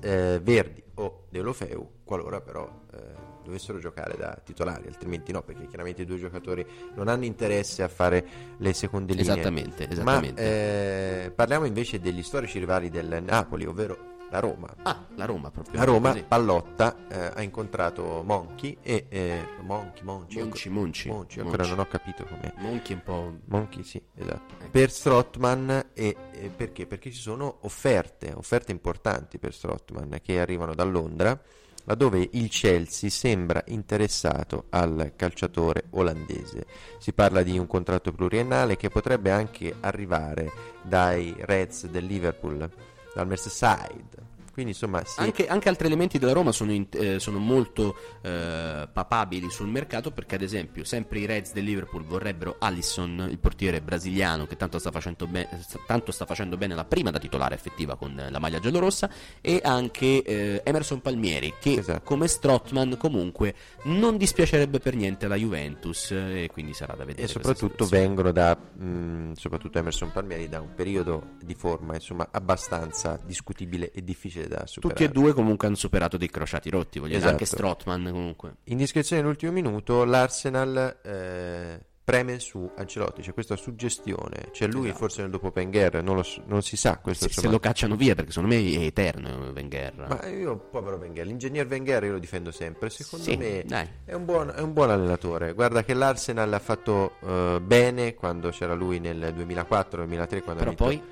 eh, 0.00 0.40
Verdi 0.42 0.82
o 0.94 1.26
De 1.30 1.40
Lofeu 1.40 1.90
qualora 2.04 2.40
però 2.40 2.82
eh, 2.92 3.34
dovessero 3.42 3.78
giocare 3.78 4.16
da 4.16 4.40
titolari, 4.42 4.86
altrimenti 4.86 5.32
no, 5.32 5.42
perché 5.42 5.66
chiaramente 5.66 6.02
i 6.02 6.04
due 6.04 6.18
giocatori 6.18 6.64
non 6.94 7.08
hanno 7.08 7.24
interesse 7.24 7.82
a 7.82 7.88
fare 7.88 8.24
le 8.58 8.72
seconde 8.72 9.14
linee. 9.14 9.32
Esattamente, 9.32 9.88
esattamente. 9.88 10.42
Ma 10.42 10.48
eh, 10.48 11.32
parliamo 11.34 11.64
invece 11.64 12.00
degli 12.00 12.22
storici 12.22 12.58
rivali 12.58 12.90
del 12.90 13.22
Napoli, 13.24 13.66
ovvero 13.66 14.14
la 14.30 14.40
Roma. 14.40 14.74
Ah, 14.82 15.06
la 15.14 15.24
Roma 15.24 15.50
proprio. 15.50 15.78
La 15.78 15.84
Roma, 15.84 16.10
così. 16.10 16.24
Pallotta, 16.24 16.96
eh, 17.08 17.32
ha 17.34 17.42
incontrato 17.42 18.22
Monchi 18.24 18.76
e 18.82 19.06
eh, 19.08 19.46
Monchi, 19.62 20.04
Monchi, 20.04 20.38
Monci, 20.38 20.68
ecco- 20.68 20.78
Monci, 20.78 21.08
Monchi, 21.08 21.40
ancora 21.40 21.58
Monci. 21.58 21.70
non 21.70 21.80
ho 21.80 21.88
capito 21.88 22.24
com'è. 22.24 22.52
Monchi 22.56 22.92
un 22.92 23.02
po'. 23.02 23.38
Monchi, 23.46 23.82
sì, 23.84 24.02
esatto. 24.14 24.54
Ecco. 24.58 24.70
Per 24.70 24.90
Strottman 24.90 25.90
e, 25.92 26.16
e 26.32 26.48
perché? 26.54 26.86
Perché 26.86 27.10
ci 27.10 27.20
sono 27.20 27.58
offerte, 27.62 28.32
offerte 28.34 28.72
importanti 28.72 29.38
per 29.38 29.52
Strottman 29.54 30.18
che 30.22 30.40
arrivano 30.40 30.74
da 30.74 30.84
Londra, 30.84 31.40
laddove 31.84 32.28
il 32.32 32.48
Chelsea 32.50 33.08
sembra 33.10 33.62
interessato 33.66 34.64
al 34.70 35.12
calciatore 35.14 35.84
olandese. 35.90 36.66
Si 36.98 37.12
parla 37.12 37.42
di 37.42 37.56
un 37.56 37.68
contratto 37.68 38.10
pluriennale 38.12 38.76
che 38.76 38.88
potrebbe 38.90 39.30
anche 39.30 39.72
arrivare 39.80 40.50
dai 40.82 41.32
Reds 41.38 41.86
del 41.86 42.04
Liverpool, 42.04 42.68
dal 43.16 43.26
Merseyside. 43.26 44.35
Quindi 44.56 44.72
insomma, 44.72 45.04
sì, 45.04 45.20
Anche, 45.20 45.46
anche 45.48 45.68
altri 45.68 45.86
elementi 45.86 46.18
della 46.18 46.32
Roma 46.32 46.50
sono, 46.50 46.72
in- 46.72 46.86
eh, 46.92 47.18
sono 47.18 47.36
molto 47.38 47.94
eh, 48.22 48.88
papabili 48.90 49.50
sul 49.50 49.68
mercato 49.68 50.12
perché 50.12 50.36
ad 50.36 50.40
esempio 50.40 50.82
sempre 50.82 51.18
i 51.18 51.26
Reds 51.26 51.52
del 51.52 51.64
Liverpool 51.64 52.04
vorrebbero 52.04 52.56
Allison, 52.58 53.26
il 53.30 53.38
portiere 53.38 53.82
brasiliano 53.82 54.46
che 54.46 54.56
tanto 54.56 54.78
sta 54.78 54.90
facendo, 54.90 55.26
be- 55.26 55.46
tanto 55.86 56.10
sta 56.10 56.24
facendo 56.24 56.56
bene 56.56 56.74
la 56.74 56.86
prima 56.86 57.10
da 57.10 57.18
titolare 57.18 57.54
effettiva 57.54 57.96
con 57.96 58.14
la 58.30 58.38
maglia 58.38 58.58
giallorossa 58.58 59.10
e 59.42 59.60
anche 59.62 60.22
eh, 60.22 60.62
Emerson 60.64 61.02
Palmieri 61.02 61.52
che 61.60 61.74
Esatto. 61.74 62.00
come 62.02 62.26
Strottman 62.26 62.96
comunque 62.96 63.54
non 63.82 64.16
dispiacerebbe 64.16 64.78
per 64.78 64.94
niente 64.96 65.26
alla 65.26 65.36
Juventus 65.36 66.12
eh, 66.12 66.44
e 66.44 66.48
quindi 66.50 66.72
sarà 66.72 66.94
da 66.94 67.04
vedere. 67.04 67.26
e 67.26 67.28
soprattutto 67.28 67.84
vengono 67.84 68.32
da 68.32 68.56
mh, 68.56 69.32
soprattutto 69.34 69.76
Emerson 69.78 70.12
Palmieri 70.12 70.48
da 70.48 70.62
un 70.62 70.72
periodo 70.74 71.34
di 71.42 71.54
forma 71.54 71.92
insomma 71.92 72.26
abbastanza 72.30 73.20
discutibile 73.22 73.90
e 73.92 74.02
difficile 74.02 74.44
da 74.48 74.66
superare 74.66 74.94
Tutti 74.94 75.04
e 75.04 75.08
due 75.12 75.32
comunque 75.32 75.66
hanno 75.66 75.76
superato 75.76 76.16
dei 76.16 76.28
crociati 76.30 76.70
rotti, 76.70 76.98
voglio 76.98 77.16
dire, 77.18 77.28
anche 77.28 77.44
Esatto. 77.44 77.62
Strottman 77.62 78.08
comunque. 78.10 78.54
indiscrezione 78.64 79.22
all'ultimo 79.22 79.52
minuto 79.52 80.04
l'Arsenal 80.04 80.98
eh, 81.02 81.80
preme 82.06 82.38
su 82.38 82.70
Ancelotti 82.76 83.20
c'è 83.20 83.32
questa 83.34 83.56
suggestione 83.56 84.50
c'è 84.52 84.68
lui 84.68 84.84
Esatto. 84.84 84.98
forse 84.98 85.22
nel 85.22 85.30
dopo 85.32 85.50
Wenger 85.52 86.04
non, 86.04 86.14
lo 86.14 86.24
non 86.46 86.62
si 86.62 86.76
sa 86.76 86.98
questo 86.98 87.26
Se, 87.28 87.40
se 87.40 87.48
lo 87.48 87.58
cacciano 87.58 87.96
via 87.96 88.14
perché 88.14 88.30
secondo 88.30 88.54
me 88.54 88.62
è 88.62 88.78
eterno 88.84 89.50
Wenger. 89.52 90.06
ma 90.08 90.28
io 90.28 90.56
povero 90.56 90.98
Wenger 90.98 91.26
l'ingegner 91.26 91.66
Wenger 91.66 92.04
io 92.04 92.12
lo 92.12 92.18
difendo 92.20 92.52
sempre 92.52 92.90
secondo 92.90 93.24
Sì, 93.24 93.36
me 93.36 93.64
è 94.04 94.14
un, 94.14 94.24
buon, 94.24 94.52
è 94.54 94.60
un 94.60 94.72
buon 94.72 94.90
allenatore 94.90 95.52
guarda 95.52 95.82
che 95.82 95.94
l'Arsenal 95.94 96.52
ha 96.52 96.58
fatto 96.60 97.16
eh, 97.24 97.60
bene 97.60 98.14
quando 98.14 98.50
c'era 98.50 98.74
lui 98.74 99.00
nel 99.00 99.34
2004-2003 99.36 100.42
quando 100.42 100.54
Però 100.54 100.60
ha 100.60 100.64
vinto 100.64 100.84
poi 100.84 101.02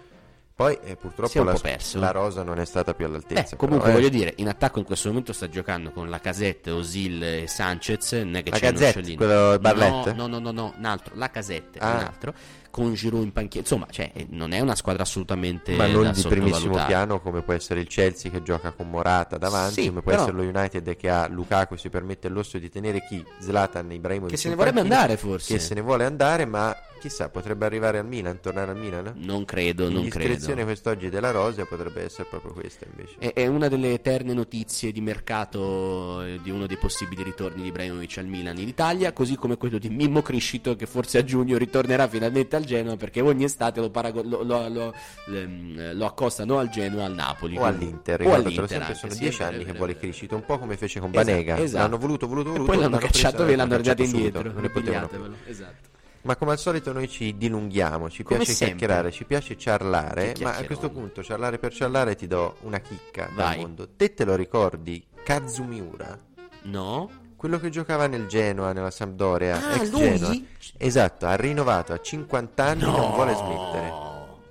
Poi 0.56 0.78
eh, 0.84 0.94
purtroppo 0.94 1.42
la, 1.42 1.58
la 1.94 2.10
rosa 2.12 2.44
non 2.44 2.60
è 2.60 2.64
stata 2.64 2.94
più 2.94 3.06
all'altezza. 3.06 3.54
Eh, 3.54 3.58
comunque 3.58 3.86
però, 3.88 3.98
eh. 3.98 4.02
voglio 4.02 4.16
dire, 4.16 4.34
in 4.36 4.46
attacco 4.48 4.78
in 4.78 4.84
questo 4.84 5.08
momento 5.08 5.32
sta 5.32 5.48
giocando 5.48 5.90
con 5.90 6.08
la 6.08 6.20
Casette, 6.20 6.70
Osil 6.70 7.22
e 7.24 7.44
Sanchez. 7.48 8.12
Non 8.12 8.36
è 8.36 8.42
che 8.44 8.50
La 8.50 8.58
c'è 8.58 8.70
Gazette, 8.70 8.98
Uccellino. 9.00 9.16
quello 9.16 9.58
Barletta? 9.58 10.12
No, 10.12 10.28
no, 10.28 10.38
no, 10.38 10.52
no, 10.52 10.62
no, 10.62 10.74
un 10.78 10.84
altro. 10.84 11.14
La 11.16 11.28
Casette, 11.30 11.80
Ah. 11.80 11.90
un 11.90 11.96
altro. 11.98 12.34
Con 12.70 12.92
Giroud 12.94 13.24
in 13.24 13.32
panchina. 13.32 13.62
Insomma, 13.62 13.86
cioè, 13.90 14.10
eh, 14.14 14.26
non 14.30 14.52
è 14.52 14.60
una 14.60 14.74
squadra 14.76 15.02
assolutamente 15.02 15.74
ma 15.76 15.86
non 15.86 16.10
di 16.12 16.22
primissimo 16.22 16.84
piano 16.86 17.20
come 17.20 17.42
può 17.42 17.52
essere 17.52 17.80
il 17.80 17.86
Chelsea 17.88 18.30
che 18.32 18.42
gioca 18.42 18.70
con 18.72 18.88
Morata 18.90 19.36
davanti, 19.38 19.82
Sì, 19.82 19.88
come 19.88 20.02
può 20.02 20.10
però- 20.12 20.22
essere 20.24 20.36
lo 20.36 20.42
United 20.58 20.96
che 20.96 21.08
ha 21.08 21.26
Lukaku 21.28 21.74
e 21.74 21.78
si 21.78 21.88
permette 21.88 22.26
il 22.28 22.32
lusso 22.32 22.58
di 22.58 22.68
tenere 22.70 23.04
chi? 23.08 23.24
Zlatan 23.40 23.90
Ibrahimovic 23.92 24.34
Che 24.34 24.40
se 24.40 24.48
ne 24.48 24.54
vorrebbe 24.56 24.80
andare, 24.80 25.16
forse. 25.16 25.54
che 25.54 25.60
se 25.60 25.74
ne 25.74 25.82
vuole 25.82 26.04
andare 26.04 26.46
ma 26.46 26.76
chissà 27.08 27.28
potrebbe 27.28 27.66
arrivare 27.66 27.98
al 27.98 28.06
Milan 28.06 28.40
tornare 28.40 28.70
al 28.70 28.78
Milan 28.78 29.12
Non 29.16 29.44
credo, 29.44 29.90
non 29.90 30.08
credo. 30.08 30.64
quest'oggi 30.64 31.10
della 31.10 31.32
Rosa 31.32 31.66
potrebbe 31.66 32.02
essere 32.02 32.26
proprio 32.30 32.52
questa 32.54 32.86
invece 32.90 33.16
È, 33.18 33.32
è 33.34 33.46
una 33.46 33.68
delle 33.68 33.92
eterne 33.92 34.32
notizie 34.32 34.90
di 34.90 35.02
mercato 35.02 36.22
eh, 36.22 36.40
di 36.42 36.48
uno 36.50 36.66
dei 36.66 36.78
possibili 36.78 37.22
ritorni 37.22 37.60
di 37.60 37.68
Ibrahimovic 37.68 38.16
al 38.16 38.24
Milan 38.26 38.56
in 38.58 38.68
Italia, 38.68 39.12
così 39.12 39.36
come 39.36 39.58
quello 39.58 39.76
di 39.76 39.90
Mimmo 39.90 40.22
Criscito 40.22 40.76
che 40.76 40.86
forse 40.86 41.18
a 41.18 41.24
giugno 41.24 41.58
ritornerà 41.58 42.08
finalmente 42.08 42.56
al 42.56 42.64
Genoa 42.64 42.96
perché 42.96 43.20
ogni 43.20 43.44
estate 43.44 43.80
lo, 43.80 43.90
parago- 43.90 44.22
lo, 44.22 44.42
lo- 44.42 44.68
lo- 44.68 44.94
ehm, 45.28 46.00
accostano 46.02 46.58
al 46.58 46.70
Genoa 46.70 47.04
al 47.04 47.12
Napoli. 47.14 47.56
o 47.58 47.60
quindi- 47.60 47.84
all'Inter, 47.84 48.26
o 48.26 48.32
all'Inter 48.32 48.66
sempre, 48.68 48.94
sono 48.94 49.14
dieci 49.14 49.38
vero, 49.38 49.50
anni 49.50 49.56
è 49.56 49.58
che 49.58 49.64
vero, 49.66 49.76
vuole 49.78 49.92
vero. 49.92 50.04
Criscito, 50.06 50.34
un 50.36 50.44
po' 50.46 50.58
come 50.58 50.76
fece 50.78 51.00
con 51.00 51.10
Esatto, 51.10 51.26
Banega, 51.26 51.58
esatto. 51.58 51.82
l'hanno 51.82 51.98
voluto, 51.98 52.26
voluto, 52.26 52.48
E 52.48 52.52
voluto, 52.52 52.70
poi 52.72 52.80
l'hanno 52.80 52.96
preso 52.96 53.12
cacciato 53.12 53.46
e 53.46 53.52
e 53.52 53.56
l'hanno 53.56 53.74
subito, 54.06 54.16
indietro. 54.16 54.52
non 54.52 54.62
ne 54.62 54.70
potevano 54.70 55.06
più. 55.08 55.18
Esatto. 55.46 55.92
Ma 56.24 56.36
come 56.36 56.52
al 56.52 56.58
solito 56.58 56.92
noi 56.92 57.06
ci 57.08 57.36
dilunghiamo, 57.36 58.08
ci 58.10 58.22
Come 58.22 58.38
piace 58.38 58.52
sempre. 58.52 58.76
chiacchierare, 58.76 59.10
ci 59.12 59.24
piace 59.24 59.56
ciarlare, 59.58 60.34
ma 60.40 60.56
a 60.56 60.64
questo 60.64 60.88
punto 60.90 61.22
ciarlare 61.22 61.58
per 61.58 61.72
ciarlare 61.74 62.14
ti 62.16 62.26
do 62.26 62.56
una 62.62 62.78
chicca 62.80 63.26
dal 63.26 63.34
Vai. 63.34 63.58
mondo. 63.60 63.88
Te 63.94 64.14
te 64.14 64.24
lo 64.24 64.34
ricordi 64.34 65.04
Kazumiura? 65.22 66.18
No? 66.62 67.10
Quello 67.36 67.60
che 67.60 67.68
giocava 67.68 68.06
nel 68.06 68.26
Genoa, 68.26 68.72
nella 68.72 68.90
Sampdoria, 68.90 69.56
Ah, 69.62 69.74
ex 69.74 69.90
lui? 69.90 70.16
Genoa. 70.16 70.34
Esatto, 70.78 71.26
ha 71.26 71.34
rinnovato 71.36 71.92
a 71.92 72.00
50 72.00 72.64
anni, 72.64 72.80
non 72.82 73.12
vuole 73.12 73.34
smettere. 73.34 73.92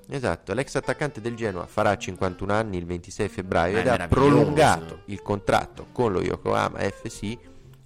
Esatto, 0.09 0.53
l'ex 0.53 0.75
attaccante 0.75 1.21
del 1.21 1.33
Genoa 1.35 1.65
farà 1.65 1.97
51 1.97 2.53
anni 2.53 2.77
il 2.77 2.85
26 2.85 3.29
febbraio 3.29 3.73
Ma 3.73 3.79
ed 3.81 3.87
ha 3.87 4.07
prolungato 4.07 4.99
il 5.05 5.23
contratto 5.23 5.87
con 5.91 6.11
lo 6.11 6.21
Yokohama 6.21 6.77
FC. 6.81 7.35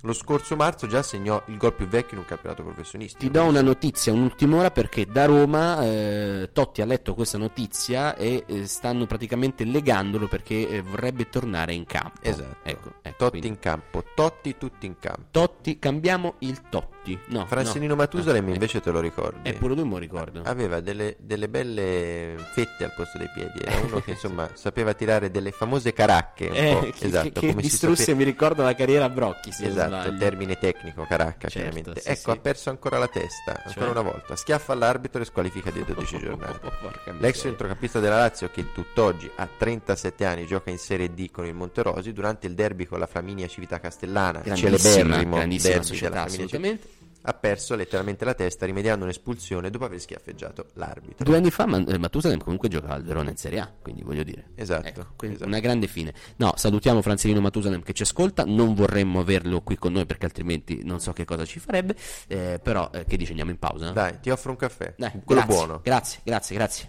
Lo 0.02 0.14
scorso 0.14 0.56
marzo 0.56 0.86
già 0.86 1.02
segnò 1.02 1.42
il 1.48 1.58
gol 1.58 1.74
più 1.74 1.88
vecchio 1.88 2.14
in 2.14 2.20
un 2.20 2.26
campionato 2.26 2.64
professionistico. 2.64 3.26
Ti 3.26 3.32
do 3.32 3.44
una 3.44 3.62
notizia, 3.62 4.14
un'ultima 4.14 4.58
ora, 4.58 4.72
perché 4.72 5.06
da 5.08 5.26
Roma 5.26 5.84
eh, 5.84 6.50
Totti 6.54 6.82
ha 6.82 6.86
letto 6.86 7.16
questa 7.16 7.38
notizia 7.40 8.16
e 8.16 8.44
eh, 8.46 8.68
stanno 8.68 9.06
praticamente 9.08 9.64
legandolo 9.66 10.28
perché 10.28 10.70
eh, 10.70 10.82
vorrebbe 10.82 11.30
tornare 11.30 11.74
in 11.74 11.86
campo. 11.86 12.20
Esatto. 12.22 12.58
Ecco, 12.64 12.94
ecco, 13.02 13.16
Totti 13.18 13.30
quindi- 13.32 13.48
in 13.48 13.60
campo, 13.60 14.04
Totti 14.14 14.56
tutti 14.58 14.86
in 14.86 15.00
campo. 15.00 15.24
Totti, 15.32 15.80
cambiamo 15.80 16.36
il 16.40 16.62
Totti. 16.70 16.97
No, 17.28 17.46
Francelino 17.46 17.94
no. 17.94 18.02
Matusalem 18.02 18.48
Ah, 18.48 18.54
invece 18.54 18.82
te 18.82 18.92
lo 18.92 19.00
ricordi? 19.00 19.50
Eh, 19.50 19.54
pure 19.54 19.74
lui 19.76 19.84
me 19.84 19.92
lo 19.92 19.98
ricordo. 19.98 20.42
Aveva 20.44 20.80
delle, 20.80 21.16
delle 21.20 21.48
belle 21.50 22.36
fette 22.54 22.84
al 22.84 22.94
posto 22.96 23.18
dei 23.18 23.30
piedi. 23.34 23.60
Era 23.64 23.80
uno 23.82 24.00
che 24.02 24.12
insomma 24.18 24.50
sapeva 24.54 24.94
tirare 24.94 25.30
delle 25.32 25.52
famose 25.52 25.94
caracche. 25.94 26.50
Eh, 26.50 26.94
che, 26.98 27.06
esatto, 27.06 27.40
che- 27.40 27.54
che 27.54 27.56
distrusse, 27.56 28.04
sape- 28.04 28.18
mi 28.18 28.24
ricordo, 28.24 28.64
la 28.64 28.74
carriera 28.76 29.06
a 29.06 29.10
Brocchi. 29.10 29.50
Esatto, 29.50 30.16
termine 30.18 30.58
tecnico, 30.58 31.06
caracca, 31.08 31.48
Certo, 31.48 31.70
chiaramente. 31.72 32.02
sì, 32.02 32.10
ecco, 32.10 32.32
sì. 32.32 32.38
ha 32.38 32.40
perso 32.42 32.70
ancora 32.70 32.98
la 32.98 33.08
testa, 33.08 33.62
ancora 33.64 33.86
Cioè? 33.86 33.90
una 33.90 34.02
volta. 34.02 34.36
Schiaffa 34.36 34.74
all'arbitro 34.74 35.22
e 35.22 35.26
squalifica 35.26 35.70
di 35.72 35.84
12 35.86 36.18
giornate. 36.20 36.72
L'ex 37.20 37.42
centrocampista 37.42 38.00
della 38.00 38.18
Lazio, 38.18 38.50
che 38.52 38.72
tutt'oggi 38.74 39.30
ha 39.36 39.48
37 39.58 40.26
anni, 40.26 40.46
gioca 40.46 40.70
in 40.70 40.78
Serie 40.78 41.14
D 41.14 41.30
con 41.32 41.46
il 41.46 41.54
Monterosi, 41.54 42.14
durante 42.14 42.48
il 42.48 42.54
derby 42.54 42.86
con 42.86 43.00
la 43.00 43.08
Flaminia 43.08 43.48
Civita 43.48 43.80
Castellana, 43.80 44.42
celeberrimo 44.56 45.38
derby 45.38 45.60
società, 45.60 46.10
della 46.10 46.28
Flaminia 46.28 46.48
Civita. 46.48 46.88
Ha 47.22 47.34
perso 47.34 47.76
letteralmente 47.76 48.26
la 48.26 48.34
testa 48.34 48.66
rimediando 48.66 49.04
un'espulsione 49.04 49.70
dopo 49.70 49.86
aver 49.86 50.00
schiaffeggiato 50.00 50.68
l'arbitro. 50.74 51.24
Due 51.26 51.36
anni 51.36 51.52
fa 51.52 51.66
eh, 51.66 51.98
Matusalem 51.98 52.40
comunque 52.40 52.70
giocava 52.70 52.94
al 52.94 53.04
Verona 53.04 53.30
in 53.30 53.38
Serie 53.38 53.60
A, 53.60 53.72
quindi 53.82 54.04
voglio 54.04 54.24
dire. 54.24 54.52
Esatto, 54.56 54.88
Ecco, 54.88 55.08
quindi 55.16 55.36
esatto. 55.36 55.50
una 55.52 55.60
grande 55.60 55.88
fine. 55.88 56.14
No, 56.38 56.54
salutiamo 56.56 57.02
Franzellino 57.02 57.42
Matusalem 57.42 57.82
che 57.82 57.94
ci 57.94 58.04
ascolta, 58.04 58.44
non 58.46 58.74
vorremmo 58.74 59.20
averlo 59.20 59.62
qui 59.62 59.78
con 59.78 59.94
noi 59.94 60.06
perché 60.06 60.26
altrimenti 60.26 60.84
non 60.84 61.00
so 61.00 61.14
che 61.14 61.26
cosa 61.26 61.46
ci 61.46 61.60
farebbe, 61.60 61.96
eh, 62.28 62.60
però 62.62 62.90
eh, 62.94 63.06
che 63.06 63.18
dice 63.18 63.30
andiamo 63.32 63.52
in 63.52 63.60
pausa? 63.60 63.92
Dai, 63.92 64.20
ti 64.22 64.30
offro 64.30 64.52
un 64.52 64.58
caffè. 64.58 64.94
Dai, 64.98 65.12
quello 65.24 65.42
grazie, 65.42 65.66
buono. 65.66 65.82
Grazie, 65.84 66.20
grazie, 66.24 66.56
grazie. 66.56 66.88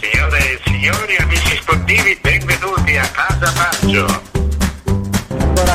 Signore 0.00 0.38
e 0.38 0.60
signori, 0.64 1.16
amici 1.16 1.56
sportivi, 1.60 2.18
benvenuti 2.20 2.96
a 2.96 3.08
Casa 3.10 3.52
Baggio. 3.52 4.37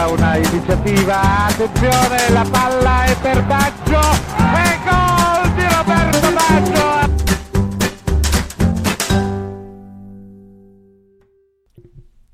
Una 0.05 0.35
iniziativa, 0.35 1.45
attenzione, 1.47 2.29
la 2.29 2.45
palla 2.49 3.05
è 3.05 3.17
per 3.19 3.43
Baggio 3.45 3.99
e 4.53 4.79
gol 4.83 5.53
di 5.55 5.63
Roberto 5.63 6.31
Baggio. 6.33 7.11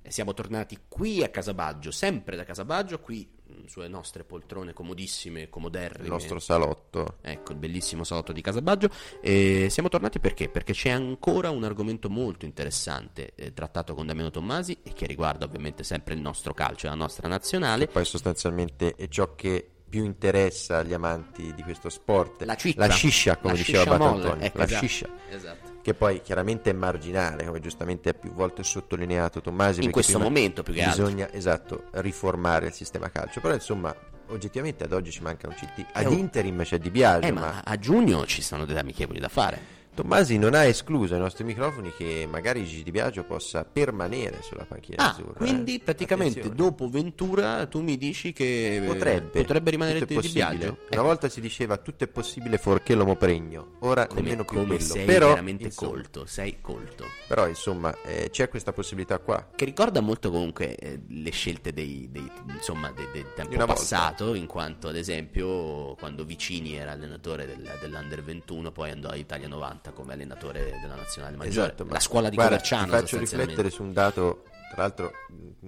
E 0.02 0.12
siamo 0.12 0.34
tornati 0.34 0.80
qui 0.88 1.24
a 1.24 1.30
Casabaggio, 1.30 1.92
sempre 1.92 2.36
da 2.36 2.44
Casabaggio, 2.44 3.00
qui 3.00 3.30
sulle 3.70 3.88
nostre 3.88 4.24
poltrone 4.24 4.74
comodissime, 4.74 5.48
comoderrime. 5.50 6.04
Il 6.06 6.10
nostro 6.10 6.40
salotto. 6.40 7.18
Ecco, 7.22 7.52
il 7.52 7.58
bellissimo 7.60 8.04
salotto 8.04 8.32
di 8.34 8.42
Casa 8.42 8.62
Baggio. 8.62 8.90
E 9.22 9.68
siamo 9.70 9.88
tornati 9.90 10.20
perché? 10.20 10.50
Perché 10.50 10.74
c'è 10.74 10.90
ancora 10.90 11.52
un 11.52 11.64
argomento 11.64 12.10
molto 12.10 12.46
interessante 12.46 13.34
eh, 13.36 13.54
trattato 13.54 13.94
con 13.94 14.08
Damiano 14.08 14.32
Tommasi 14.32 14.80
e 14.84 14.94
che 14.94 15.06
riguarda 15.06 15.46
ovviamente 15.46 15.84
sempre 15.84 16.16
il 16.16 16.20
nostro 16.20 16.54
calcio 16.54 16.88
e 16.88 16.90
la 16.90 16.96
nostra 16.96 17.28
nazionale. 17.28 17.86
Che 17.86 17.92
poi 17.92 18.06
sostanzialmente 18.06 18.96
è 18.96 19.08
ciò 19.08 19.36
che 19.36 19.70
più 19.88 20.04
interessa 20.04 20.78
agli 20.78 20.94
amanti 20.94 21.54
di 21.54 21.64
questo 21.64 21.90
sport. 21.90 22.44
La 22.44 22.56
cicca. 22.56 22.88
La 22.88 22.94
sciscia, 22.94 23.38
come 23.38 23.54
La 23.54 23.60
diceva 23.60 23.94
Antonio. 23.96 24.36
ecco, 24.40 24.58
la 24.58 24.64
esatto, 24.66 24.86
sciscia. 24.86 25.10
esatto. 25.30 25.69
Che 25.82 25.94
poi 25.94 26.22
chiaramente 26.22 26.70
è 26.70 26.74
marginale, 26.74 27.46
come 27.46 27.60
giustamente 27.60 28.10
ha 28.10 28.14
più 28.14 28.32
volte 28.34 28.64
sottolineato 28.64 29.42
Tommasi. 29.42 29.84
In 29.84 29.92
questo 29.92 30.20
momento, 30.20 30.62
più 30.62 30.74
che 30.74 30.84
altro. 30.84 31.06
Bisogna, 31.06 31.32
esatto, 31.32 31.86
riformare 31.92 32.68
il 32.68 32.74
sistema 32.74 33.10
calcio. 33.10 33.40
Però 33.40 33.54
insomma, 33.54 33.96
oggettivamente 34.28 34.84
ad 34.84 34.92
oggi 34.92 35.12
ci 35.12 35.22
manca 35.22 35.48
un 35.48 35.54
CT. 35.54 35.86
Ad 35.94 36.06
un- 36.08 36.18
interim 36.18 36.64
c'è 36.64 36.78
Di 36.80 36.90
Biagio, 36.90 37.28
Eh, 37.28 37.32
ma... 37.32 37.42
ma 37.42 37.62
a 37.64 37.78
giugno 37.78 38.26
ci 38.26 38.42
sono 38.42 38.66
delle 38.66 38.80
amichevoli 38.80 39.20
da 39.20 39.30
fare. 39.30 39.78
Tommasi 40.02 40.38
non 40.38 40.54
ha 40.54 40.64
escluso 40.66 41.14
ai 41.14 41.20
nostri 41.20 41.44
microfoni 41.44 41.92
che 41.96 42.28
magari 42.30 42.64
Gigi 42.66 42.84
Di 42.84 42.92
Biagio 42.92 43.24
possa 43.24 43.66
permanere 43.66 44.42
sulla 44.42 44.66
panchina 44.66 44.98
Ah, 45.04 45.10
azzurra. 45.12 45.34
quindi 45.34 45.76
eh. 45.76 45.80
praticamente 45.80 46.40
Attenzione. 46.40 46.56
dopo 46.70 46.90
Ventura 46.90 47.66
tu 47.68 47.82
mi 47.82 47.98
dici 47.98 48.32
che 48.32 48.78
eh, 48.78 48.82
Potrebbe, 48.82 49.42
potrebbe 49.42 49.72
rimanere 49.72 50.06
di. 50.06 50.30
Biagio? 50.32 50.78
Una 50.92 51.02
volta 51.02 51.28
si 51.30 51.42
diceva 51.42 51.78
tutto 51.78 52.04
è 52.04 52.08
possibile 52.08 52.58
fuorché 52.58 52.96
l'uomo 52.96 53.16
pregno, 53.16 53.76
ora 53.80 54.08
come, 54.08 54.22
nemmeno 54.22 54.46
più 54.46 54.56
come 54.58 54.76
quello. 54.76 54.82
sei 54.94 55.06
però, 55.06 55.28
veramente 55.30 55.64
insomma, 55.66 55.92
colto, 55.92 56.26
sei 56.26 56.58
colto. 56.62 57.06
però 57.28 57.48
insomma 57.48 57.96
eh, 58.04 58.30
c'è 58.32 58.48
questa 58.50 58.72
possibilità 58.74 59.18
qua. 59.20 59.50
Che 59.56 59.66
ricorda 59.66 60.00
molto 60.02 60.32
comunque 60.32 60.76
eh, 60.76 61.00
le 61.08 61.32
scelte 61.32 61.74
dei, 61.74 62.08
dei- 62.12 62.30
insomma, 62.54 62.90
de- 62.92 63.10
del 63.12 63.34
tempo 63.34 63.50
Di 63.50 63.56
una 63.56 63.66
volta. 63.66 63.82
passato, 63.82 64.34
in 64.34 64.46
quanto 64.46 64.88
ad 64.88 64.96
esempio 64.96 65.96
quando 65.96 66.24
Vicini 66.26 66.76
era 66.76 66.92
allenatore 66.92 67.46
del- 67.46 67.78
dell'Under 67.82 68.24
21, 68.24 68.72
poi 68.72 68.92
andò 68.92 69.10
all'Italia 69.10 69.48
90 69.48 69.89
come 69.92 70.14
allenatore 70.14 70.78
della 70.82 70.96
nazionale 70.96 71.36
maggiore. 71.36 71.68
Esatto, 71.74 71.86
la 71.90 72.00
scuola 72.00 72.30
di 72.30 72.36
guarda, 72.36 72.56
Coverciano 72.56 72.86
Ti 72.86 72.92
faccio 72.92 73.18
riflettere 73.18 73.70
su 73.70 73.84
un 73.84 73.94
dato, 73.94 74.44
tra 74.74 74.82
l'altro, 74.84 75.12
mh, 75.60 75.68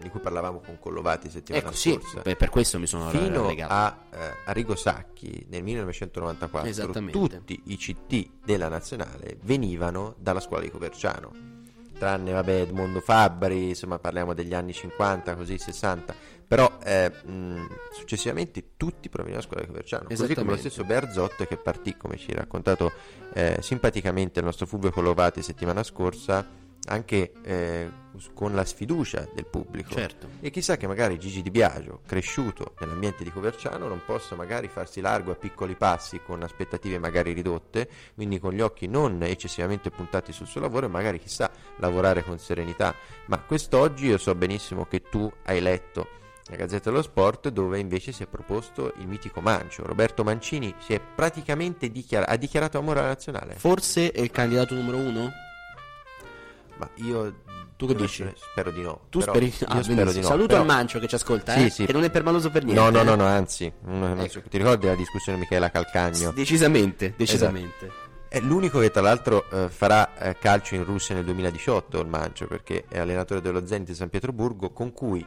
di 0.00 0.08
cui 0.10 0.20
parlavamo 0.20 0.60
con 0.60 0.78
Collovati 0.78 1.28
settimana 1.28 1.64
Ecco, 1.64 1.74
sì, 1.74 1.92
scorsa. 1.92 2.20
per- 2.20 2.36
per 2.36 2.48
questo 2.50 2.78
mi 2.78 2.86
sono 2.86 3.08
Fino 3.10 3.42
relegato. 3.42 3.72
a 3.72 3.98
eh, 4.10 4.32
Arrigo 4.46 4.76
Sacchi 4.76 5.46
nel 5.48 5.62
1994, 5.64 6.68
Esattamente. 6.70 7.18
tutti 7.18 7.60
i 7.66 7.76
CT 7.76 8.30
della 8.44 8.68
nazionale 8.68 9.38
venivano 9.42 10.14
dalla 10.18 10.40
scuola 10.40 10.62
di 10.62 10.70
Coverciano. 10.70 11.56
Tranne, 11.98 12.32
vabbè, 12.32 12.60
Edmondo 12.62 13.00
Fabbri, 13.00 13.70
insomma, 13.70 13.98
parliamo 13.98 14.32
degli 14.32 14.54
anni 14.54 14.72
50, 14.72 15.34
così 15.34 15.58
60. 15.58 16.14
Però 16.46 16.78
eh, 16.82 17.10
mh, 17.10 17.66
successivamente 17.92 18.70
tutti 18.76 19.10
provenivano 19.10 19.42
dalla 19.42 19.42
scuola 19.42 19.60
di 19.60 19.66
Coverciano. 19.66 20.06
Così 20.08 20.34
come 20.34 20.52
lo 20.52 20.56
stesso 20.56 20.84
Berzotto 20.84 21.44
che 21.44 21.56
partì, 21.58 21.96
come 21.96 22.16
ci 22.16 22.30
ha 22.30 22.36
raccontato 22.36 22.90
eh, 23.34 23.58
simpaticamente 23.60 24.38
il 24.38 24.46
nostro 24.46 24.64
Fulvio 24.64 24.90
Collovati 24.90 25.42
settimana 25.42 25.82
scorsa, 25.82 26.46
anche 26.88 27.32
eh, 27.42 27.90
con 28.34 28.54
la 28.54 28.64
sfiducia 28.64 29.28
del 29.32 29.46
pubblico. 29.46 29.94
Certo. 29.94 30.28
E 30.40 30.50
chissà 30.50 30.76
che 30.76 30.86
magari 30.86 31.18
Gigi 31.18 31.42
Di 31.42 31.50
Biagio, 31.50 32.00
cresciuto 32.06 32.74
nell'ambiente 32.80 33.24
di 33.24 33.30
Coverciano, 33.30 33.86
non 33.86 34.02
possa 34.04 34.34
magari 34.34 34.68
farsi 34.68 35.00
largo 35.00 35.32
a 35.32 35.36
piccoli 35.36 35.76
passi 35.76 36.20
con 36.20 36.42
aspettative 36.42 36.98
magari 36.98 37.32
ridotte, 37.32 37.88
quindi 38.14 38.38
con 38.38 38.52
gli 38.52 38.60
occhi 38.60 38.86
non 38.86 39.22
eccessivamente 39.22 39.90
puntati 39.90 40.32
sul 40.32 40.46
suo 40.46 40.60
lavoro 40.60 40.86
e 40.86 40.90
magari 40.90 41.18
chissà 41.18 41.50
lavorare 41.76 42.24
con 42.24 42.38
serenità. 42.38 42.94
Ma 43.26 43.38
quest'oggi 43.38 44.06
io 44.06 44.18
so 44.18 44.34
benissimo 44.34 44.86
che 44.86 45.02
tu 45.02 45.30
hai 45.44 45.60
letto 45.60 46.16
la 46.50 46.56
Gazzetta 46.56 46.88
dello 46.88 47.02
Sport 47.02 47.48
dove 47.50 47.78
invece 47.78 48.10
si 48.10 48.22
è 48.22 48.26
proposto 48.26 48.94
il 48.96 49.06
mitico 49.06 49.40
Mancio. 49.40 49.84
Roberto 49.84 50.24
Mancini 50.24 50.74
si 50.78 50.94
è 50.94 51.00
praticamente 51.00 51.90
dichiara- 51.90 52.26
ha 52.26 52.36
dichiarato 52.36 52.78
amore 52.78 53.00
alla 53.00 53.08
nazionale. 53.08 53.54
Forse 53.54 54.10
è 54.12 54.20
il 54.20 54.30
candidato 54.30 54.74
numero 54.74 54.96
uno? 54.96 55.30
Ma 56.78 56.88
io 56.96 57.34
Tu 57.76 57.86
che 57.86 57.94
dici? 57.94 58.24
Spero 58.36 58.70
di 58.70 58.82
no. 58.82 59.02
Tu 59.10 59.20
speri? 59.20 59.52
Ah, 59.66 59.82
spero 59.82 60.10
di 60.12 60.20
no. 60.20 60.26
Saluto 60.26 60.46
però- 60.48 60.60
al 60.60 60.66
Mancio 60.66 60.98
che 60.98 61.06
ci 61.06 61.14
ascolta, 61.14 61.54
eh, 61.54 61.70
sì. 61.70 61.86
che 61.86 61.92
non 61.92 62.04
è 62.04 62.10
permaloso 62.10 62.50
per 62.50 62.64
niente. 62.64 62.80
No, 62.82 62.90
no, 62.90 63.00
eh. 63.00 63.04
no, 63.04 63.14
no, 63.14 63.24
anzi, 63.24 63.72
non- 63.84 64.18
Ecco. 64.20 64.28
so- 64.30 64.42
ti 64.48 64.58
ricordi 64.58 64.86
la 64.86 64.94
discussione 64.94 65.38
di 65.38 65.44
Michela 65.44 65.70
Calcagno? 65.70 66.32
Decisamente, 66.32 67.14
decisamente. 67.16 67.86
Esatto. 67.86 68.06
È 68.30 68.40
l'unico 68.40 68.78
che 68.80 68.90
tra 68.90 69.00
l'altro 69.00 69.48
eh, 69.50 69.68
farà 69.70 70.16
eh, 70.18 70.36
calcio 70.38 70.74
in 70.74 70.84
Russia 70.84 71.14
nel 71.14 71.24
2018 71.24 71.98
il 72.00 72.06
Mancio 72.08 72.46
perché 72.46 72.84
è 72.88 72.98
allenatore 72.98 73.40
dello 73.40 73.66
Zenit 73.66 73.86
di 73.88 73.94
San 73.94 74.10
Pietroburgo 74.10 74.70
con 74.70 74.92
cui 74.92 75.24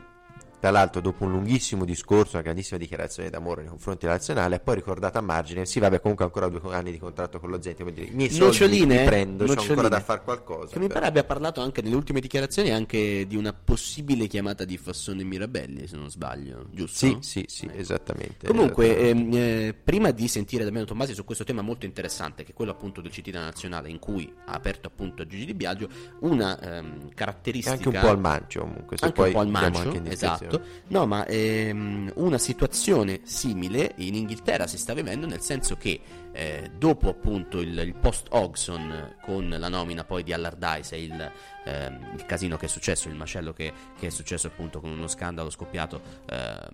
tra 0.61 0.69
l'altro 0.69 1.01
dopo 1.01 1.23
un 1.23 1.31
lunghissimo 1.31 1.85
discorso, 1.85 2.35
una 2.35 2.43
grandissima 2.43 2.77
dichiarazione 2.77 3.31
d'amore 3.31 3.61
nei 3.61 3.71
confronti 3.71 4.01
della 4.01 4.13
nazionale, 4.13 4.57
ha 4.57 4.59
poi 4.59 4.75
ricordato 4.75 5.17
a 5.17 5.21
margine, 5.21 5.65
sì 5.65 5.79
vabbè 5.79 5.99
comunque 5.99 6.23
ancora 6.23 6.49
due 6.49 6.75
anni 6.75 6.91
di 6.91 6.99
contratto 6.99 7.39
con 7.39 7.49
lo 7.49 7.59
come 7.75 7.91
dire, 7.91 8.05
i 8.05 8.11
miei 8.13 8.29
soldi 8.29 8.45
Noccioline, 8.45 8.99
li 8.99 9.05
prendo, 9.05 9.45
c'ho 9.45 9.53
noccioline. 9.55 9.69
ancora 9.71 9.89
da 9.89 9.99
fare 10.01 10.21
qualcosa. 10.21 10.73
Che 10.73 10.79
mi 10.79 10.87
pare 10.87 11.07
abbia 11.07 11.23
parlato 11.23 11.61
anche 11.61 11.81
nelle 11.81 11.95
ultime 11.95 12.19
dichiarazioni 12.19 12.69
anche 12.69 13.25
di 13.25 13.35
una 13.35 13.53
possibile 13.53 14.27
chiamata 14.27 14.63
di 14.63 14.77
Fassone 14.77 15.23
Mirabelli, 15.23 15.87
se 15.87 15.97
non 15.97 16.11
sbaglio, 16.11 16.67
giusto? 16.69 17.07
Sì, 17.07 17.17
sì, 17.21 17.45
sì, 17.47 17.67
esattamente. 17.73 18.45
Comunque, 18.45 18.99
ehm, 18.99 19.33
eh, 19.33 19.75
prima 19.83 20.11
di 20.11 20.27
sentire 20.27 20.63
Damiano 20.63 20.85
Tommasi 20.85 21.15
su 21.15 21.25
questo 21.25 21.43
tema 21.43 21.63
molto 21.63 21.87
interessante, 21.87 22.43
che 22.43 22.51
è 22.51 22.53
quello 22.53 22.69
appunto 22.69 23.01
del 23.01 23.09
CT 23.09 23.29
nazionale, 23.29 23.89
in 23.89 23.97
cui 23.97 24.31
ha 24.45 24.53
aperto 24.53 24.89
appunto 24.89 25.25
Gigi 25.25 25.45
Di 25.45 25.55
Biagio, 25.55 25.89
una 26.19 26.59
ehm, 26.59 27.09
caratteristica. 27.15 27.73
anche 27.75 27.87
un 27.87 27.99
po' 27.99 28.09
al 28.09 28.19
mancio 28.19 28.59
comunque, 28.59 28.97
se 28.97 29.05
anche 29.05 29.15
poi 29.15 29.27
un 29.29 29.33
po' 29.33 29.39
al 29.39 29.47
mancio, 29.47 29.79
anche 29.79 30.50
esatto. 30.55 30.79
No, 30.87 31.05
ma 31.05 31.25
ehm, 31.25 32.11
una 32.15 32.37
situazione 32.37 33.21
simile 33.23 33.93
in 33.97 34.15
Inghilterra 34.15 34.67
si 34.67 34.77
sta 34.77 34.93
vivendo, 34.93 35.25
nel 35.25 35.41
senso 35.41 35.75
che 35.77 35.99
eh, 36.33 36.71
dopo 36.77 37.09
appunto 37.09 37.59
il, 37.59 37.77
il 37.77 37.95
post 37.95 38.27
Ogson 38.31 39.17
con 39.21 39.49
la 39.49 39.69
nomina 39.69 40.03
poi 40.03 40.23
di 40.23 40.33
Allardyce 40.33 40.95
e 40.95 41.03
il, 41.03 41.31
ehm, 41.65 42.13
il 42.15 42.25
casino 42.25 42.57
che 42.57 42.65
è 42.65 42.69
successo, 42.69 43.09
il 43.09 43.15
macello 43.15 43.53
che, 43.53 43.71
che 43.99 44.07
è 44.07 44.09
successo 44.09 44.47
appunto 44.47 44.79
con 44.79 44.91
uno 44.91 45.07
scandalo 45.07 45.49
scoppiato 45.49 46.01
ehm, 46.29 46.69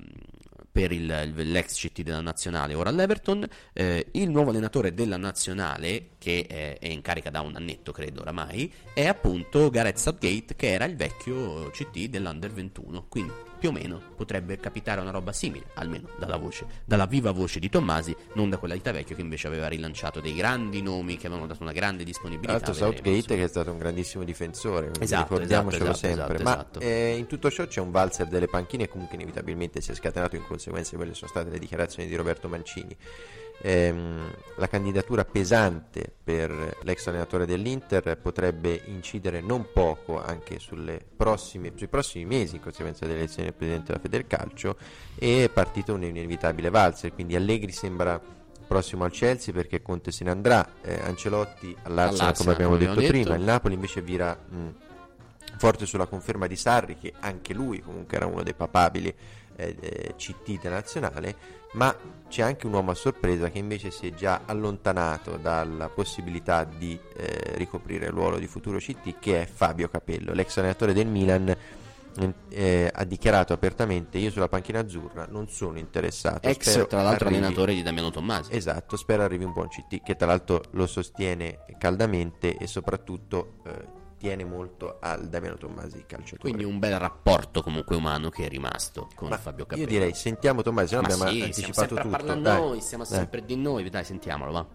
per 0.77 0.91
il- 0.91 1.33
l'ex 1.33 1.73
CT 1.79 2.03
della 2.03 2.21
nazionale 2.21 2.75
ora 2.75 2.89
all'Everton, 2.89 3.47
eh, 3.73 4.09
il 4.11 4.29
nuovo 4.29 4.51
allenatore 4.51 4.93
della 4.93 5.17
nazionale, 5.17 6.09
che 6.19 6.45
è, 6.47 6.77
è 6.77 6.87
in 6.87 7.01
carica 7.01 7.31
da 7.31 7.41
un 7.41 7.55
annetto 7.55 7.91
credo 7.91 8.21
oramai, 8.21 8.71
è 8.93 9.07
appunto 9.07 9.71
Gareth 9.71 9.97
Southgate 9.97 10.55
che 10.55 10.71
era 10.71 10.85
il 10.85 10.95
vecchio 10.95 11.71
CT 11.71 12.09
dell'Under 12.09 12.51
21, 12.51 13.07
quindi 13.09 13.33
più 13.57 13.69
o 13.69 13.71
meno 13.71 14.01
potrebbe 14.15 14.59
capitare 14.59 15.01
una 15.01 15.11
roba 15.11 15.31
simile, 15.31 15.65
almeno 15.75 16.09
dalla 16.17 16.37
voce, 16.37 16.65
dalla 16.85 17.05
viva 17.05 17.31
voce 17.31 17.59
di 17.59 17.69
Tommasi, 17.69 18.15
non 18.33 18.49
da 18.49 18.57
quella 18.57 18.73
di 18.73 18.81
Tavecchio 18.81 19.15
che 19.15 19.21
invece 19.21 19.47
aveva 19.47 19.67
rilanciato 19.67 20.19
dei 20.19 20.33
grandi 20.35 20.81
nomi 20.81 21.17
che 21.17 21.27
avevano 21.27 21.47
dato 21.47 21.63
una 21.63 21.71
grande 21.71 22.03
Tra 22.03 22.05
disponibilità. 22.05 22.51
l'altro 22.53 22.73
vedremo, 22.73 22.91
Southgate 22.93 23.35
che 23.35 23.43
è 23.43 23.47
stato 23.47 23.71
un 23.71 23.77
grandissimo 23.77 24.23
difensore, 24.23 24.91
Esatto, 24.99 25.33
ricordiamocelo 25.33 25.89
esatto, 25.91 26.07
esatto, 26.07 26.17
sempre. 26.27 26.43
esatto, 26.43 26.79
Ma 26.79 26.85
eh, 26.85 27.15
in 27.17 27.27
tutto 27.27 27.49
ciò 27.51 27.65
c'è 27.67 27.81
un 27.81 27.91
valzer 27.91 28.27
delle 28.27 28.47
panchine 28.47 28.87
comunque 28.87 29.15
inevitabilmente 29.15 29.81
si 29.81 29.91
è 29.91 29.95
scatenato 29.95 30.35
in 30.35 30.43
conseguenza 30.45 30.91
di 30.91 30.95
quelle 30.97 31.11
che 31.11 31.17
sono 31.17 31.29
state 31.29 31.49
le 31.49 31.59
dichiarazioni 31.59 32.07
di 32.07 32.15
Roberto 32.15 32.47
Mancini. 32.47 32.95
Ehm, 33.61 34.31
la 34.57 34.67
candidatura 34.67 35.25
pesante 35.25 36.11
per 36.23 36.77
l'ex 36.83 37.07
allenatore 37.07 37.45
dell'Inter 37.45 38.17
potrebbe 38.21 38.81
incidere 38.85 39.41
non 39.41 39.67
poco 39.73 40.21
anche 40.21 40.59
sulle 40.59 41.03
prossime- 41.15 41.73
sui 41.75 41.87
prossimi 41.87 42.25
mesi 42.25 42.55
in 42.55 42.61
conseguenza 42.61 43.05
delle 43.05 43.17
elezioni 43.19 43.45
del 43.45 43.55
Presidente 43.55 43.87
della 43.91 43.99
Federcalcio 43.99 44.77
e 45.15 45.45
è 45.45 45.49
partito 45.49 45.93
un 45.93 46.03
inevitabile 46.03 46.69
valzer, 46.69 47.13
quindi 47.13 47.35
Allegri 47.35 47.71
sembra 47.71 48.21
prossimo 48.67 49.05
al 49.05 49.11
Chelsea 49.11 49.53
perché 49.53 49.81
Conte 49.81 50.11
se 50.11 50.23
ne 50.23 50.31
andrà, 50.31 50.67
eh, 50.81 50.99
Ancelotti 51.01 51.75
all'Arsenal 51.83 52.35
come 52.35 52.51
abbiamo 52.51 52.71
come 52.73 52.79
detto 52.85 52.91
abbiamo 52.93 53.09
prima, 53.09 53.29
detto. 53.29 53.39
il 53.39 53.45
Napoli 53.45 53.73
invece 53.73 54.01
vira 54.01 54.37
mh, 54.37 54.67
forte 55.57 55.85
sulla 55.85 56.05
conferma 56.05 56.45
di 56.47 56.55
Sarri 56.55 56.97
che 56.97 57.13
anche 57.19 57.53
lui 57.53 57.81
comunque 57.81 58.17
era 58.17 58.25
uno 58.27 58.43
dei 58.43 58.53
papabili 58.53 59.15
eh, 59.55 60.13
CT 60.15 60.61
della 60.61 60.75
nazionale, 60.75 61.35
ma 61.77 61.95
c'è 62.27 62.41
anche 62.41 62.65
un 62.65 62.73
uomo 62.73 62.91
a 62.91 62.95
sorpresa 62.95 63.49
che 63.49 63.59
invece 63.59 63.91
si 63.91 64.07
è 64.07 64.13
già 64.13 64.41
allontanato 64.45 65.37
dalla 65.37 65.87
possibilità 65.87 66.65
di 66.65 66.99
eh, 67.15 67.53
ricoprire 67.55 68.07
il 68.07 68.11
ruolo 68.11 68.37
di 68.37 68.47
futuro 68.47 68.79
CT 68.79 69.19
che 69.19 69.43
è 69.43 69.45
Fabio 69.45 69.87
Capello, 69.87 70.33
l'ex 70.33 70.57
allenatore 70.57 70.91
del 70.93 71.07
Milan. 71.07 71.55
eh, 72.49 72.91
ha 72.91 73.03
dichiarato 73.03 73.53
apertamente 73.53 74.17
io 74.17 74.31
sulla 74.31 74.47
panchina 74.47 74.79
azzurra 74.79 75.27
non 75.29 75.47
sono 75.49 75.77
interessato 75.77 76.47
Ex 76.47 76.67
spero 76.71 76.87
tra 76.87 77.03
l'altro 77.03 77.27
arrivi- 77.27 77.43
allenatore 77.43 77.73
di 77.75 77.83
Damiano 77.83 78.09
Tommasi. 78.09 78.53
Esatto, 78.53 78.97
spero 78.97 79.21
arrivi 79.23 79.43
un 79.43 79.53
buon 79.53 79.67
CT 79.67 80.01
che 80.01 80.15
tra 80.15 80.25
l'altro 80.25 80.63
lo 80.71 80.87
sostiene 80.87 81.59
caldamente 81.77 82.57
e 82.57 82.65
soprattutto 82.65 83.59
eh, 83.65 84.05
tiene 84.17 84.43
molto 84.45 84.97
al 84.99 85.27
Damiano 85.29 85.57
Tommasi 85.57 86.03
calciatore. 86.07 86.39
Quindi 86.39 86.63
un 86.63 86.79
bel 86.79 86.97
rapporto 86.99 87.61
comunque 87.61 87.95
umano 87.95 88.29
che 88.29 88.45
è 88.45 88.49
rimasto 88.49 89.07
con 89.15 89.29
Ma 89.29 89.37
Fabio 89.37 89.61
io 89.63 89.65
Capello. 89.67 89.87
direi 89.87 90.13
sentiamo 90.13 90.61
Tommasi, 90.61 90.95
no 90.95 91.01
abbiamo 91.01 91.27
sì, 91.27 91.41
anticipato 91.41 91.95
tutto. 91.95 92.09
parlare 92.09 92.41
dai. 92.41 92.59
noi, 92.59 92.81
stiamo 92.81 93.03
Dai. 93.03 93.13
sempre 93.17 93.45
di 93.45 93.55
noi, 93.55 93.89
dai 93.89 94.03
sentiamolo 94.03 94.51
va. 94.51 94.65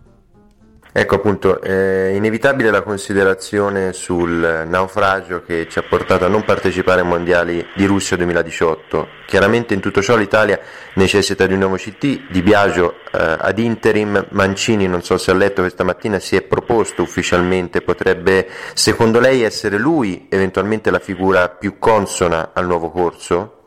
Ecco 0.95 1.15
appunto, 1.15 1.63
è 1.63 2.13
inevitabile 2.15 2.71
la 2.71 2.83
considerazione 2.83 3.95
sul 3.95 4.67
naufragio 4.69 5.43
che 5.43 5.67
ci 5.67 5.79
ha 5.79 5.83
portato 5.83 6.27
a 6.27 6.29
non 6.29 6.45
partecipare 6.45 7.01
ai 7.01 7.07
mondiali 7.07 7.67
di 7.75 7.87
Russia 7.87 8.15
2018. 8.19 9.09
Chiaramente 9.27 9.73
in 9.73 9.81
tutto 9.81 10.03
ciò 10.03 10.17
l'Italia 10.17 10.61
necessita 10.97 11.47
di 11.47 11.55
un 11.55 11.61
nuovo 11.61 11.77
CT, 11.77 12.31
Di 12.31 12.43
Biagio 12.43 12.97
eh, 13.11 13.37
ad 13.39 13.59
interim, 13.59 14.27
Mancini 14.33 14.87
non 14.87 15.03
so 15.03 15.17
se 15.17 15.31
ha 15.31 15.35
letto 15.35 15.63
questa 15.63 15.83
mattina 15.83 16.19
si 16.19 16.37
è 16.37 16.43
proposto 16.43 17.01
ufficialmente, 17.01 17.81
potrebbe 17.81 18.47
secondo 18.75 19.19
lei 19.19 19.45
essere 19.45 19.79
lui 19.79 20.27
eventualmente 20.29 20.91
la 20.91 20.99
figura 20.99 21.49
più 21.49 21.79
consona 21.79 22.51
al 22.53 22.67
nuovo 22.67 22.91
corso? 22.91 23.62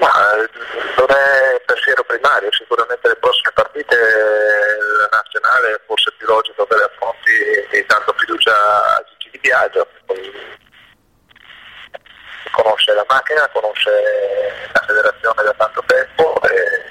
Ma 0.00 0.34
non 0.96 1.10
è 1.10 1.60
pensiero 1.66 2.02
primario, 2.04 2.50
sicuramente 2.52 3.06
le 3.08 3.16
prossime 3.16 3.50
partite 3.52 3.96
la 3.96 5.08
nazionale 5.12 5.74
è 5.74 5.80
forse 5.86 6.10
più 6.16 6.26
logico 6.26 6.66
che 6.66 6.76
le 6.76 6.84
affronti 6.84 7.30
e 7.70 7.84
dando 7.86 8.14
fiducia 8.16 8.52
a 8.96 9.04
Gigi 9.08 9.30
Di 9.32 9.38
Biagio, 9.38 9.86
conosce 12.52 12.94
la 12.94 13.04
macchina, 13.08 13.46
conosce 13.52 13.90
la 14.72 14.80
federazione 14.86 15.42
da 15.42 15.52
tanto 15.52 15.82
tempo 15.86 16.40
e 16.42 16.82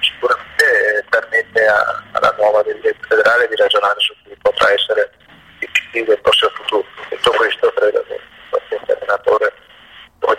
sicuramente 0.00 1.04
permette 1.10 1.66
a- 1.66 2.02
alla 2.12 2.34
nuova 2.38 2.62
dirigente 2.62 3.04
federale 3.08 3.48
di 3.48 3.56
ragionare 3.56 3.98
su 3.98 4.14
chi 4.22 4.36
potrà 4.40 4.70
essere 4.70 5.10
il 5.58 5.70
PT 5.70 6.04
del 6.04 6.20
prossimo 6.20 6.50
futuro. 6.54 6.86
Detto 7.08 7.30
questo 7.32 7.72
credo 7.72 8.04
che 8.04 8.20
qualsiasi 8.48 8.90
allenatore 8.92 9.52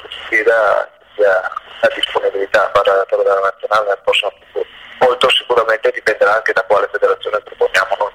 ci 0.01 0.17
sfida 0.25 0.94
sia 1.15 1.41
la 1.81 1.89
disponibilità 1.93 2.71
a 2.71 2.81
l'allenatore 2.83 3.23
della 3.23 3.39
nazionale 3.39 3.87
nel 3.87 3.99
prossimo 4.03 4.31
futuro. 4.39 4.65
Molto 4.99 5.29
sicuramente 5.29 5.91
dipenderà 5.91 6.35
anche 6.35 6.53
da 6.53 6.63
quale 6.63 6.89
federazione 6.91 7.39
proponiamo 7.41 7.95
noi. 7.99 8.13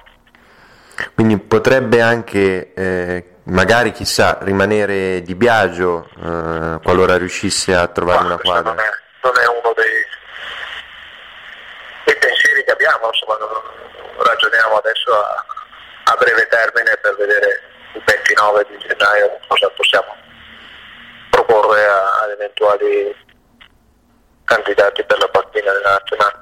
Quindi 1.13 1.37
potrebbe 1.37 2.01
anche, 2.01 2.73
eh, 2.73 3.25
magari 3.43 3.91
chissà, 3.91 4.37
rimanere 4.41 5.21
Di 5.21 5.35
Biagio 5.35 6.09
eh, 6.17 6.79
qualora 6.83 7.17
riuscisse 7.17 7.73
a 7.73 7.87
trovare 7.87 8.25
una 8.25 8.35
Questo 8.35 8.51
quadra. 8.51 8.71
non 8.71 8.79
è, 8.79 8.89
non 9.21 9.33
è 9.37 9.47
uno 9.47 9.73
dei, 9.75 10.05
dei 12.05 12.17
pensieri 12.17 12.63
che 12.63 12.71
abbiamo, 12.71 13.07
insomma, 13.07 13.37
ragioniamo 14.17 14.77
adesso 14.77 15.11
a, 15.13 15.45
a 16.11 16.15
breve 16.15 16.47
termine 16.47 16.97
per 17.01 17.15
vedere 17.15 17.61
il 17.93 18.03
29 18.05 18.65
di 18.69 18.77
gennaio 18.79 19.39
cosa 19.47 19.69
possiamo 19.75 20.15
eventuali 22.31 23.15
candidati 24.43 25.03
per 25.03 25.17
la 25.17 25.27
partita 25.29 25.71
della 25.71 25.91
nazionale. 25.91 26.40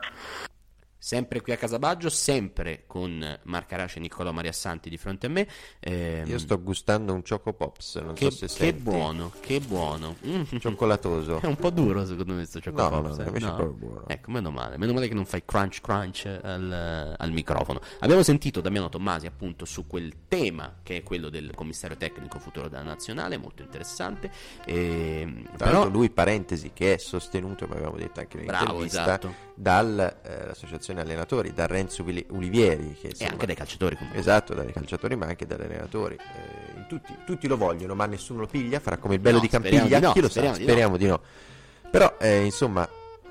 Sempre 1.09 1.41
qui 1.41 1.51
a 1.53 1.57
Casabaggio, 1.57 2.07
sempre 2.07 2.83
con 2.85 3.39
Marcarace 3.45 3.97
e 3.97 4.01
Niccolò 4.01 4.31
Mariassanti 4.31 4.91
di 4.91 4.97
fronte 4.97 5.25
a 5.25 5.29
me. 5.29 5.47
Ehm, 5.79 6.27
Io 6.27 6.37
sto 6.37 6.61
gustando 6.61 7.13
un 7.13 7.23
Choco 7.27 7.51
Pops, 7.51 7.95
non 7.95 8.13
che, 8.13 8.25
so 8.25 8.29
se 8.29 8.45
che 8.45 8.51
senti. 8.51 8.81
buono, 8.83 9.31
che 9.39 9.59
buono. 9.59 10.17
Mm. 10.23 10.43
Cioccolatoso. 10.59 11.39
È 11.39 11.47
un 11.47 11.55
po' 11.55 11.71
duro 11.71 12.05
secondo 12.05 12.35
me 12.35 12.45
sto 12.45 12.59
No, 12.63 12.71
Choco 12.71 12.81
no, 12.83 13.01
Pops, 13.01 13.17
no, 13.17 13.23
eh. 13.23 13.27
invece 13.27 13.47
è 13.47 13.53
proprio 13.55 13.71
buono. 13.89 14.07
Ecco, 14.07 14.29
meno 14.29 14.51
male, 14.51 14.77
meno 14.77 14.93
male 14.93 15.07
che 15.07 15.15
non 15.15 15.25
fai 15.25 15.43
crunch 15.43 15.81
crunch 15.81 16.27
al, 16.43 17.15
al 17.17 17.31
microfono. 17.31 17.81
Abbiamo 18.01 18.21
sentito 18.21 18.61
Damiano 18.61 18.89
Tommasi 18.89 19.25
appunto 19.25 19.65
su 19.65 19.87
quel 19.87 20.13
tema 20.27 20.75
che 20.83 20.97
è 20.97 21.01
quello 21.01 21.29
del 21.29 21.55
commissario 21.55 21.97
tecnico 21.97 22.37
futuro 22.37 22.67
della 22.69 22.83
nazionale, 22.83 23.35
molto 23.37 23.63
interessante. 23.63 24.29
Ehm, 24.63 25.55
Tra 25.57 25.65
però 25.65 25.89
lui, 25.89 26.11
parentesi, 26.11 26.69
che 26.71 26.93
è 26.93 26.97
sostenuto, 26.99 27.65
come 27.65 27.77
avevamo 27.79 27.97
detto 27.97 28.19
anche 28.19 28.37
nell'intervista, 28.37 29.01
esatto. 29.01 29.33
dall'associazione 29.55 30.97
allenatori, 30.99 31.53
da 31.53 31.65
Renzo 31.67 32.03
Uli- 32.03 32.25
Ulivieri. 32.29 32.95
Che, 32.99 33.07
insomma- 33.07 33.31
anche 33.31 33.45
dai 33.45 33.55
calciatori 33.55 33.95
comunque. 33.95 34.19
Esatto, 34.19 34.53
dai 34.53 34.71
calciatori 34.71 35.15
ma 35.15 35.25
anche 35.27 35.45
dagli 35.45 35.61
allenatori. 35.61 36.15
Eh, 36.15 36.77
in 36.77 36.85
tutti, 36.87 37.13
tutti 37.25 37.47
lo 37.47 37.57
vogliono, 37.57 37.95
ma 37.95 38.05
nessuno 38.05 38.41
lo 38.41 38.47
piglia, 38.47 38.79
farà 38.79 38.97
come 38.97 39.15
il 39.15 39.19
bello 39.19 39.37
No, 39.37 39.41
di 39.41 39.47
Campiglia, 39.49 39.99
di 39.99 40.05
no, 40.05 40.11
chi 40.11 40.21
lo 40.21 40.29
sa, 40.29 40.53
speriamo 40.53 40.57
di 40.57 40.63
no. 40.63 40.69
speriamo 40.69 40.97
di 40.97 41.07
no. 41.07 41.21
Però, 41.89 42.15
eh, 42.19 42.43
insomma, 42.43 42.87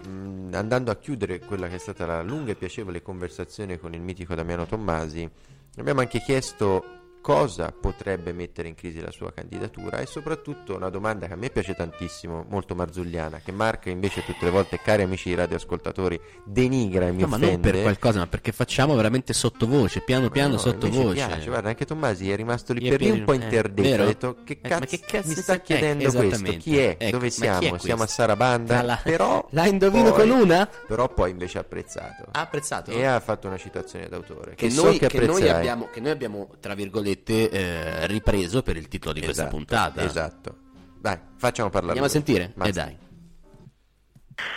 mh, 0.06 0.54
andando 0.54 0.90
a 0.90 0.96
chiudere 0.96 1.38
quella 1.40 1.68
che 1.68 1.76
è 1.76 1.78
stata 1.78 2.06
la 2.06 2.22
lunga 2.22 2.52
e 2.52 2.54
piacevole 2.56 3.02
conversazione 3.02 3.78
con 3.78 3.94
il 3.94 4.00
mitico 4.00 4.34
Damiano 4.34 4.66
Tommasi, 4.66 5.28
abbiamo 5.76 6.00
anche 6.00 6.20
chiesto 6.20 6.84
cosa 7.20 7.72
potrebbe 7.72 8.32
mettere 8.32 8.68
in 8.68 8.74
crisi 8.74 9.00
la 9.00 9.10
sua 9.10 9.32
candidatura 9.32 9.98
e 9.98 10.06
soprattutto 10.06 10.74
una 10.76 10.88
domanda 10.88 11.26
che 11.26 11.32
a 11.34 11.36
me 11.36 11.50
piace 11.50 11.74
tantissimo, 11.74 12.44
molto 12.48 12.74
marzulliana, 12.74 13.40
che 13.44 13.52
Marco 13.52 13.88
invece 13.90 14.24
tutte 14.24 14.44
le 14.44 14.50
volte, 14.50 14.80
cari 14.82 15.02
amici 15.02 15.34
radioascoltatori, 15.34 16.18
denigra 16.44 17.06
e 17.06 17.12
mi 17.12 17.20
No, 17.22 17.26
ma 17.28 17.36
non 17.36 17.60
per 17.60 17.82
qualcosa, 17.82 18.20
ma 18.20 18.26
perché 18.26 18.52
facciamo 18.52 18.94
veramente 18.94 19.32
sottovoce, 19.32 20.00
piano 20.00 20.30
piano 20.30 20.52
No, 20.54 20.58
sottovoce. 20.58 21.14
piace, 21.14 21.48
guarda, 21.48 21.68
anche 21.68 21.84
Tommasi 21.84 22.30
è 22.30 22.36
rimasto 22.36 22.72
lì 22.72 22.84
Io 22.84 22.90
per 22.90 23.00
lì 23.00 23.10
un 23.10 23.24
po' 23.24 23.32
eh, 23.32 23.36
interdetto. 23.36 23.82
vero? 23.88 24.02
Ha 24.02 24.06
detto: 24.06 24.36
Che 24.44 24.52
Eh, 24.62 24.68
cazzo, 24.68 24.80
ma 24.80 24.86
che 24.86 25.00
cazzo 25.00 25.26
mi 25.28 25.32
sta- 25.34 25.42
sta 25.42 25.60
chiedendo 25.60 26.08
eh, 26.08 26.12
questo? 26.12 26.56
Chi 26.58 26.78
è? 26.78 26.96
Ecco, 26.98 27.10
Dove 27.10 27.28
chi 27.28 27.34
è 27.34 27.58
siamo? 27.60 27.78
Siamo 27.78 28.02
a 28.02 28.06
Sarabanda. 28.06 28.82
La- 28.82 29.00
Però 29.02 29.46
l'ha 29.50 29.66
indovino 29.66 30.12
poi- 30.12 30.28
con 30.28 30.40
una? 30.40 30.68
Però 30.86 31.08
poi 31.12 31.30
invece 31.30 31.58
ha 31.58 31.62
apprezzato. 31.62 32.24
Ha 32.30 32.40
apprezzato? 32.40 32.90
E 32.90 33.04
ha 33.04 33.20
fatto 33.20 33.46
una 33.48 33.56
citazione 33.58 34.08
d'autore. 34.08 34.50
Che, 34.54 34.66
Che, 34.66 34.70
so 34.70 34.84
noi, 34.84 34.98
che 34.98 35.08
che, 35.08 35.26
noi 35.26 35.48
abbiamo, 35.48 35.88
che 35.92 36.00
noi 36.00 36.10
abbiamo, 36.10 36.48
tra 36.60 36.74
virgolette, 36.74 37.07
eh, 37.24 38.06
ripreso 38.06 38.62
per 38.62 38.76
il 38.76 38.88
titolo 38.88 39.12
di 39.12 39.20
questa 39.20 39.42
Esatto, 39.42 39.56
puntata. 39.56 40.02
Esatto. 40.02 40.56
Dai, 41.00 41.18
facciamo 41.36 41.70
parlare. 41.70 41.98
Andiamo 41.98 42.06
a 42.06 42.10
sentire? 42.10 42.52
E 42.62 42.72
dai. 42.72 43.06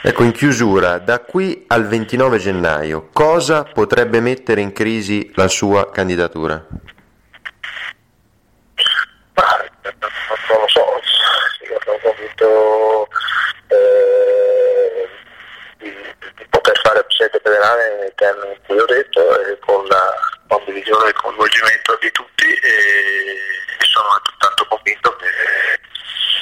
Ecco, 0.03 0.23
in 0.23 0.31
chiusura, 0.31 0.99
da 0.99 1.19
qui 1.21 1.65
al 1.67 1.87
29 1.87 2.37
gennaio, 2.37 3.09
cosa 3.11 3.63
potrebbe 3.63 4.19
mettere 4.19 4.61
in 4.61 4.71
crisi 4.73 5.31
la 5.35 5.47
sua 5.47 5.89
candidatura? 5.91 6.65
Ma 9.33 9.63
eh, 9.63 9.93
non 9.99 10.59
lo 10.59 10.67
so, 10.67 10.85
io 11.67 11.79
sono 11.83 11.97
convinto 12.01 13.07
eh, 13.67 15.09
di, 15.77 15.89
di 15.89 16.45
poter 16.49 16.79
fare 16.83 17.03
presidente 17.03 17.39
federale 17.43 17.99
nei 18.01 18.13
termini 18.15 18.53
in 18.53 18.59
cui 18.65 18.77
ho 18.77 18.85
detto 18.85 19.39
e 19.39 19.57
con 19.59 19.85
la 19.85 20.13
condivisione 20.47 21.05
e 21.05 21.09
il 21.09 21.15
coinvolgimento 21.15 21.97
di 22.01 22.11
tutti 22.11 22.30
e, 22.45 23.31
e 23.79 23.85
sono 23.85 24.09
altrettanto 24.09 24.65
convinto 24.67 25.15
che, 25.17 25.27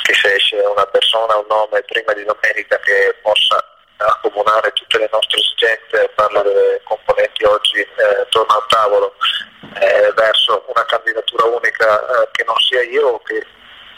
che 0.03 0.13
se 0.13 0.33
esce 0.33 0.55
una 0.57 0.85
persona, 0.87 1.37
un 1.37 1.45
nome 1.47 1.81
prima 1.83 2.13
di 2.13 2.23
domenica 2.23 2.79
che 2.79 3.15
possa 3.21 3.63
accomunare 3.97 4.71
tutte 4.73 4.97
le 4.97 5.09
nostre 5.11 5.39
esigenze, 5.39 6.09
parlo 6.15 6.41
delle 6.41 6.81
componenti 6.83 7.43
oggi 7.43 7.79
eh, 7.79 8.21
attorno 8.21 8.53
al 8.53 8.65
tavolo, 8.67 9.15
eh, 9.79 10.11
verso 10.15 10.63
una 10.73 10.85
candidatura 10.85 11.45
unica 11.45 11.99
eh, 11.99 12.29
che 12.31 12.43
non 12.45 12.55
sia 12.57 12.81
io 12.83 13.19
che 13.19 13.45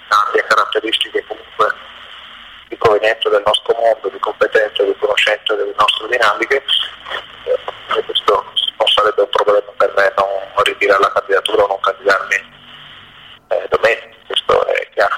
abbia 0.09 0.43
caratteristiche 0.43 1.23
comunque 1.25 1.73
di 2.67 2.75
provenienza 2.77 3.29
del 3.29 3.43
nostro 3.45 3.73
mondo, 3.75 4.09
di 4.09 4.19
competenza, 4.19 4.83
di 4.83 4.95
conoscenza 4.97 5.53
delle 5.55 5.73
nostre 5.77 6.07
dinamiche, 6.07 6.63
eh, 7.45 8.03
questo 8.05 8.51
non 8.81 8.87
sarebbe 8.87 9.21
un 9.21 9.29
problema 9.29 9.71
per 9.77 9.93
me 9.95 10.13
non 10.17 10.63
ritirare 10.63 10.99
la 11.01 11.11
candidatura 11.11 11.63
o 11.63 11.67
non 11.67 11.79
candidarmi 11.79 12.35
eh, 13.49 13.67
domenica, 13.69 14.07
questo 14.25 14.65
è 14.67 14.89
chiaro. 14.93 15.15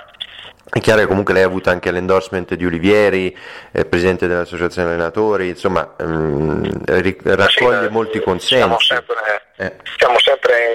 È 0.70 0.80
chiaro 0.80 1.00
che 1.02 1.08
comunque 1.08 1.34
lei 1.34 1.44
ha 1.44 1.46
avuto 1.46 1.70
anche 1.70 1.92
l'endorsement 1.92 2.54
di 2.56 2.66
Olivieri, 2.66 3.38
eh, 3.72 3.86
presidente 3.86 4.28
dell'associazione 4.28 4.90
allenatori, 4.90 5.50
insomma, 5.50 5.94
ehm, 5.98 6.84
ri- 7.02 7.18
raccoglie 7.24 7.86
Sì, 7.88 7.92
molti 7.92 8.12
Siamo 8.18 8.26
consensi. 8.26 8.86
sempre, 8.88 9.16
Eh. 9.58 9.74
siamo 9.98 10.20
sempre 10.20 10.66
in, 10.66 10.72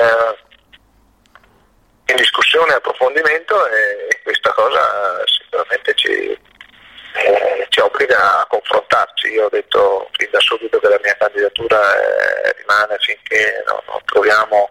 eh, 0.00 0.36
in 2.12 2.16
discussione 2.16 2.72
e 2.72 2.76
approfondimento 2.76 3.66
e, 3.66 4.20
questa 4.24 4.52
cosa 4.52 5.20
eh, 5.20 5.24
sicuramente 5.26 5.94
ci, 5.94 6.38
eh, 7.14 7.66
ci 7.68 7.80
obbliga 7.80 8.40
a 8.40 8.46
confrontarci. 8.46 9.28
Io 9.28 9.46
ho 9.46 9.48
detto 9.48 10.10
fin 10.12 10.28
da 10.30 10.40
subito 10.40 10.78
che 10.78 10.88
la 10.88 11.00
mia 11.02 11.16
candidatura 11.16 11.78
eh, 11.96 12.54
rimane 12.58 12.96
finché 12.98 13.62
non, 13.66 13.78
non 13.86 14.00
troviamo 14.04 14.70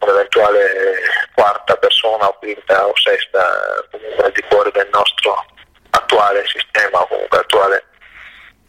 un'eventuale 0.00 0.98
quarta 1.34 1.76
persona 1.76 2.26
o 2.28 2.38
quinta 2.38 2.86
o 2.86 2.92
sesta 2.96 3.84
comunque 3.90 4.24
al 4.24 4.32
di 4.32 4.44
fuori 4.48 4.70
del 4.72 4.88
nostro 4.92 5.44
attuale 5.90 6.44
sistema 6.46 7.00
o 7.00 7.06
comunque 7.06 7.38
attuale 7.38 7.84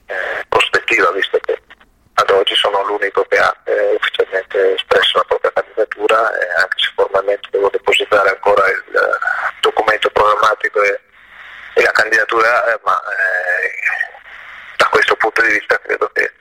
eh, 0.08 0.46
prospettiva, 0.50 1.12
visto 1.12 1.40
che 1.40 1.62
ad 2.14 2.30
oggi 2.30 2.56
sono 2.56 2.84
l'unico 2.84 3.24
che 3.26 3.38
ha 3.38 3.56
eh, 3.64 3.96
ufficialmente 3.96 4.76
espresso 4.76 5.18
la 5.18 5.24
propria 5.24 5.52
candidatura 5.54 6.32
e 6.38 6.48
anche 6.60 6.78
se 6.78 6.92
formalmente 6.96 7.48
devo 7.52 7.70
depositare 7.70 8.30
ancora 8.30 8.68
il 8.68 8.84
eh, 8.96 9.00
documento 9.62 10.10
programmatico 10.10 10.82
e, 10.84 11.00
e 11.76 11.82
la 11.82 11.92
candidatura, 11.92 12.74
eh, 12.74 12.80
ma 12.84 13.00
eh, 13.00 13.72
da 14.76 14.88
questo 14.90 15.16
punto 15.16 15.42
di 15.42 15.54
vista 15.54 15.80
credo 15.80 16.10
che 16.14 16.32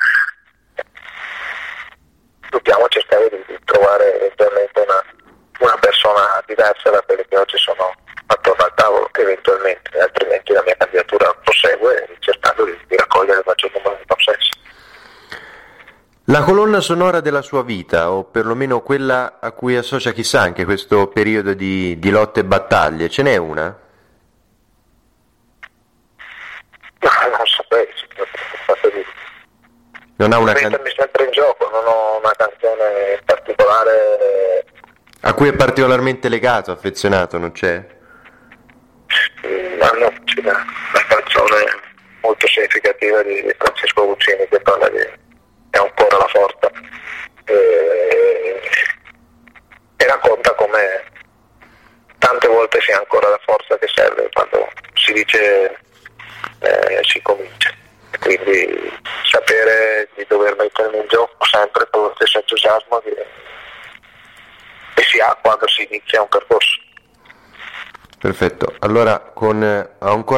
dobbiamo 2.51 2.89
cercare 2.89 3.29
di, 3.31 3.43
di 3.47 3.59
trovare 3.65 4.17
eventualmente 4.17 4.81
una, 4.81 5.05
una 5.61 5.77
persona 5.79 6.43
diversa 6.47 6.91
da 6.91 7.01
quelle 7.03 7.27
che 7.27 7.37
oggi 7.37 7.57
sono 7.59 7.95
attorno 8.27 8.65
al 8.65 8.75
tavolo, 8.75 9.09
eventualmente, 9.13 9.99
altrimenti 9.99 10.53
la 10.53 10.63
mia 10.63 10.77
candidatura 10.77 11.33
prosegue 11.43 12.17
cercando 12.19 12.65
di, 12.65 12.79
di 12.87 12.97
raccogliere 12.97 13.39
il 13.39 13.45
maggior 13.47 13.71
numero 13.73 13.97
di 13.99 14.07
consensi. 14.07 14.51
La 16.25 16.41
La 16.41 16.45
colonna 16.71 16.81
sonora 16.81 17.21
della 17.21 17.43
sua 17.43 17.65
vita, 17.65 18.13
o 18.13 18.23
perlomeno 18.23 18.81
quella 18.81 19.39
a 19.41 19.51
cui 19.51 19.77
associa 19.77 20.13
chissà 20.13 20.43
anche 20.43 20.65
questo 20.65 21.09
periodo 21.09 21.53
di, 21.53 21.99
di 21.99 22.11
lotte 22.11 22.41
e 22.41 22.45
battaglie, 22.45 23.09
ce 23.09 23.23
n'è 23.23 23.37
una? 23.37 23.77
No, 27.01 27.11
non 27.37 27.47
saprei. 27.47 27.89
Non 30.17 30.33
ha 30.33 30.39
una 30.39 30.53
can- 30.53 30.71
Mettermi 30.71 30.93
sempre 30.97 31.25
in 31.25 31.31
gioco, 31.31 31.69
non 31.71 31.85
ho 31.87 32.19
una 32.19 32.33
canzone 32.37 33.21
particolare. 33.25 34.65
a 35.23 35.33
cui 35.33 35.49
è 35.49 35.55
particolarmente 35.55 36.29
legato, 36.29 36.71
affezionato, 36.71 37.39
non 37.39 37.53
c'è? 37.53 37.85
Ma 39.79 39.91
no, 39.99 40.13
c'è 40.25 40.41
una, 40.41 40.65
una 40.93 41.05
canzone 41.09 41.65
molto 42.21 42.47
significativa 42.47 43.23
di 43.23 43.43
di 43.43 43.55
Francesco 43.59 44.07
Guccini 44.07 44.47
che 44.49 44.61
parla 44.61 44.89
di 44.91 44.99
È 45.71 45.79
ancora 45.79 46.19
la 46.19 46.29
forza 46.29 46.71
e, 47.45 48.61
e 49.97 50.07
racconta 50.07 50.53
come 50.55 51.05
tante 52.19 52.49
volte 52.49 52.81
sia 52.81 52.99
ancora 52.99 53.29
la 53.29 53.41
forza 53.45 53.79
che 53.79 53.89
serve 53.93 54.29
quando 54.33 54.69
si 54.95 55.13
dice 55.13 55.79
eh, 56.61 57.01
si 57.03 57.21
comincia. 57.23 57.71
E 58.13 58.19
Quindi 58.19 58.93
sapere 59.25 60.09
di 60.17 60.25
dover 60.29 60.55
mettermi 60.57 60.99
in 60.99 61.07
gioco 61.09 61.45
sempre 61.47 61.89
con 61.91 62.03
lo 62.03 62.13
stesso 62.17 62.39
entusiasmo 62.39 62.99
che, 62.99 63.27
che 64.95 65.03
si 65.05 65.19
ha 65.21 65.37
quando 65.41 65.67
si 65.69 65.87
inizia 65.89 66.23
un 66.23 66.29
percorso. 66.29 66.79
Perfetto, 68.19 68.75
allora 68.81 69.19
con 69.21 69.63
eh, 69.63 69.91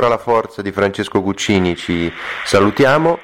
Ancora 0.03 0.21
la 0.21 0.33
forza 0.33 0.63
di 0.63 0.73
Francesco 0.73 1.23
Guccini 1.23 1.77
ci 1.77 2.13
salutiamo, 2.45 3.21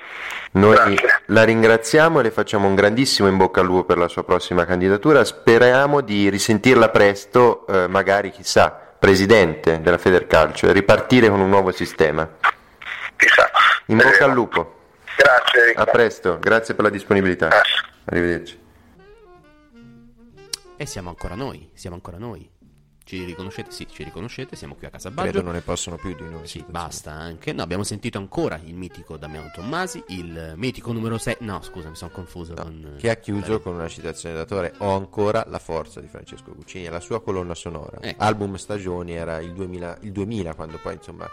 noi 0.53 0.97
la 1.27 1.43
ringraziamo 1.43 2.21
e 2.21 2.23
le 2.23 2.31
facciamo 2.31 2.69
un 2.69 2.77
grandissimo 2.77 3.27
in 3.27 3.37
bocca 3.37 3.59
al 3.59 3.67
lupo 3.67 3.83
per 3.83 3.99
la 3.99 4.07
sua 4.07 4.23
prossima 4.23 4.65
candidatura, 4.65 5.25
speriamo 5.25 6.03
di 6.03 6.31
risentirla 6.31 6.91
presto, 6.91 7.67
eh, 7.67 7.89
magari 7.89 8.31
chissà, 8.31 8.71
presidente 8.97 9.81
della 9.81 9.99
Federcalcio 9.99 10.69
e 10.69 10.73
ripartire 10.73 11.29
con 11.29 11.41
un 11.41 11.49
nuovo 11.49 11.73
sistema. 11.73 12.29
Chissà. 13.17 13.51
In 13.87 13.97
bocca 13.97 14.27
al 14.27 14.33
lupo, 14.33 14.77
Grazie. 15.17 15.73
a 15.75 15.85
presto, 15.85 16.39
grazie 16.39 16.75
per 16.75 16.85
la 16.85 16.91
disponibilità, 16.91 17.49
arrivederci. 18.05 18.57
E 20.77 20.87
siamo 20.87 21.09
ancora 21.09 21.35
noi, 21.35 21.71
siamo 21.75 21.97
ancora 21.97 22.19
noi. 22.19 22.49
Ci 23.09 23.25
riconoscete? 23.25 23.71
Sì, 23.71 23.87
ci 23.91 24.05
riconoscete, 24.05 24.55
siamo 24.55 24.75
qui 24.75 24.87
a 24.87 24.91
Casa 24.91 25.11
Baggio. 25.11 25.31
Credo 25.31 25.43
non 25.43 25.55
ne 25.55 25.63
possono 25.63 25.97
più 25.97 26.15
di 26.15 26.29
noi. 26.29 26.47
Sì, 26.47 26.63
basta 26.69 27.11
anche. 27.11 27.55
No, 27.55 27.63
abbiamo 27.63 27.83
sentito 27.83 28.19
ancora 28.19 28.61
il 28.63 28.75
mitico 28.75 29.17
Damiano 29.17 29.51
Tommasi, 29.51 30.05
il 30.09 30.53
mitico 30.57 30.93
numero 30.93 31.17
6. 31.17 31.37
No, 31.41 31.63
scusa, 31.63 31.89
mi 31.89 31.97
sono 31.97 32.11
confuso 32.11 32.53
con... 32.53 32.97
Che 32.99 33.09
ha 33.09 33.15
chiuso 33.17 33.63
con 33.63 33.77
una 33.77 33.89
citazione 33.89 34.35
d'autore 34.35 34.75
Ho 34.81 34.95
ancora 34.95 35.47
la 35.49 35.59
forza 35.59 36.03
di 36.03 36.07
Francesco 36.07 36.55
Guccini, 36.55 36.85
è 36.85 36.91
la 36.91 37.01
sua 37.01 37.23
colonna 37.23 37.55
sonora. 37.55 37.97
Ecco. 37.99 38.23
Album 38.23 38.57
Stagioni 38.57 39.15
era 39.15 39.39
il 39.39 39.55
2000, 39.55 40.01
il 40.03 40.13
2000, 40.13 40.55
quando 40.55 40.77
poi 40.77 40.93
insomma 40.93 41.27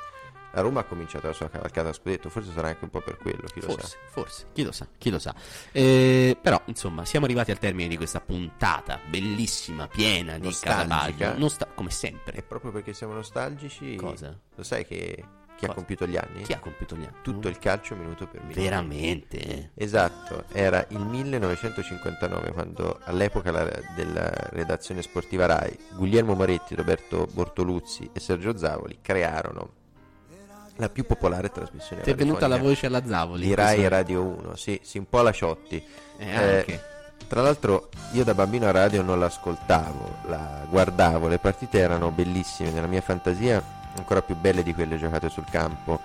la 0.56 0.62
Roma 0.62 0.80
ha 0.80 0.84
cominciato 0.86 1.28
la 1.28 1.34
sua 1.34 1.50
cavalcata 1.50 1.90
a 1.90 1.94
scudetto, 1.94 2.30
forse 2.30 2.52
sarà 2.54 2.70
anche 2.70 2.84
un 2.86 2.90
po' 2.90 3.02
per 3.02 3.18
quello, 3.18 3.44
chi 3.54 3.60
lo 3.62 3.68
Forse, 3.70 3.88
sa. 3.88 3.98
forse, 4.10 4.46
chi 4.54 4.64
lo 4.64 4.72
sa, 4.72 4.88
chi 4.98 5.10
lo 5.10 5.20
sa. 5.20 5.36
Eh, 5.72 6.38
però, 6.42 6.62
insomma, 6.66 7.04
siamo 7.06 7.26
arrivati 7.26 7.52
al 7.52 7.60
termine 7.60 7.90
di 7.90 7.98
questa 7.98 8.22
puntata 8.22 9.00
bellissima, 9.08 9.88
piena 9.88 10.38
di 10.38 10.46
Nostalgica. 10.46 10.88
Casabaggio. 11.18 11.38
Nostal- 11.40 11.74
come 11.76 11.90
sempre. 11.92 12.38
E 12.38 12.42
proprio 12.42 12.72
perché 12.72 12.94
siamo 12.94 13.14
nostalgici, 13.14 13.96
Cosa? 13.98 14.38
lo 14.56 14.64
sai 14.64 14.86
che 14.86 15.24
chi 15.58 15.64
ha 15.64 15.68
Cosa? 15.68 15.74
compiuto 15.80 16.06
gli 16.08 16.18
anni? 16.18 16.42
Chi 16.44 16.54
ha 16.54 16.60
compiuto 16.60 16.96
gli 16.96 17.04
anni? 17.04 17.16
Tutto 17.22 17.48
il 17.48 17.58
calcio 17.60 17.96
minuto 17.96 18.28
per 18.28 18.42
minuto. 18.42 18.60
Veramente? 18.62 19.72
Esatto, 19.76 20.46
era 20.52 20.86
il 20.90 21.00
1959 21.00 22.52
quando 22.52 23.00
all'epoca 23.04 23.52
la- 23.52 23.70
della 23.96 24.30
redazione 24.52 25.02
sportiva 25.02 25.46
RAI 25.46 25.78
Guglielmo 25.96 26.34
Moretti, 26.34 26.76
Roberto 26.76 27.28
Bortoluzzi 27.32 28.10
e 28.14 28.20
Sergio 28.20 28.58
Zavoli 28.58 29.00
crearono 29.02 29.84
la 30.78 30.90
più 30.90 31.06
popolare 31.06 31.52
trasmissione 31.52 32.02
Ti 32.02 32.12
è 32.12 32.16
venuta 32.16 32.48
la 32.48 32.58
voce 32.58 32.88
alla 32.88 33.06
Zavoli? 33.06 33.46
di 33.46 33.54
Rai 33.54 33.88
Radio 33.88 34.22
1, 34.22 34.56
sì, 34.56 34.80
sì, 34.84 34.98
un 34.98 35.08
po' 35.08 35.22
la 35.22 35.32
Ciotti. 35.32 35.84
Eh, 36.18 36.36
anche. 36.36 36.84
tra 37.28 37.42
l'altro 37.42 37.90
io 38.12 38.24
da 38.24 38.34
bambino 38.34 38.68
a 38.68 38.72
radio 38.72 39.02
non 39.02 39.20
l'ascoltavo, 39.20 40.16
la 40.28 40.66
guardavo, 40.70 41.28
le 41.28 41.40
partite 41.40 41.80
erano 41.80 42.12
bellissime, 42.12 42.72
nella 42.72 42.88
mia 42.88 43.02
fantasia 43.02 43.62
ancora 43.98 44.22
più 44.22 44.36
belle 44.36 44.64
di 44.64 44.74
quelle 44.74 44.98
giocate 44.98 45.30
sul 45.30 45.46
campo 45.50 46.00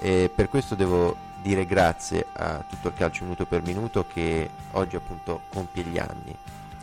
e 0.00 0.30
per 0.34 0.48
questo 0.48 0.74
devo 0.74 1.16
dire 1.42 1.64
grazie 1.64 2.26
a 2.32 2.64
tutto 2.68 2.88
il 2.88 2.94
calcio 2.94 3.22
minuto 3.22 3.46
per 3.46 3.62
minuto 3.62 4.04
che 4.12 4.50
oggi 4.72 4.96
appunto 4.96 5.42
compie 5.48 5.84
gli 5.84 5.98
anni. 5.98 6.36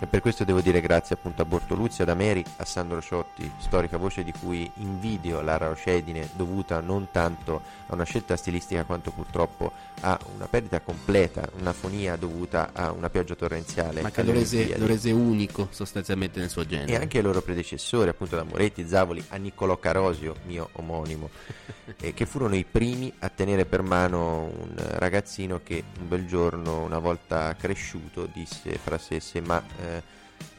E 0.04 0.06
per 0.06 0.20
questo 0.20 0.44
devo 0.44 0.60
dire 0.60 0.82
grazie 0.82 1.16
appunto 1.16 1.44
a 1.44 1.46
Bortoluzzi, 1.46 2.02
ad 2.02 2.10
Ameri, 2.10 2.44
a 2.58 2.66
Sandro 2.66 3.02
Ciotti, 3.02 3.50
storica 3.58 3.96
voce 3.96 4.26
di 4.26 4.34
cui 4.34 4.70
invidio 4.76 5.40
la 5.40 5.56
raucedine 5.56 6.28
dovuta 6.36 6.82
non 6.82 7.08
tanto 7.10 7.62
a 7.88 7.94
una 7.94 8.04
scelta 8.04 8.36
stilistica 8.36 8.84
quanto 8.84 9.12
purtroppo 9.12 9.72
a 10.02 10.20
una 10.36 10.48
perdita 10.48 10.82
completa, 10.82 11.48
una 11.58 11.72
fonia 11.72 12.18
dovuta 12.18 12.72
a 12.74 12.92
una 12.92 13.10
pioggia 13.10 13.36
torrenziale. 13.36 14.02
Ma 14.02 14.12
che 14.12 14.24
lo 14.24 14.34
rese, 14.34 14.78
lo 14.78 14.86
rese 14.86 15.12
unico 15.12 15.70
sostanzialmente 15.72 16.40
nel 16.40 16.50
suo 16.50 16.66
genere. 16.66 16.92
E 16.92 16.96
anche 16.96 17.20
i 17.20 17.22
loro 17.22 17.42
predecessori, 17.42 18.10
appunto 18.10 18.36
da 18.36 18.44
Moretti, 18.44 18.86
Zavoli 18.86 19.24
a 19.30 19.38
Niccolò 19.38 19.78
Carosio, 19.78 20.36
mio 20.46 20.70
omonimo, 20.74 21.30
eh, 21.98 22.14
che 22.14 22.26
furono 22.26 22.56
i 22.56 22.66
primi 22.70 23.14
a 23.20 23.30
tenere 23.30 23.64
per 23.64 23.82
mano 23.82 24.52
un 24.54 24.74
ragazzino 24.76 25.62
che 25.64 25.82
un 26.02 26.10
bel 26.10 26.26
giorno, 26.26 26.82
una 26.84 27.00
volta 27.00 27.56
cresciuto, 27.56 28.28
disse 28.34 28.78
fra 28.84 28.98
sé 28.98 29.16
e 29.16 29.20
sé, 29.22 29.40
ma 29.40 29.64
eh, 29.82 29.93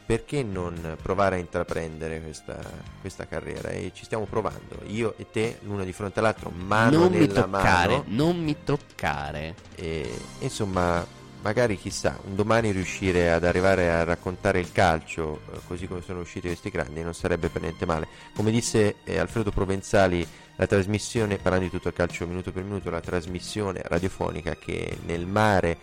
perché 0.05 0.43
non 0.43 0.97
provare 1.01 1.37
a 1.37 1.39
intraprendere 1.39 2.21
questa, 2.21 2.59
questa 3.01 3.25
carriera? 3.25 3.69
E 3.69 3.91
ci 3.93 4.05
stiamo 4.05 4.25
provando, 4.25 4.81
io 4.85 5.15
e 5.17 5.25
te, 5.31 5.57
l'uno 5.63 5.83
di 5.83 5.93
fronte 5.93 6.19
all'altro, 6.19 6.51
mano 6.51 6.99
non 6.99 7.11
mi 7.11 7.25
nella 7.25 7.41
toccare, 7.41 7.97
mano. 7.97 8.03
non 8.07 8.43
mi 8.43 8.55
toccare. 8.63 9.55
E 9.75 10.19
insomma, 10.39 11.05
magari 11.41 11.77
chissà, 11.77 12.19
un 12.25 12.35
domani 12.35 12.71
riuscire 12.71 13.31
ad 13.31 13.43
arrivare 13.43 13.91
a 13.91 14.03
raccontare 14.03 14.59
il 14.59 14.71
calcio 14.71 15.41
eh, 15.53 15.59
così 15.67 15.87
come 15.87 16.01
sono 16.01 16.19
usciti 16.21 16.47
questi 16.47 16.69
grandi 16.69 17.03
non 17.03 17.13
sarebbe 17.13 17.49
per 17.49 17.61
niente 17.61 17.85
male. 17.85 18.07
Come 18.35 18.51
disse 18.51 18.97
eh, 19.03 19.17
Alfredo 19.17 19.51
Provenzali, 19.51 20.27
la 20.55 20.67
trasmissione, 20.67 21.37
parlando 21.37 21.65
di 21.65 21.71
tutto 21.71 21.89
il 21.89 21.93
calcio 21.93 22.25
minuto 22.25 22.51
per 22.51 22.63
minuto, 22.63 22.89
la 22.89 23.01
trasmissione 23.01 23.81
radiofonica 23.83 24.55
che 24.55 24.97
nel 25.05 25.25
mare 25.25 25.77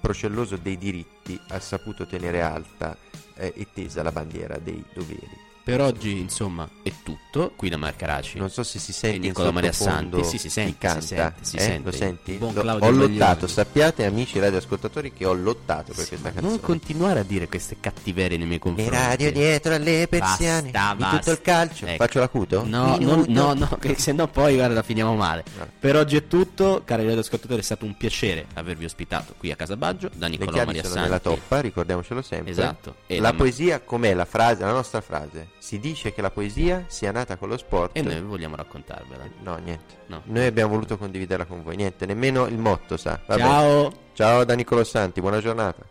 procelloso 0.00 0.56
dei 0.56 0.76
diritti 0.76 1.40
ha 1.48 1.60
saputo 1.60 2.06
tenere 2.06 2.42
alta 2.42 2.96
eh, 3.34 3.52
e 3.56 3.66
tesa 3.72 4.02
la 4.02 4.12
bandiera 4.12 4.58
dei 4.58 4.84
doveri. 4.92 5.49
Per 5.70 5.80
oggi, 5.82 6.18
insomma, 6.18 6.68
è 6.82 6.90
tutto. 7.04 7.52
Qui 7.54 7.68
da 7.68 7.76
Marcaraci. 7.76 8.38
Non 8.38 8.50
so 8.50 8.64
se 8.64 8.80
si 8.80 8.90
e 8.90 8.94
sente 8.94 9.16
in 9.18 9.22
Nicola 9.22 9.52
Maria 9.52 9.70
Santi. 9.70 10.24
Sì, 10.24 10.36
si 10.36 10.48
sente, 10.50 10.78
canta. 10.78 11.00
si 11.00 11.06
sente, 11.06 11.34
si 11.42 11.56
eh? 11.56 11.60
sente. 11.60 11.90
Lo 11.90 11.96
senti? 11.96 12.32
Buon 12.32 12.54
Lo- 12.54 12.60
Claudio 12.62 12.88
ho 12.88 12.90
lottato, 12.90 13.46
sappiate 13.46 14.04
amici 14.04 14.40
radioascoltatori 14.40 15.12
che 15.12 15.24
ho 15.26 15.32
lottato 15.32 15.92
per 15.94 16.08
questa 16.08 16.32
canzone. 16.32 16.48
Non 16.48 16.58
continuare 16.60 17.20
a 17.20 17.22
dire 17.22 17.46
queste 17.46 17.76
cattiverie 17.78 18.36
nei 18.36 18.46
miei 18.48 18.58
Le 18.58 18.64
confronti. 18.64 18.90
radio 18.96 19.30
dietro 19.30 19.74
alle 19.74 20.08
persiane 20.08 20.70
Basta, 20.72 20.92
di 20.94 20.98
basta. 21.02 21.18
tutto 21.18 21.30
il 21.30 21.40
calcio. 21.40 21.86
Ecco. 21.86 22.04
Faccio 22.04 22.18
l'acuto? 22.18 22.64
No, 22.66 22.86
no, 22.86 22.96
Minuto. 22.98 23.30
no, 23.30 23.54
no, 23.54 23.76
che 23.78 23.96
se 23.96 24.10
no 24.10 24.26
poi 24.26 24.56
guarda 24.56 24.82
finiamo 24.82 25.14
male. 25.14 25.44
Per 25.78 25.94
oggi 25.94 26.16
è 26.16 26.26
tutto, 26.26 26.82
cari 26.84 27.04
radioascoltatori, 27.06 27.60
è 27.60 27.64
stato 27.64 27.84
un 27.84 27.96
piacere 27.96 28.46
avervi 28.54 28.86
ospitato 28.86 29.34
qui 29.38 29.52
a 29.52 29.54
Casabaggio 29.54 30.10
da 30.16 30.26
Le 30.26 30.36
chiavi 30.36 30.64
Maria 30.64 30.82
Santi. 30.82 30.98
nella 30.98 31.20
toppa, 31.20 31.60
ricordiamocelo 31.60 32.22
sempre. 32.22 32.50
Esatto. 32.50 32.96
E 33.06 33.20
la 33.20 33.30
la- 33.30 33.34
poesia 33.34 33.78
com'è 33.80 34.12
la 34.14 34.24
frase, 34.24 34.64
la 34.64 34.72
nostra 34.72 35.00
frase? 35.00 35.58
Si 35.60 35.78
dice 35.78 36.14
che 36.14 36.22
la 36.22 36.30
poesia 36.30 36.84
sia 36.88 37.12
nata 37.12 37.36
con 37.36 37.50
lo 37.50 37.58
sport. 37.58 37.94
E 37.94 38.00
noi 38.00 38.18
vogliamo 38.22 38.56
raccontarvela. 38.56 39.28
No, 39.42 39.56
niente. 39.58 39.98
No. 40.06 40.22
Noi 40.24 40.46
abbiamo 40.46 40.72
voluto 40.72 40.96
condividerla 40.96 41.44
con 41.44 41.62
voi. 41.62 41.76
Niente, 41.76 42.06
nemmeno 42.06 42.46
il 42.46 42.56
motto 42.56 42.96
sa. 42.96 43.20
Va 43.26 43.36
Ciao. 43.36 43.92
Ciao 44.14 44.44
da 44.44 44.54
Nicolo 44.54 44.84
Santi, 44.84 45.20
buona 45.20 45.38
giornata. 45.38 45.89